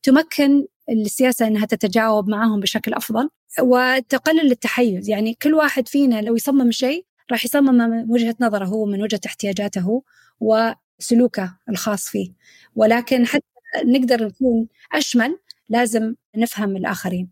تمكن 0.03 0.65
السياسة 0.89 1.47
أنها 1.47 1.65
تتجاوب 1.65 2.29
معهم 2.29 2.59
بشكل 2.59 2.93
أفضل 2.93 3.29
وتقلل 3.61 4.51
التحيز. 4.51 5.09
يعني 5.09 5.33
كل 5.33 5.53
واحد 5.53 5.87
فينا 5.87 6.21
لو 6.21 6.35
يصمم 6.35 6.71
شيء 6.71 7.05
راح 7.31 7.45
يصمم 7.45 7.75
من 7.75 8.11
وجهة 8.11 8.35
نظره 8.39 8.65
هو 8.65 8.85
من 8.85 9.01
وجهة 9.03 9.19
احتياجاته 9.25 10.03
وسلوكه 10.39 11.57
الخاص 11.69 12.07
فيه. 12.09 12.33
ولكن 12.75 13.27
حتى 13.27 13.45
نقدر 13.85 14.25
نكون 14.25 14.67
أشمل 14.93 15.39
لازم 15.69 16.15
نفهم 16.37 16.77
الآخرين. 16.77 17.31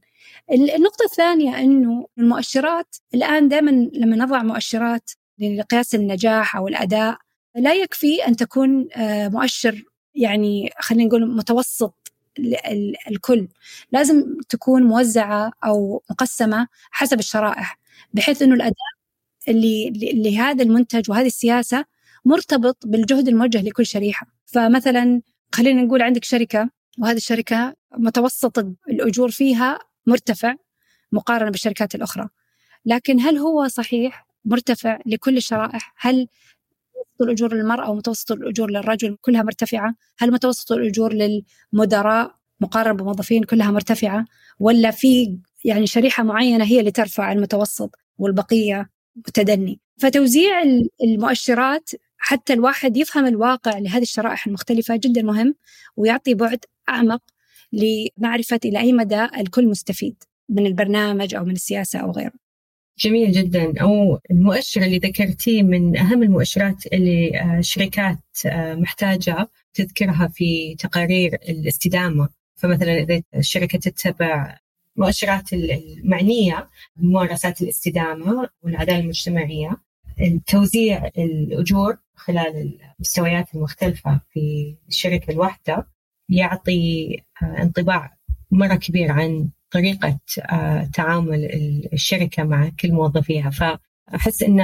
النقطة 0.52 1.06
الثانية 1.06 1.60
أنه 1.60 2.08
المؤشرات 2.18 2.96
الآن 3.14 3.48
دائما 3.48 3.72
لما 3.94 4.16
نضع 4.16 4.44
مؤشرات 4.44 5.12
لقياس 5.40 5.96
النجاح 5.96 6.56
أو 6.56 6.68
الأداء 6.68 7.18
لا 7.56 7.74
يكفي 7.74 8.28
أن 8.28 8.36
تكون 8.36 8.88
آه، 8.96 9.28
مؤشر 9.28 9.84
يعني 10.16 10.72
خلينا 10.80 11.06
نقول 11.06 11.36
متوسط 11.36 12.12
الكل. 13.08 13.48
لازم 13.92 14.38
تكون 14.50 14.84
موزعة 14.84 15.52
أو 15.66 16.04
مقسمة 16.12 16.68
حسب 16.92 17.20
الشرائح 17.20 17.80
بحيث 18.14 18.42
أنه 18.42 18.56
الأداء 18.56 18.92
اللي 19.48 19.92
لهذا 20.14 20.64
المنتج 20.64 21.10
وهذه 21.12 21.28
السياسة 21.28 21.86
مرتبط 22.26 22.78
بالجهد 22.86 23.28
الموجه 23.28 23.62
لكل 23.62 23.86
شريحة. 23.86 24.28
فمثلا 24.46 25.22
خلينا 25.52 25.82
نقول 25.82 26.02
عندك 26.02 26.24
شركة 26.24 26.70
وهذه 27.00 27.18
الشركة 27.18 27.76
متوسط 27.98 28.60
الأجور 28.90 29.32
فيها 29.32 29.80
مرتفع 30.08 30.56
مقارنة 31.12 31.52
بالشركات 31.52 31.96
الأخرى. 31.96 32.30
لكن 32.86 33.20
هل 33.20 33.38
هو 33.38 33.68
صحيح 33.68 34.28
مرتفع 34.46 35.00
لكل 35.06 35.38
الشرائح؟ 35.38 35.94
هل 35.98 36.28
الأجور 37.22 37.54
للمرأة 37.56 37.90
ومتوسط 37.90 38.32
الأجور 38.32 38.72
للرجل 38.72 39.18
كلها 39.22 39.44
مرتفعة؟ 39.44 39.96
هل 40.20 40.32
متوسط 40.32 40.72
الأجور 40.72 41.14
للمدراء 41.14 42.36
مقارنة 42.62 42.94
بموظفين 42.94 43.44
كلها 43.44 43.72
مرتفعة؟ 43.72 44.26
ولا 44.60 44.92
في 44.92 45.38
يعني 45.66 45.88
شريحة 45.88 46.24
معينة 46.24 46.66
هي 46.66 46.80
اللي 46.80 46.92
ترفع 46.92 47.32
المتوسط 47.32 47.96
والبقية 48.18 48.90
متدني 49.16 49.80
فتوزيع 49.98 50.64
المؤشرات 51.04 51.90
حتى 52.18 52.54
الواحد 52.54 52.98
يفهم 52.98 53.26
الواقع 53.26 53.78
لهذه 53.78 54.02
الشرائح 54.02 54.48
المختلفة 54.48 54.96
جدا 54.96 55.22
مهم 55.22 55.56
ويعطي 55.98 56.34
بعد 56.34 56.60
أعمق 56.90 57.22
لمعرفة 57.74 58.60
إلى 58.66 58.80
أي 58.80 58.94
مدى 58.94 59.24
الكل 59.24 59.68
مستفيد 59.68 60.24
من 60.50 60.66
البرنامج 60.66 61.36
أو 61.36 61.46
من 61.46 61.52
السياسة 61.52 62.00
أو 62.00 62.12
غيره. 62.12 62.41
جميل 63.02 63.32
جدا. 63.32 63.82
أو 63.82 64.20
المؤشر 64.32 64.82
اللي 64.82 64.98
ذكرتيه 64.98 65.64
من 65.64 65.98
أهم 65.98 66.24
المؤشرات 66.24 66.86
اللي 66.94 67.42
الشركات 67.60 68.18
آه، 68.46 68.50
آه، 68.50 68.76
محتاجة 68.76 69.50
تذكرها 69.74 70.28
في 70.28 70.76
تقارير 70.76 71.34
الاستدامة. 71.50 72.30
فمثلا 72.56 73.00
إذا 73.00 73.22
الشركة 73.36 73.80
تتبع 73.80 74.58
المؤشرات 74.98 75.54
المعنية 75.54 76.70
بممارسات 76.96 77.62
الاستدامة 77.62 78.50
والعدالة 78.62 79.00
المجتمعية 79.00 79.78
توزيع 80.48 81.08
الأجور 81.18 81.98
خلال 82.16 82.80
المستويات 82.96 83.56
المختلفة 83.56 84.22
في 84.34 84.76
الشركة 84.88 85.32
الواحدة 85.32 85.88
يعطي 86.30 87.16
آه، 87.44 87.62
انطباع 87.62 88.18
مرة 88.52 88.76
كبير 88.76 89.12
عن 89.12 89.50
طريقة 89.72 90.20
آه، 90.52 90.90
تعامل 90.94 91.46
الشركة 91.94 92.44
مع 92.44 92.72
كل 92.80 92.92
موظفيها. 92.92 93.50
فأحس 93.50 94.44
أن 94.44 94.60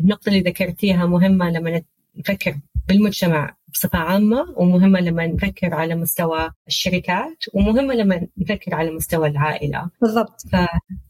النقطة 0.00 0.28
اللي 0.28 0.40
ذكرتيها 0.40 1.06
مهمة 1.06 1.50
لما 1.50 1.82
نفكر 2.16 2.56
بالمجتمع 2.88 3.56
بصفة 3.72 3.98
عامة 3.98 4.54
ومهمة 4.56 5.00
لما 5.00 5.26
نفكر 5.26 5.74
على 5.74 5.94
مستوى 5.94 6.50
الشركات 6.68 7.44
ومهمة 7.54 7.94
لما 7.94 8.26
نفكر 8.38 8.74
على 8.74 8.90
مستوى 8.90 9.28
العائلة. 9.28 9.90
بالضبط. 10.00 10.42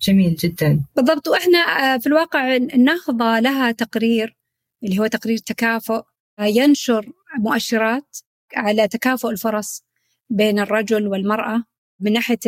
فجميل 0.03 0.35
جدا. 0.35 0.81
بالضبط. 0.97 1.29
وإحنا 1.29 1.59
آه، 1.59 1.99
في 1.99 2.07
الواقع 2.07 2.57
النهضة 2.57 3.39
لها 3.41 3.73
تقرير 3.73 4.37
اللي 4.85 4.99
هو 4.99 5.07
تقرير 5.07 5.39
تكافؤ 5.39 6.03
ينشر 6.41 7.07
مؤشرات 7.39 8.17
على 8.57 8.89
تكافؤ 8.89 9.31
الفرص 9.31 9.83
بين 10.31 10.59
الرجل 10.59 11.09
والمرأة. 11.09 11.65
من 12.01 12.13
ناحية 12.13 12.39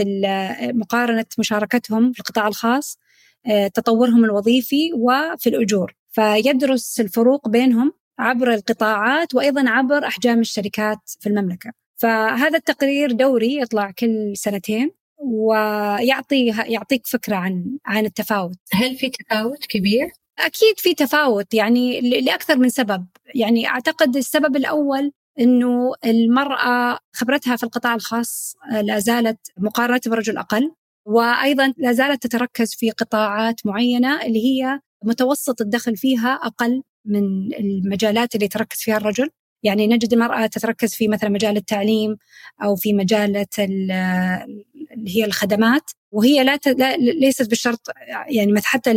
مقارنة 0.72 1.26
مشاركتهم 1.38 2.12
في 2.12 2.20
القطاع 2.20 2.48
الخاص 2.48 2.98
آه، 3.46 3.68
تطورهم 3.68 4.24
الوظيفي 4.24 4.92
وفي 4.92 5.48
الأجور. 5.48 5.94
فيدرس 6.12 7.00
الفروق 7.00 7.48
بينهم 7.48 7.92
عبر 8.18 8.54
القطاعات 8.54 9.34
وأيضا 9.34 9.70
عبر 9.70 10.06
أحجام 10.06 10.40
الشركات 10.40 10.98
في 11.20 11.28
المملكة. 11.28 11.72
فهذا 11.96 12.58
التقرير 12.58 13.12
دوري 13.12 13.60
يطلع 13.60 13.90
كل 13.90 14.32
سنتين 14.36 14.90
ويعطي 15.18 16.46
يعطيك 16.46 17.06
فكرة 17.06 17.36
عن 17.36 17.78
عن 17.86 18.04
التفاوت. 18.04 18.58
هل 18.72 18.96
في 18.96 19.10
تفاوت 19.10 19.66
كبير؟ 19.66 20.10
أكيد 20.38 20.78
في 20.78 20.94
تفاوت 20.94 21.54
يعني 21.54 22.00
لأكثر 22.00 22.56
من 22.56 22.68
سبب. 22.68 23.06
يعني 23.34 23.68
أعتقد 23.68 24.16
السبب 24.16 24.56
الأول 24.56 25.12
إنه 25.40 25.92
المرأة 26.06 26.98
خبرتها 27.12 27.56
في 27.56 27.62
القطاع 27.62 27.94
الخاص 27.94 28.56
آه، 28.72 28.80
لا 28.80 28.98
زالت 28.98 29.38
مقارنة 29.58 30.00
برجل 30.06 30.38
أقل 30.38 30.72
وأيضا 31.06 31.74
لا 31.76 31.92
زالت 31.92 32.26
تتركز 32.26 32.74
في 32.74 32.90
قطاعات 32.90 33.66
معينة 33.66 34.22
اللي 34.22 34.44
هي 34.44 34.80
متوسط 35.04 35.60
الدخل 35.60 35.96
فيها 35.96 36.32
أقل 36.34 36.82
من 37.04 37.54
المجالات 37.54 38.34
اللي 38.34 38.48
تركز 38.48 38.78
فيها 38.78 38.96
الرجل. 38.96 39.30
يعني 39.62 39.86
نجد 39.86 40.12
المرأة 40.12 40.46
تتركز 40.46 40.94
في 40.94 41.08
مثلا 41.08 41.30
مجال 41.30 41.56
التعليم 41.56 42.16
أو 42.62 42.76
في 42.76 42.92
مجال 42.92 43.46
اللي 43.58 45.16
هي 45.16 45.24
الخدمات 45.24 45.90
وهي 46.12 46.44
لا, 46.44 46.58
لا 46.66 46.96
ليست 46.96 47.48
بالشرط 47.48 47.90
يعني 48.28 48.52
مثل 48.52 48.66
حتى 48.66 48.92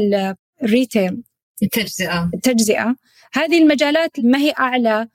الريتيل. 0.64 1.24
التجزئة. 1.64 2.30
التجزئة. 2.34 2.96
هذه 3.34 3.64
المجالات 3.64 4.20
ما 4.20 4.38
هي 4.38 4.54
أعلى 4.60 5.08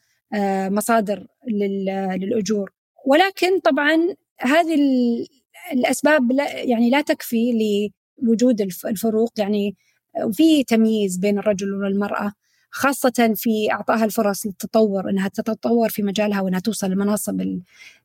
مصادر 0.68 1.26
للأجور. 1.48 2.72
ولكن 3.06 3.60
طبعا 3.60 4.14
هذه 4.40 4.78
الأسباب 5.72 6.32
لا 6.32 6.62
يعني 6.62 6.90
لا 6.90 7.00
تكفي 7.00 7.52
لوجود 8.22 8.60
الفروق. 8.60 9.32
يعني 9.38 9.76
وفي 10.24 10.64
تمييز 10.64 11.16
بين 11.16 11.38
الرجل 11.38 11.74
والمرأة 11.74 12.32
خاصة 12.70 13.32
في 13.36 13.72
إعطائها 13.72 14.04
الفرص 14.04 14.46
للتطور 14.46 15.10
أنها 15.10 15.28
تتطور 15.28 15.88
في 15.88 16.02
مجالها 16.02 16.40
وأنها 16.40 16.60
توصل 16.60 16.86
للمناصب 16.86 17.40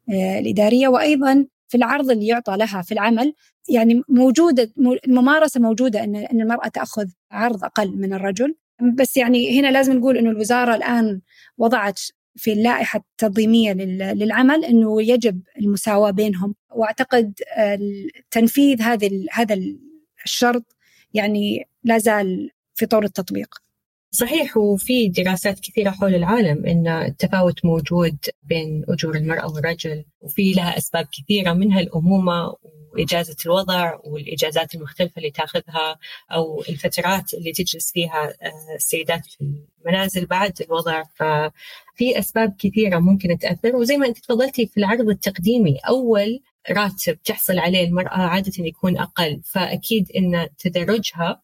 آه، 0.09 0.39
الإدارية. 0.39 0.87
وأيضا 0.87 1.45
في 1.67 1.77
العرض 1.77 2.11
اللي 2.11 2.27
يعطى 2.27 2.57
لها 2.57 2.81
في 2.81 2.91
العمل 2.91 3.33
يعني 3.69 4.03
موجودة 4.09 4.71
الممارسة 5.07 5.59
موجودة 5.59 6.03
أن 6.03 6.15
المرأة 6.15 6.67
تأخذ 6.67 7.05
عرض 7.31 7.63
أقل 7.63 7.97
من 7.97 8.13
الرجل. 8.13 8.55
بس 8.81 9.17
يعني 9.17 9.59
هنا 9.59 9.71
لازم 9.71 9.97
نقول 9.97 10.17
إنه 10.17 10.29
الوزارة 10.29 10.75
الآن 10.75 11.21
وضعت 11.57 11.99
في 12.35 12.53
اللائحة 12.53 12.99
التنظيمية 12.99 13.73
للعمل 14.13 14.65
إنه 14.65 15.01
يجب 15.01 15.41
المساواة 15.59 16.11
بينهم 16.11 16.55
وأعتقد 16.75 17.33
تنفيذ 18.31 18.81
هذه 18.81 19.25
هذا 19.31 19.57
الشرط 20.25 20.75
يعني 21.13 21.67
لا 21.83 21.97
زال 21.97 22.51
في 22.75 22.85
طور 22.85 23.03
التطبيق. 23.03 23.55
صحيح 24.11 24.57
وفي 24.57 25.07
دراسات 25.07 25.59
كثيرة 25.59 25.89
حول 25.89 26.15
العالم 26.15 26.65
أن 26.65 26.87
التفاوت 26.87 27.65
موجود 27.65 28.17
بين 28.43 28.85
أجور 28.89 29.15
المرأة 29.15 29.53
والرجل 29.53 30.05
وفي 30.21 30.53
لها 30.53 30.77
أسباب 30.77 31.07
كثيرة 31.11 31.53
منها 31.53 31.79
الأمومة 31.79 32.55
وإجازة 32.93 33.35
الوضع 33.45 33.99
والإجازات 34.03 34.75
المختلفة 34.75 35.13
اللي 35.17 35.31
تاخذها 35.31 35.99
أو 36.31 36.61
الفترات 36.69 37.33
اللي 37.33 37.51
تجلس 37.51 37.91
فيها 37.91 38.33
آه، 38.41 38.75
السيدات 38.75 39.25
في 39.25 39.53
المنازل 39.85 40.25
بعد 40.25 40.61
الوضع. 40.61 41.03
ففي 41.03 42.19
أسباب 42.19 42.55
كثيرة 42.59 42.99
ممكن 42.99 43.37
تأثر. 43.37 43.75
وزي 43.75 43.97
ما 43.97 44.07
أنت 44.07 44.17
تفضلتي 44.17 44.67
في 44.67 44.77
العرض 44.77 45.09
التقديمي 45.09 45.77
أول 45.87 46.41
راتب 46.69 47.21
تحصل 47.23 47.59
عليه 47.59 47.85
المرأة 47.85 48.21
عادة 48.21 48.65
يكون 48.65 48.97
أقل. 48.97 49.41
فأكيد 49.45 50.11
أن 50.15 50.47
تدرجها 50.57 51.41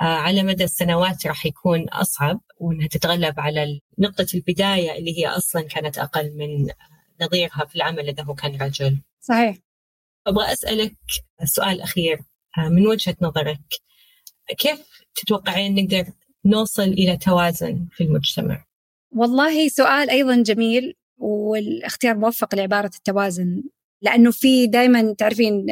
آه، 0.00 0.04
على 0.04 0.42
مدى 0.42 0.64
السنوات 0.64 1.26
راح 1.26 1.46
يكون 1.46 1.88
أصعب 1.88 2.40
وأنها 2.58 2.86
تتغلب 2.88 3.40
على 3.40 3.80
نقطة 3.98 4.26
البداية 4.34 4.98
اللي 4.98 5.18
هي 5.18 5.28
أصلا 5.28 5.62
كانت 5.62 5.98
أقل 5.98 6.32
من 6.36 6.68
نظيرها 7.20 7.64
في 7.68 7.76
العمل 7.76 8.08
إذا 8.08 8.22
هو 8.22 8.34
كان 8.34 8.56
رجل. 8.62 8.98
صحيح. 9.20 9.56
أبغى 10.26 10.52
أسألك 10.52 10.96
سؤال 11.44 11.80
أخير 11.80 12.18
آه، 12.58 12.68
من 12.68 12.86
وجهة 12.86 13.16
نظرك. 13.22 13.60
كيف 14.58 14.80
تتوقعين 15.14 15.74
نقدر 15.74 16.04
نوصل 16.44 16.82
إلى 16.82 17.16
توازن 17.16 17.86
في 17.92 18.04
المجتمع؟ 18.04 18.64
والله 19.10 19.68
سؤال 19.68 20.10
أيضا 20.10 20.42
جميل 20.42 20.94
والاختيار 21.18 22.16
موفق 22.16 22.54
لعبارة 22.54 22.90
التوازن 22.96 23.62
لأنه 24.02 24.30
في 24.30 24.66
دائما 24.66 25.14
تعرفين 25.18 25.66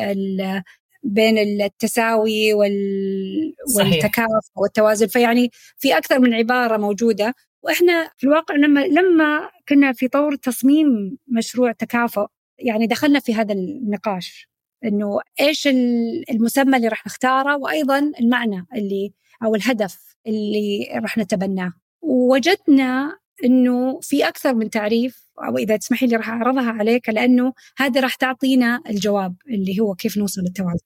بين 1.02 1.38
التساوي 1.38 2.54
وال... 2.54 3.54
والتكافؤ 3.76 4.52
والتوازن. 4.56 5.06
فيعني 5.06 5.50
في 5.78 5.98
أكثر 5.98 6.18
من 6.18 6.34
عبارة 6.34 6.76
موجودة 6.76 7.34
وإحنا 7.62 8.10
في 8.16 8.24
الواقع 8.26 8.54
لما 8.54 8.86
لما 8.86 9.50
كنا 9.68 9.92
في 9.92 10.08
طور 10.08 10.34
تصميم 10.36 11.18
مشروع 11.28 11.72
تكافؤ 11.72 12.26
يعني 12.58 12.86
دخلنا 12.86 13.20
في 13.20 13.34
هذا 13.34 13.52
النقاش 13.52 14.48
إنه 14.84 15.20
إيش 15.40 15.66
المسمى 16.30 16.76
اللي 16.76 16.88
راح 16.88 17.06
نختاره 17.06 17.56
وأيضا 17.56 18.12
المعنى 18.20 18.66
اللي 18.74 19.12
أو 19.44 19.54
الهدف 19.54 20.16
اللي 20.26 20.88
راح 20.94 21.18
نتبناه 21.18 21.72
ووجدنا 22.02 23.18
إنه 23.44 24.00
في 24.02 24.28
أكثر 24.28 24.54
من 24.54 24.70
تعريف 24.70 25.28
أو 25.48 25.58
إذا 25.58 25.76
تسمحي 25.76 26.06
لي 26.06 26.16
راح 26.16 26.28
أعرضها 26.28 26.70
عليك 26.70 27.08
لأنه 27.08 27.52
هذا 27.78 28.00
راح 28.00 28.14
تعطينا 28.14 28.82
الجواب 28.88 29.36
اللي 29.48 29.80
هو 29.80 29.94
كيف 29.94 30.18
نوصل 30.18 30.40
للتوازن. 30.40 30.84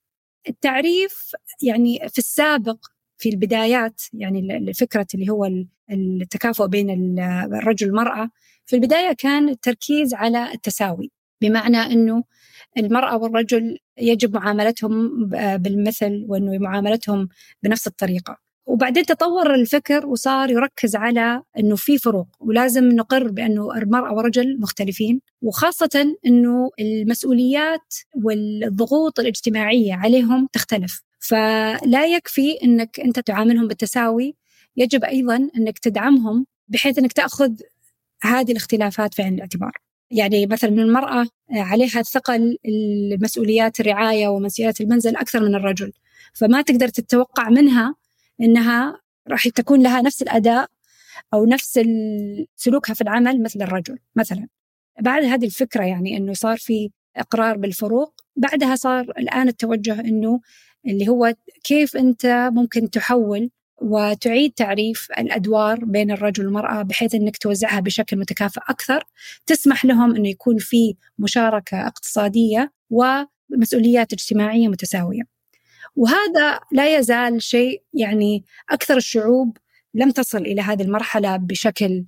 التعريف 0.48 1.32
يعني 1.62 1.98
في 2.08 2.18
السابق 2.18 2.86
في 3.18 3.28
البدايات 3.28 4.02
يعني 4.12 4.72
فكرة 4.74 5.06
اللي 5.14 5.28
هو 5.30 5.50
التكافؤ 5.90 6.66
بين 6.66 7.18
الرجل 7.54 7.86
والمرأة 7.86 8.30
في 8.66 8.76
البداية 8.76 9.12
كان 9.12 9.48
التركيز 9.48 10.14
على 10.14 10.52
التساوي 10.52 11.10
بمعنى 11.42 11.78
إنه 11.78 12.24
المرأة 12.78 13.16
والرجل 13.16 13.78
يجب 13.98 14.34
معاملتهم 14.34 15.26
بالمثل 15.56 16.24
وإنه 16.28 16.58
معاملتهم 16.58 17.28
بنفس 17.62 17.86
الطريقة 17.86 18.38
وبعدين 18.66 19.04
تطور 19.04 19.54
الفكر 19.54 20.06
وصار 20.06 20.50
يركز 20.50 20.96
على 20.96 21.42
إنه 21.58 21.76
في 21.76 21.98
فروق 21.98 22.26
ولازم 22.40 22.88
نقر 22.88 23.28
بأنه 23.28 23.74
المرأة 23.76 24.12
والرجل 24.12 24.60
مختلفين 24.60 25.20
وخاصة 25.42 26.16
إنه 26.26 26.70
المسؤوليات 26.80 27.94
والضغوط 28.24 29.20
الاجتماعية 29.20 29.94
عليهم 29.94 30.48
تختلف 30.52 31.02
فلا 31.18 32.06
يكفي 32.06 32.58
إنك 32.64 33.00
أنت 33.00 33.20
تعاملهم 33.20 33.68
بالتساوي 33.68 34.36
يجب 34.76 35.04
أيضا 35.04 35.36
إنك 35.56 35.78
تدعمهم 35.78 36.46
بحيث 36.68 36.98
إنك 36.98 37.12
تأخذ 37.12 37.52
هذه 38.22 38.50
الاختلافات 38.50 39.14
في 39.14 39.22
عين 39.22 39.34
الاعتبار. 39.34 39.72
يعني 40.12 40.46
مثلا 40.46 40.70
المرأة 40.70 41.26
عليها 41.50 42.02
ثقل 42.02 42.58
المسؤوليات 42.68 43.80
الرعاية 43.80 44.28
ومسؤوليات 44.28 44.80
المنزل 44.80 45.16
أكثر 45.16 45.40
من 45.40 45.54
الرجل. 45.54 45.92
فما 46.34 46.62
تقدر 46.62 46.88
تتوقع 46.88 47.48
منها 47.48 47.94
إنها 48.40 49.00
راح 49.28 49.48
تكون 49.48 49.82
لها 49.82 50.02
نفس 50.02 50.22
الأداء 50.22 50.68
أو 51.34 51.46
نفس 51.46 51.80
سلوكها 52.56 52.94
في 52.94 53.00
العمل 53.00 53.42
مثل 53.42 53.62
الرجل 53.62 53.98
مثلا. 54.16 54.48
بعد 55.00 55.24
هذه 55.24 55.44
الفكرة 55.44 55.84
يعني 55.84 56.16
أنه 56.16 56.32
صار 56.32 56.56
في 56.56 56.90
إقرار 57.16 57.56
بالفروق 57.56 58.14
بعدها 58.36 58.76
صار 58.76 59.02
الآن 59.02 59.48
التوجه 59.48 60.00
أنه 60.00 60.40
اللي 60.86 61.08
هو 61.08 61.34
كيف 61.64 61.96
أنت 61.96 62.50
ممكن 62.52 62.90
تحول 62.90 63.50
وتعيد 63.82 64.52
تعريف 64.52 65.08
الأدوار 65.18 65.84
بين 65.84 66.10
الرجل 66.10 66.44
والمرأة 66.44 66.82
بحيث 66.82 67.14
إنك 67.14 67.36
توزعها 67.36 67.80
بشكل 67.80 68.18
متكافئ 68.18 68.60
أكثر 68.68 69.04
تسمح 69.46 69.84
لهم 69.84 70.16
إنه 70.16 70.28
يكون 70.28 70.58
في 70.58 70.94
مشاركة 71.18 71.86
اقتصادية 71.86 72.72
ومسؤوليات 72.90 74.12
اجتماعية 74.12 74.68
متساوية. 74.68 75.22
وهذا 75.96 76.60
لا 76.72 76.98
يزال 76.98 77.42
شيء 77.42 77.82
يعني 77.94 78.44
أكثر 78.70 78.96
الشعوب 78.96 79.56
لم 79.94 80.10
تصل 80.10 80.38
إلى 80.38 80.62
هذه 80.62 80.82
المرحلة 80.82 81.36
بشكل 81.36 82.04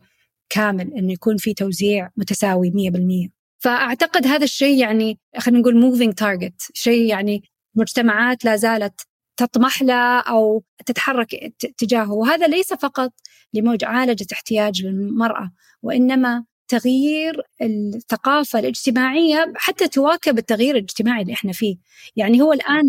كامل 0.48 0.94
إنه 0.94 1.12
يكون 1.12 1.36
في 1.36 1.54
توزيع 1.54 2.10
متساوي 2.16 2.70
100%. 2.70 3.30
فأعتقد 3.58 4.26
هذا 4.26 4.44
الشيء 4.44 4.78
يعني 4.78 5.18
خلينا 5.38 5.60
نقول 5.60 5.80
moving 5.80 6.14
target 6.14 6.70
شيء 6.74 7.08
يعني 7.08 7.42
مجتمعات 7.74 8.44
لا 8.44 8.56
زالت 8.56 9.00
تطمح 9.37 9.82
له 9.82 10.20
أو 10.20 10.62
تتحرك 10.87 11.55
تجاهه. 11.78 12.12
وهذا 12.12 12.47
ليس 12.47 12.72
فقط 12.74 13.12
لمعالجه 13.55 14.26
احتياج 14.32 14.82
المراه 14.85 15.51
وإنما 15.82 16.45
تغيير 16.68 17.43
الثقافة 17.62 18.59
الاجتماعية 18.59 19.53
حتى 19.57 19.89
تواكب 19.89 20.39
التغيير 20.39 20.76
الاجتماعي 20.76 21.22
اللي 21.22 21.32
إحنا 21.32 21.53
فيه. 21.53 21.76
يعني 22.16 22.41
هو 22.41 22.53
الآن 22.53 22.82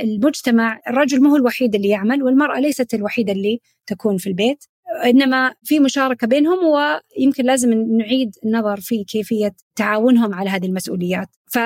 المجتمع 0.00 0.80
الرجل 0.88 1.22
مو 1.22 1.30
هو 1.30 1.36
الوحيد 1.36 1.74
اللي 1.74 1.88
يعمل 1.88 2.22
والمرأة 2.22 2.60
ليست 2.60 2.94
الوحيدة 2.94 3.32
اللي 3.32 3.60
تكون 3.86 4.16
في 4.16 4.26
البيت. 4.26 4.64
إنما 5.04 5.54
في 5.64 5.80
مشاركة 5.80 6.26
بينهم 6.26 6.58
ويمكن 6.66 7.44
لازم 7.44 7.72
نعيد 7.72 8.36
النظر 8.44 8.80
في 8.80 9.04
كيفية 9.04 9.54
تعاونهم 9.76 10.34
على 10.34 10.50
هذه 10.50 10.66
المسؤوليات. 10.66 11.28
ف 11.46 11.56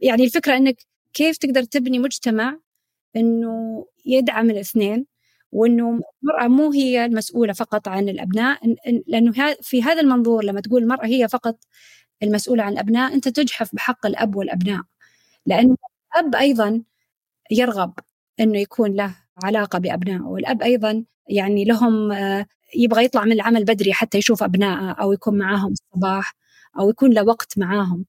يعني 0.00 0.24
الفكرة 0.24 0.56
أنك 0.56 0.76
كيف 1.14 1.36
تقدر 1.36 1.62
تبني 1.62 1.98
مجتمع 1.98 2.58
إنه 3.16 3.86
يدعم 4.06 4.50
الاثنين 4.50 5.06
وإنه 5.52 6.00
المرأة 6.22 6.48
مو 6.48 6.72
هي 6.72 7.04
المسؤولة 7.04 7.52
فقط 7.52 7.88
عن 7.88 8.08
الأبناء 8.08 8.76
لأنه 9.06 9.32
في 9.62 9.82
هذا 9.82 10.00
المنظور 10.00 10.44
لما 10.44 10.60
تقول 10.60 10.82
المرأة 10.82 11.06
هي 11.06 11.28
فقط 11.28 11.58
المسؤولة 12.22 12.62
عن 12.62 12.72
الأبناء 12.72 13.14
أنت 13.14 13.28
تجحف 13.28 13.74
بحق 13.74 14.06
الأب 14.06 14.36
والأبناء 14.36 14.82
لأن 15.46 15.76
الأب 16.16 16.34
أيضا 16.34 16.82
يرغب 17.50 17.92
إنه 18.40 18.58
يكون 18.58 18.94
له 18.94 19.16
علاقة 19.44 19.78
بأبنائه 19.78 20.22
والأب 20.22 20.62
أيضا 20.62 21.04
يعني 21.28 21.64
لهم 21.64 22.12
آه، 22.12 22.46
يبغى 22.76 23.04
يطلع 23.04 23.24
من 23.24 23.32
العمل 23.32 23.64
بدري 23.64 23.92
حتى 23.92 24.18
يشوف 24.18 24.42
أبنائه 24.42 24.90
أو 24.90 25.12
يكون 25.12 25.38
معاهم 25.38 25.72
الصباح 25.72 26.34
أو 26.78 26.90
يكون 26.90 27.12
له 27.12 27.22
وقت 27.24 27.58
معاهم. 27.58 28.04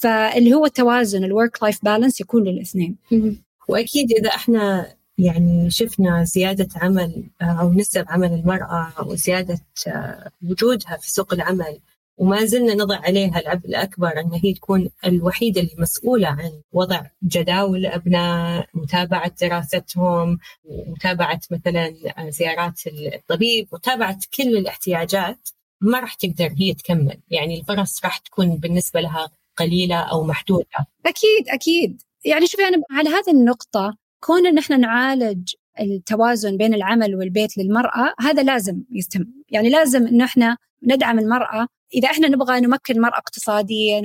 فاللي 0.00 0.54
هو 0.54 0.66
التوازن 0.66 1.24
ال 1.24 1.32
work 1.32 1.62
life 1.62 1.84
balance 1.84 2.20
يكون 2.20 2.44
للاثنين. 2.44 2.96
وأكيد 3.68 4.12
إذا 4.12 4.28
إحنا 4.28 4.94
يعني 5.18 5.70
شفنا 5.70 6.24
زيادة 6.24 6.68
عمل 6.76 7.24
آه، 7.42 7.44
أو 7.44 7.72
نسب 7.72 8.04
عمل 8.08 8.32
المرأة 8.32 8.92
وزيادة 9.06 9.58
آه، 9.86 10.30
وجودها 10.42 10.96
في 10.96 11.10
سوق 11.10 11.34
العمل 11.34 11.78
وما 12.16 12.44
زلنا 12.44 12.74
نضع 12.74 12.96
عليها 12.96 13.40
العبء 13.40 13.68
الأكبر 13.68 14.20
أن 14.20 14.32
هي 14.44 14.54
تكون 14.54 14.90
الوحيدة 15.06 15.60
اللي 15.60 15.74
مسؤولة 15.78 16.28
عن 16.28 16.60
وضع 16.72 17.02
جداول 17.22 17.78
الأبناء 17.78 18.68
متابعة 18.74 19.32
دراستهم 19.40 20.38
متابعة 20.64 21.40
مثلا 21.50 21.94
آه، 22.18 22.30
زيارات 22.30 22.80
الطبيب 23.14 23.68
متابعة 23.72 24.18
كل 24.36 24.56
الاحتياجات 24.56 25.48
ما 25.80 26.00
راح 26.00 26.14
تقدر 26.14 26.54
هي 26.58 26.74
تكمل. 26.74 27.20
يعني 27.30 27.60
الفرص 27.60 28.04
راح 28.04 28.18
تكون 28.18 28.56
بالنسبة 28.56 29.00
لها 29.00 29.28
قليلة 29.56 29.96
أو 29.96 30.24
محدودة. 30.24 30.86
أكيد 31.06 31.48
أكيد. 31.48 32.02
يعني 32.24 32.46
شوفي 32.46 32.62
أنا 32.68 32.82
على 32.90 33.10
هذه 33.10 33.30
النقطة 33.30 33.96
كون 34.20 34.46
إن 34.46 34.58
إحنا 34.58 34.76
نعالج 34.76 35.52
التوازن 35.80 36.56
بين 36.56 36.74
العمل 36.74 37.14
والبيت 37.16 37.58
للمرأة 37.58 38.14
هذا 38.20 38.42
لازم 38.42 38.82
يستمر 38.90 39.26
يعني 39.50 39.70
لازم 39.70 40.06
انه 40.06 40.24
إحنا 40.24 40.56
ندعم 40.82 41.18
المرأة. 41.18 41.66
إذا 41.94 42.10
إحنا 42.10 42.28
نبغى 42.28 42.60
نمكن 42.60 42.94
المرأة 42.94 43.18
اقتصاديا 43.18 44.02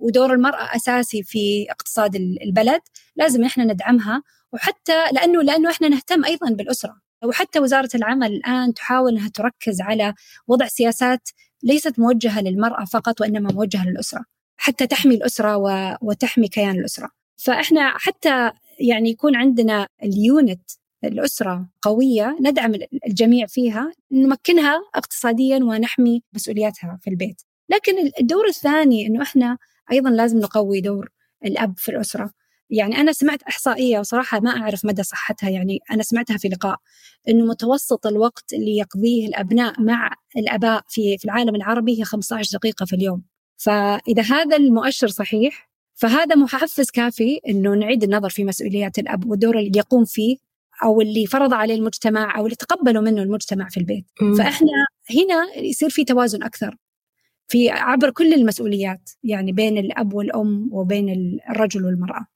ودور 0.00 0.32
المرأة 0.34 0.76
أساسي 0.76 1.22
في 1.22 1.66
اقتصاد 1.70 2.16
البلد 2.16 2.80
لازم 3.16 3.44
إحنا 3.44 3.64
ندعمها. 3.64 4.22
وحتى 4.52 5.04
لأنه 5.12 5.42
لأنه 5.42 5.70
إحنا 5.70 5.88
نهتم 5.88 6.24
أيضا 6.24 6.50
بالأسرة. 6.50 7.00
وحتى 7.24 7.58
وزارة 7.58 7.88
العمل 7.94 8.32
الآن 8.32 8.74
تحاول 8.74 9.12
أنها 9.12 9.28
تركز 9.28 9.80
على 9.80 10.14
وضع 10.48 10.66
سياسات 10.66 11.28
ليست 11.62 11.98
موجهة 11.98 12.40
للمرأة 12.40 12.84
فقط 12.84 13.20
وإنما 13.20 13.52
موجهة 13.52 13.84
للأسرة. 13.88 14.24
حتى 14.56 14.86
تحمي 14.86 15.14
الأسرة 15.14 15.56
وتحمي 16.02 16.48
كيان 16.48 16.78
الأسرة. 16.78 17.21
فإحنا 17.44 17.98
حتى 17.98 18.50
يعني 18.80 19.10
يكون 19.10 19.36
عندنا 19.36 19.86
اليونت 20.02 20.70
الأسرة 21.04 21.68
قوية 21.82 22.36
ندعم 22.40 22.72
الجميع 23.06 23.46
فيها 23.46 23.92
نمكنها 24.12 24.82
اقتصاديا 24.94 25.56
ونحمي 25.56 26.22
مسؤولياتها 26.32 26.98
في 27.02 27.10
البيت. 27.10 27.42
لكن 27.68 27.92
الدور 28.20 28.46
الثاني 28.46 29.06
أنه 29.06 29.22
إحنا 29.22 29.58
أيضا 29.92 30.10
لازم 30.10 30.38
نقوي 30.38 30.80
دور 30.80 31.08
الأب 31.44 31.78
في 31.78 31.88
الأسرة. 31.88 32.30
يعني 32.70 32.96
أنا 32.96 33.12
سمعت 33.12 33.42
إحصائية 33.42 33.98
وصراحة 33.98 34.40
ما 34.40 34.50
أعرف 34.50 34.84
مدى 34.84 35.02
صحتها 35.02 35.50
يعني 35.50 35.78
أنا 35.90 36.02
سمعتها 36.02 36.36
في 36.36 36.48
لقاء 36.48 36.76
أنه 37.28 37.44
متوسط 37.44 38.06
الوقت 38.06 38.52
اللي 38.52 38.76
يقضيه 38.76 39.28
الأبناء 39.28 39.80
مع 39.82 40.14
الآباء 40.36 40.82
في 40.88 41.18
في 41.18 41.24
العالم 41.24 41.54
العربي 41.54 42.00
هي 42.00 42.04
15 42.04 42.58
دقيقة 42.58 42.86
في 42.86 42.96
اليوم. 42.96 43.22
فإذا 43.56 44.22
هذا 44.22 44.56
المؤشر 44.56 45.08
صحيح 45.08 45.71
فهذا 46.02 46.36
محفز 46.36 46.90
كافي 46.90 47.40
إنه 47.48 47.74
نعيد 47.74 48.02
النظر 48.02 48.30
في 48.30 48.44
مسؤوليات 48.44 48.98
الأب 48.98 49.26
والدور 49.26 49.58
اللي 49.58 49.72
يقوم 49.78 50.04
فيه 50.04 50.36
أو 50.84 51.00
اللي 51.00 51.26
فرض 51.26 51.54
عليه 51.54 51.74
المجتمع 51.74 52.38
أو 52.38 52.44
اللي 52.44 52.56
تقبلوا 52.56 53.02
منه 53.02 53.22
المجتمع 53.22 53.68
في 53.68 53.76
البيت. 53.76 54.04
م. 54.22 54.34
فإحنا 54.34 54.86
هنا 55.10 55.64
يصير 55.64 55.90
في 55.90 56.04
توازن 56.04 56.42
أكثر 56.42 56.76
في 57.48 57.70
عبر 57.70 58.10
كل 58.10 58.34
المسؤوليات 58.34 59.10
يعني 59.24 59.52
بين 59.52 59.78
الأب 59.78 60.14
والأم 60.14 60.68
وبين 60.72 61.38
الرجل 61.50 61.84
والمرأة. 61.84 62.26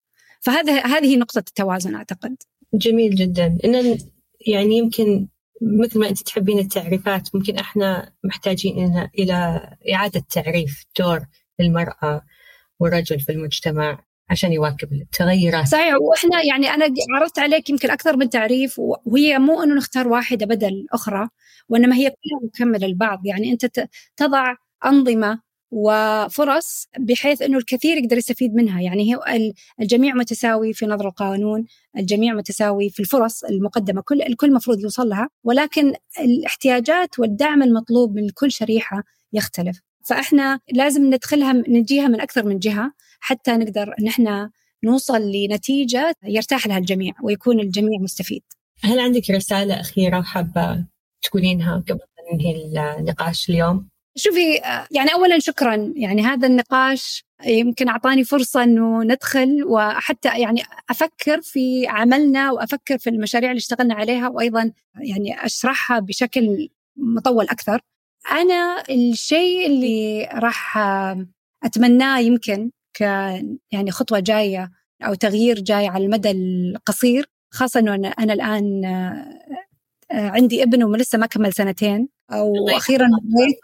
فهذا 0.40 0.86
هذه 0.86 1.16
نقطة 1.16 1.38
التوازن 1.38 1.94
أعتقد. 1.94 2.36
جميل 2.74 3.14
جدا. 3.14 3.58
إن 3.64 3.98
يعني 4.46 4.76
يمكن 4.76 5.28
مثل 5.62 5.98
ما 5.98 6.08
أنت 6.08 6.22
تحبين 6.22 6.58
التعريفات 6.58 7.34
ممكن 7.34 7.56
إحنا 7.58 8.12
محتاجين 8.24 9.08
إلى 9.18 9.68
إعادة 9.92 10.24
تعريف 10.30 10.84
دور 10.98 11.26
المرأة 11.60 12.22
والرجل 12.80 13.20
في 13.20 13.32
المجتمع 13.32 13.98
عشان 14.30 14.52
يواكب 14.52 14.92
التغيرات. 14.92 15.66
صحيح 15.66 15.94
وإحنا 16.00 16.42
يعني 16.42 16.70
أنا 16.74 16.94
عرضت 17.14 17.38
عليك 17.38 17.70
يمكن 17.70 17.90
أكثر 17.90 18.16
من 18.16 18.30
تعريف 18.30 18.78
وهي 18.78 19.38
مو 19.38 19.62
إنه 19.62 19.74
نختار 19.74 20.08
واحدة 20.08 20.46
بدل 20.46 20.68
الاخرى 20.68 21.28
وإنما 21.68 21.96
هي 21.96 22.10
كلها 22.10 22.40
مكملة 22.44 22.86
لبعض. 22.86 23.26
يعني 23.26 23.52
أنت 23.52 23.88
تضع 24.16 24.54
أنظمة 24.84 25.40
وفرص 25.70 26.86
بحيث 26.98 27.42
إنه 27.42 27.58
الكثير 27.58 27.96
يقدر 27.96 28.16
يستفيد 28.16 28.54
منها. 28.54 28.80
يعني 28.80 29.14
هي 29.14 29.52
الجميع 29.80 30.14
متساوي 30.14 30.72
في 30.72 30.86
نظر 30.86 31.08
القانون 31.08 31.64
الجميع 31.98 32.34
متساوي 32.34 32.90
في 32.90 33.00
الفرص 33.00 33.44
المقدمة 33.44 34.02
كل 34.02 34.22
الكل 34.22 34.52
مفروض 34.52 34.80
يوصل 34.80 35.08
لها 35.08 35.28
ولكن 35.44 35.94
الاحتياجات 36.20 37.18
والدعم 37.18 37.62
المطلوب 37.62 38.14
من 38.14 38.28
كل 38.34 38.52
شريحة 38.52 39.02
يختلف. 39.32 39.85
فإحنا 40.06 40.60
لازم 40.72 41.14
ندخلها 41.14 41.52
نجيها 41.52 42.08
من 42.08 42.20
أكثر 42.20 42.46
من 42.46 42.58
جهة 42.58 42.92
حتى 43.20 43.52
نقدر 43.52 43.94
ان 44.00 44.06
إحنا 44.08 44.50
نوصل 44.84 45.30
لنتيجة 45.30 46.12
يرتاح 46.24 46.66
لها 46.66 46.78
الجميع 46.78 47.14
ويكون 47.22 47.60
الجميع 47.60 48.00
مستفيد. 48.00 48.42
هل 48.84 49.00
عندك 49.00 49.30
رسالة 49.30 49.80
أخيرة 49.80 50.22
حابه 50.22 50.84
تقولينها 51.22 51.84
قبل 51.88 51.98
ما 51.98 52.34
ننهي 52.34 52.96
النقاش 52.98 53.50
اليوم؟ 53.50 53.88
شوفي 54.16 54.60
يعني 54.90 55.12
اولا 55.14 55.38
شكرا 55.38 55.92
يعني 55.96 56.22
هذا 56.22 56.46
النقاش 56.46 57.24
يمكن 57.46 57.88
أعطاني 57.88 58.24
فرصة 58.24 58.62
إنه 58.62 59.02
ندخل 59.02 59.64
وحتى 59.64 60.40
يعني 60.40 60.62
أفكر 60.90 61.40
في 61.42 61.86
عملنا 61.86 62.52
وأفكر 62.52 62.98
في 62.98 63.10
المشاريع 63.10 63.50
اللي 63.50 63.58
اشتغلنا 63.58 63.94
عليها 63.94 64.28
وأيضا 64.28 64.72
يعني 65.00 65.44
أشرحها 65.46 65.98
بشكل 65.98 66.68
مطول 66.96 67.44
أكثر 67.44 67.80
أنا 68.30 68.82
الشيء 68.90 69.66
اللي 69.66 70.28
راح 70.34 70.78
أتمناه 71.64 72.18
يمكن 72.18 72.70
ك 72.94 73.00
يعني 73.72 73.90
خطوة 73.90 74.20
جاية 74.20 74.70
أو 75.02 75.14
تغيير 75.14 75.60
جاي 75.60 75.86
على 75.86 76.04
المدى 76.04 76.30
القصير 76.30 77.26
خاصة 77.50 77.80
أنه 77.80 77.94
أنا, 77.94 78.08
أنا 78.08 78.32
الآن 78.32 78.84
عندي 80.12 80.62
ابن 80.62 80.82
ولسه 80.84 81.18
ما 81.18 81.26
كمل 81.26 81.52
سنتين 81.52 82.08
أو 82.32 82.68
أخيرا 82.68 83.06
مريت 83.06 83.56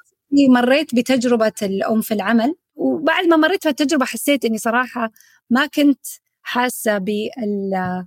مريت 0.50 0.94
بتجربة 0.94 1.52
الأم 1.62 2.00
في 2.00 2.14
العمل 2.14 2.54
وبعد 2.74 3.24
ما 3.26 3.36
مريت 3.36 3.62
في 3.62 3.68
التجربة 3.68 4.04
حسيت 4.04 4.44
أني 4.44 4.58
صراحة 4.58 5.10
ما 5.50 5.66
كنت 5.66 6.06
حاسة 6.42 6.98
بال 6.98 8.04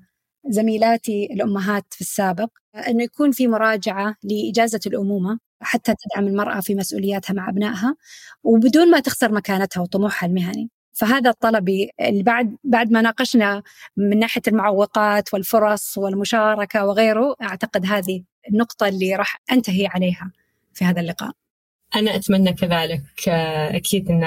زميلاتي 0.49 1.26
الأمهات 1.32 1.86
في 1.89 2.01
السابق 2.01 2.49
أنه 2.88 3.03
يكون 3.03 3.32
في 3.32 3.47
مراجعة 3.47 4.16
لإجازة 4.24 4.80
الأمومة. 4.88 5.39
حتى 5.66 5.93
تدعم 5.95 6.28
المرأة 6.28 6.59
في 6.59 6.76
مسؤولياتها 6.76 7.34
مع 7.34 7.49
أبنائها 7.49 7.95
وبدون 8.43 8.91
ما 8.91 8.99
تخسر 8.99 9.32
مكانتها 9.32 9.82
وطموحها 9.82 10.28
المهني 10.28 10.70
فهذا 10.93 11.32
طلبي 11.32 11.91
اللي 12.01 12.24
بعد 12.24 12.55
بعد 12.63 12.91
ما 12.91 13.01
ناقشنا 13.01 13.63
من 13.97 14.20
ناحية 14.20 14.41
المعوقات 14.47 15.34
والفرص 15.34 15.97
والمشاركة 15.97 16.86
وغيره 16.86 17.36
أعتقد 17.41 17.86
هذه 17.86 18.24
النقطة 18.49 18.88
اللي 18.88 19.16
راح 19.16 19.41
أنتهي 19.51 19.88
عليها 19.88 20.32
في 20.74 20.86
هذا 20.86 21.01
اللقاء. 21.01 21.32
أنا 21.95 22.16
أتمنى 22.16 22.53
كذلك 22.53 23.30
أكيد 23.76 24.11
أن 24.11 24.24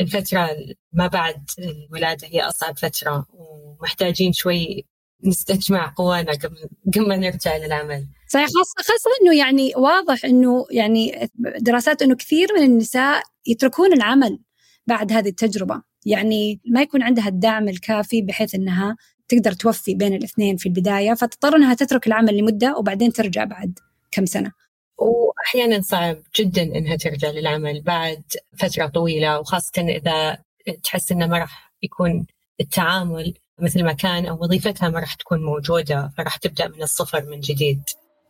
الفترة 0.00 0.48
ما 0.92 1.06
بعد 1.06 1.50
الولادة 1.58 2.28
هي 2.28 2.40
أصعب 2.42 2.78
فترة 2.78 3.26
ومحتاجين 3.32 4.32
شوي 4.32 4.84
نستجمع 5.24 5.94
قوانا 5.96 6.32
قبل 6.32 6.56
قبل 6.94 7.08
ما 7.08 7.16
نرجع 7.16 7.56
للعمل. 7.56 8.06
صحيح 8.28 8.46
خاصة 8.46 8.74
خاصة 8.76 9.10
إنه 9.22 9.38
يعني 9.38 9.72
واضح 9.76 10.24
إنه 10.24 10.66
يعني 10.70 11.28
دراسات 11.60 12.02
إنه 12.02 12.16
كثير 12.16 12.48
من 12.56 12.62
النساء 12.62 13.22
يتركون 13.46 13.92
العمل 13.92 14.38
بعد 14.86 15.12
هذه 15.12 15.28
التجربة 15.28 15.82
يعني 16.06 16.60
ما 16.66 16.82
يكون 16.82 17.02
عندها 17.02 17.28
الدعم 17.28 17.68
الكافي 17.68 18.22
بحيث 18.22 18.54
أنها 18.54 18.96
تقدر 19.28 19.52
توفي 19.52 19.94
بين 19.94 20.14
الاثنين 20.14 20.56
في 20.56 20.66
البداية 20.66 21.14
فتضطر 21.14 21.56
أنها 21.56 21.74
تترك 21.74 22.06
العمل 22.06 22.36
لمدة 22.36 22.76
وبعدين 22.76 23.12
ترجع 23.12 23.44
بعد 23.44 23.78
كم 24.10 24.26
سنة 24.26 24.52
وأحيانا 24.98 25.80
صعب 25.80 26.22
جدا 26.38 26.62
أنها 26.62 26.96
ترجع 26.96 27.30
للعمل 27.30 27.82
بعد 27.82 28.22
فترة 28.56 28.86
طويلة 28.86 29.40
وخاصة 29.40 29.82
إذا 29.82 30.38
تحس 30.84 31.12
أنه 31.12 31.26
ما 31.26 31.38
راح 31.38 31.72
يكون 31.82 32.26
التعامل 32.60 33.34
مثل 33.60 33.84
ما 33.84 33.92
كان 33.92 34.26
أو 34.26 34.42
وظيفتها 34.42 34.88
ما 34.88 35.00
راح 35.00 35.14
تكون 35.14 35.42
موجودة 35.42 36.12
فراح 36.18 36.36
تبدأ 36.36 36.68
من 36.68 36.82
الصفر 36.82 37.24
من 37.26 37.40
جديد. 37.40 37.82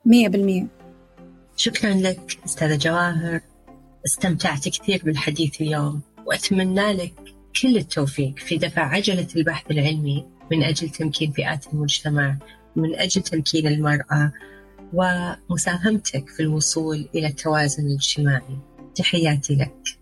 مية 0.06 0.28
بالمية. 0.28 0.66
شكرا 1.56 1.94
لك 1.94 2.38
أستاذة 2.46 2.76
جواهر. 2.76 3.40
استمتعت 4.06 4.68
كثير 4.68 5.02
بالحديث 5.04 5.60
اليوم 5.60 6.00
وأتمنى 6.26 6.92
لك 6.92 7.14
كل 7.62 7.76
التوفيق 7.76 8.38
في 8.38 8.56
دفع 8.56 8.82
عجلة 8.82 9.26
البحث 9.36 9.70
العلمي 9.70 10.26
من 10.50 10.62
أجل 10.62 10.88
تمكين 10.88 11.32
فئات 11.32 11.66
المجتمع 11.72 12.38
من 12.76 12.94
أجل 12.94 13.22
تمكين 13.22 13.66
المرأة 13.66 14.32
ومساهمتك 14.92 16.28
في 16.28 16.40
الوصول 16.40 17.08
إلى 17.14 17.26
التوازن 17.26 17.86
الاجتماعي. 17.86 18.58
تحياتي 18.94 19.54
لك. 19.54 19.97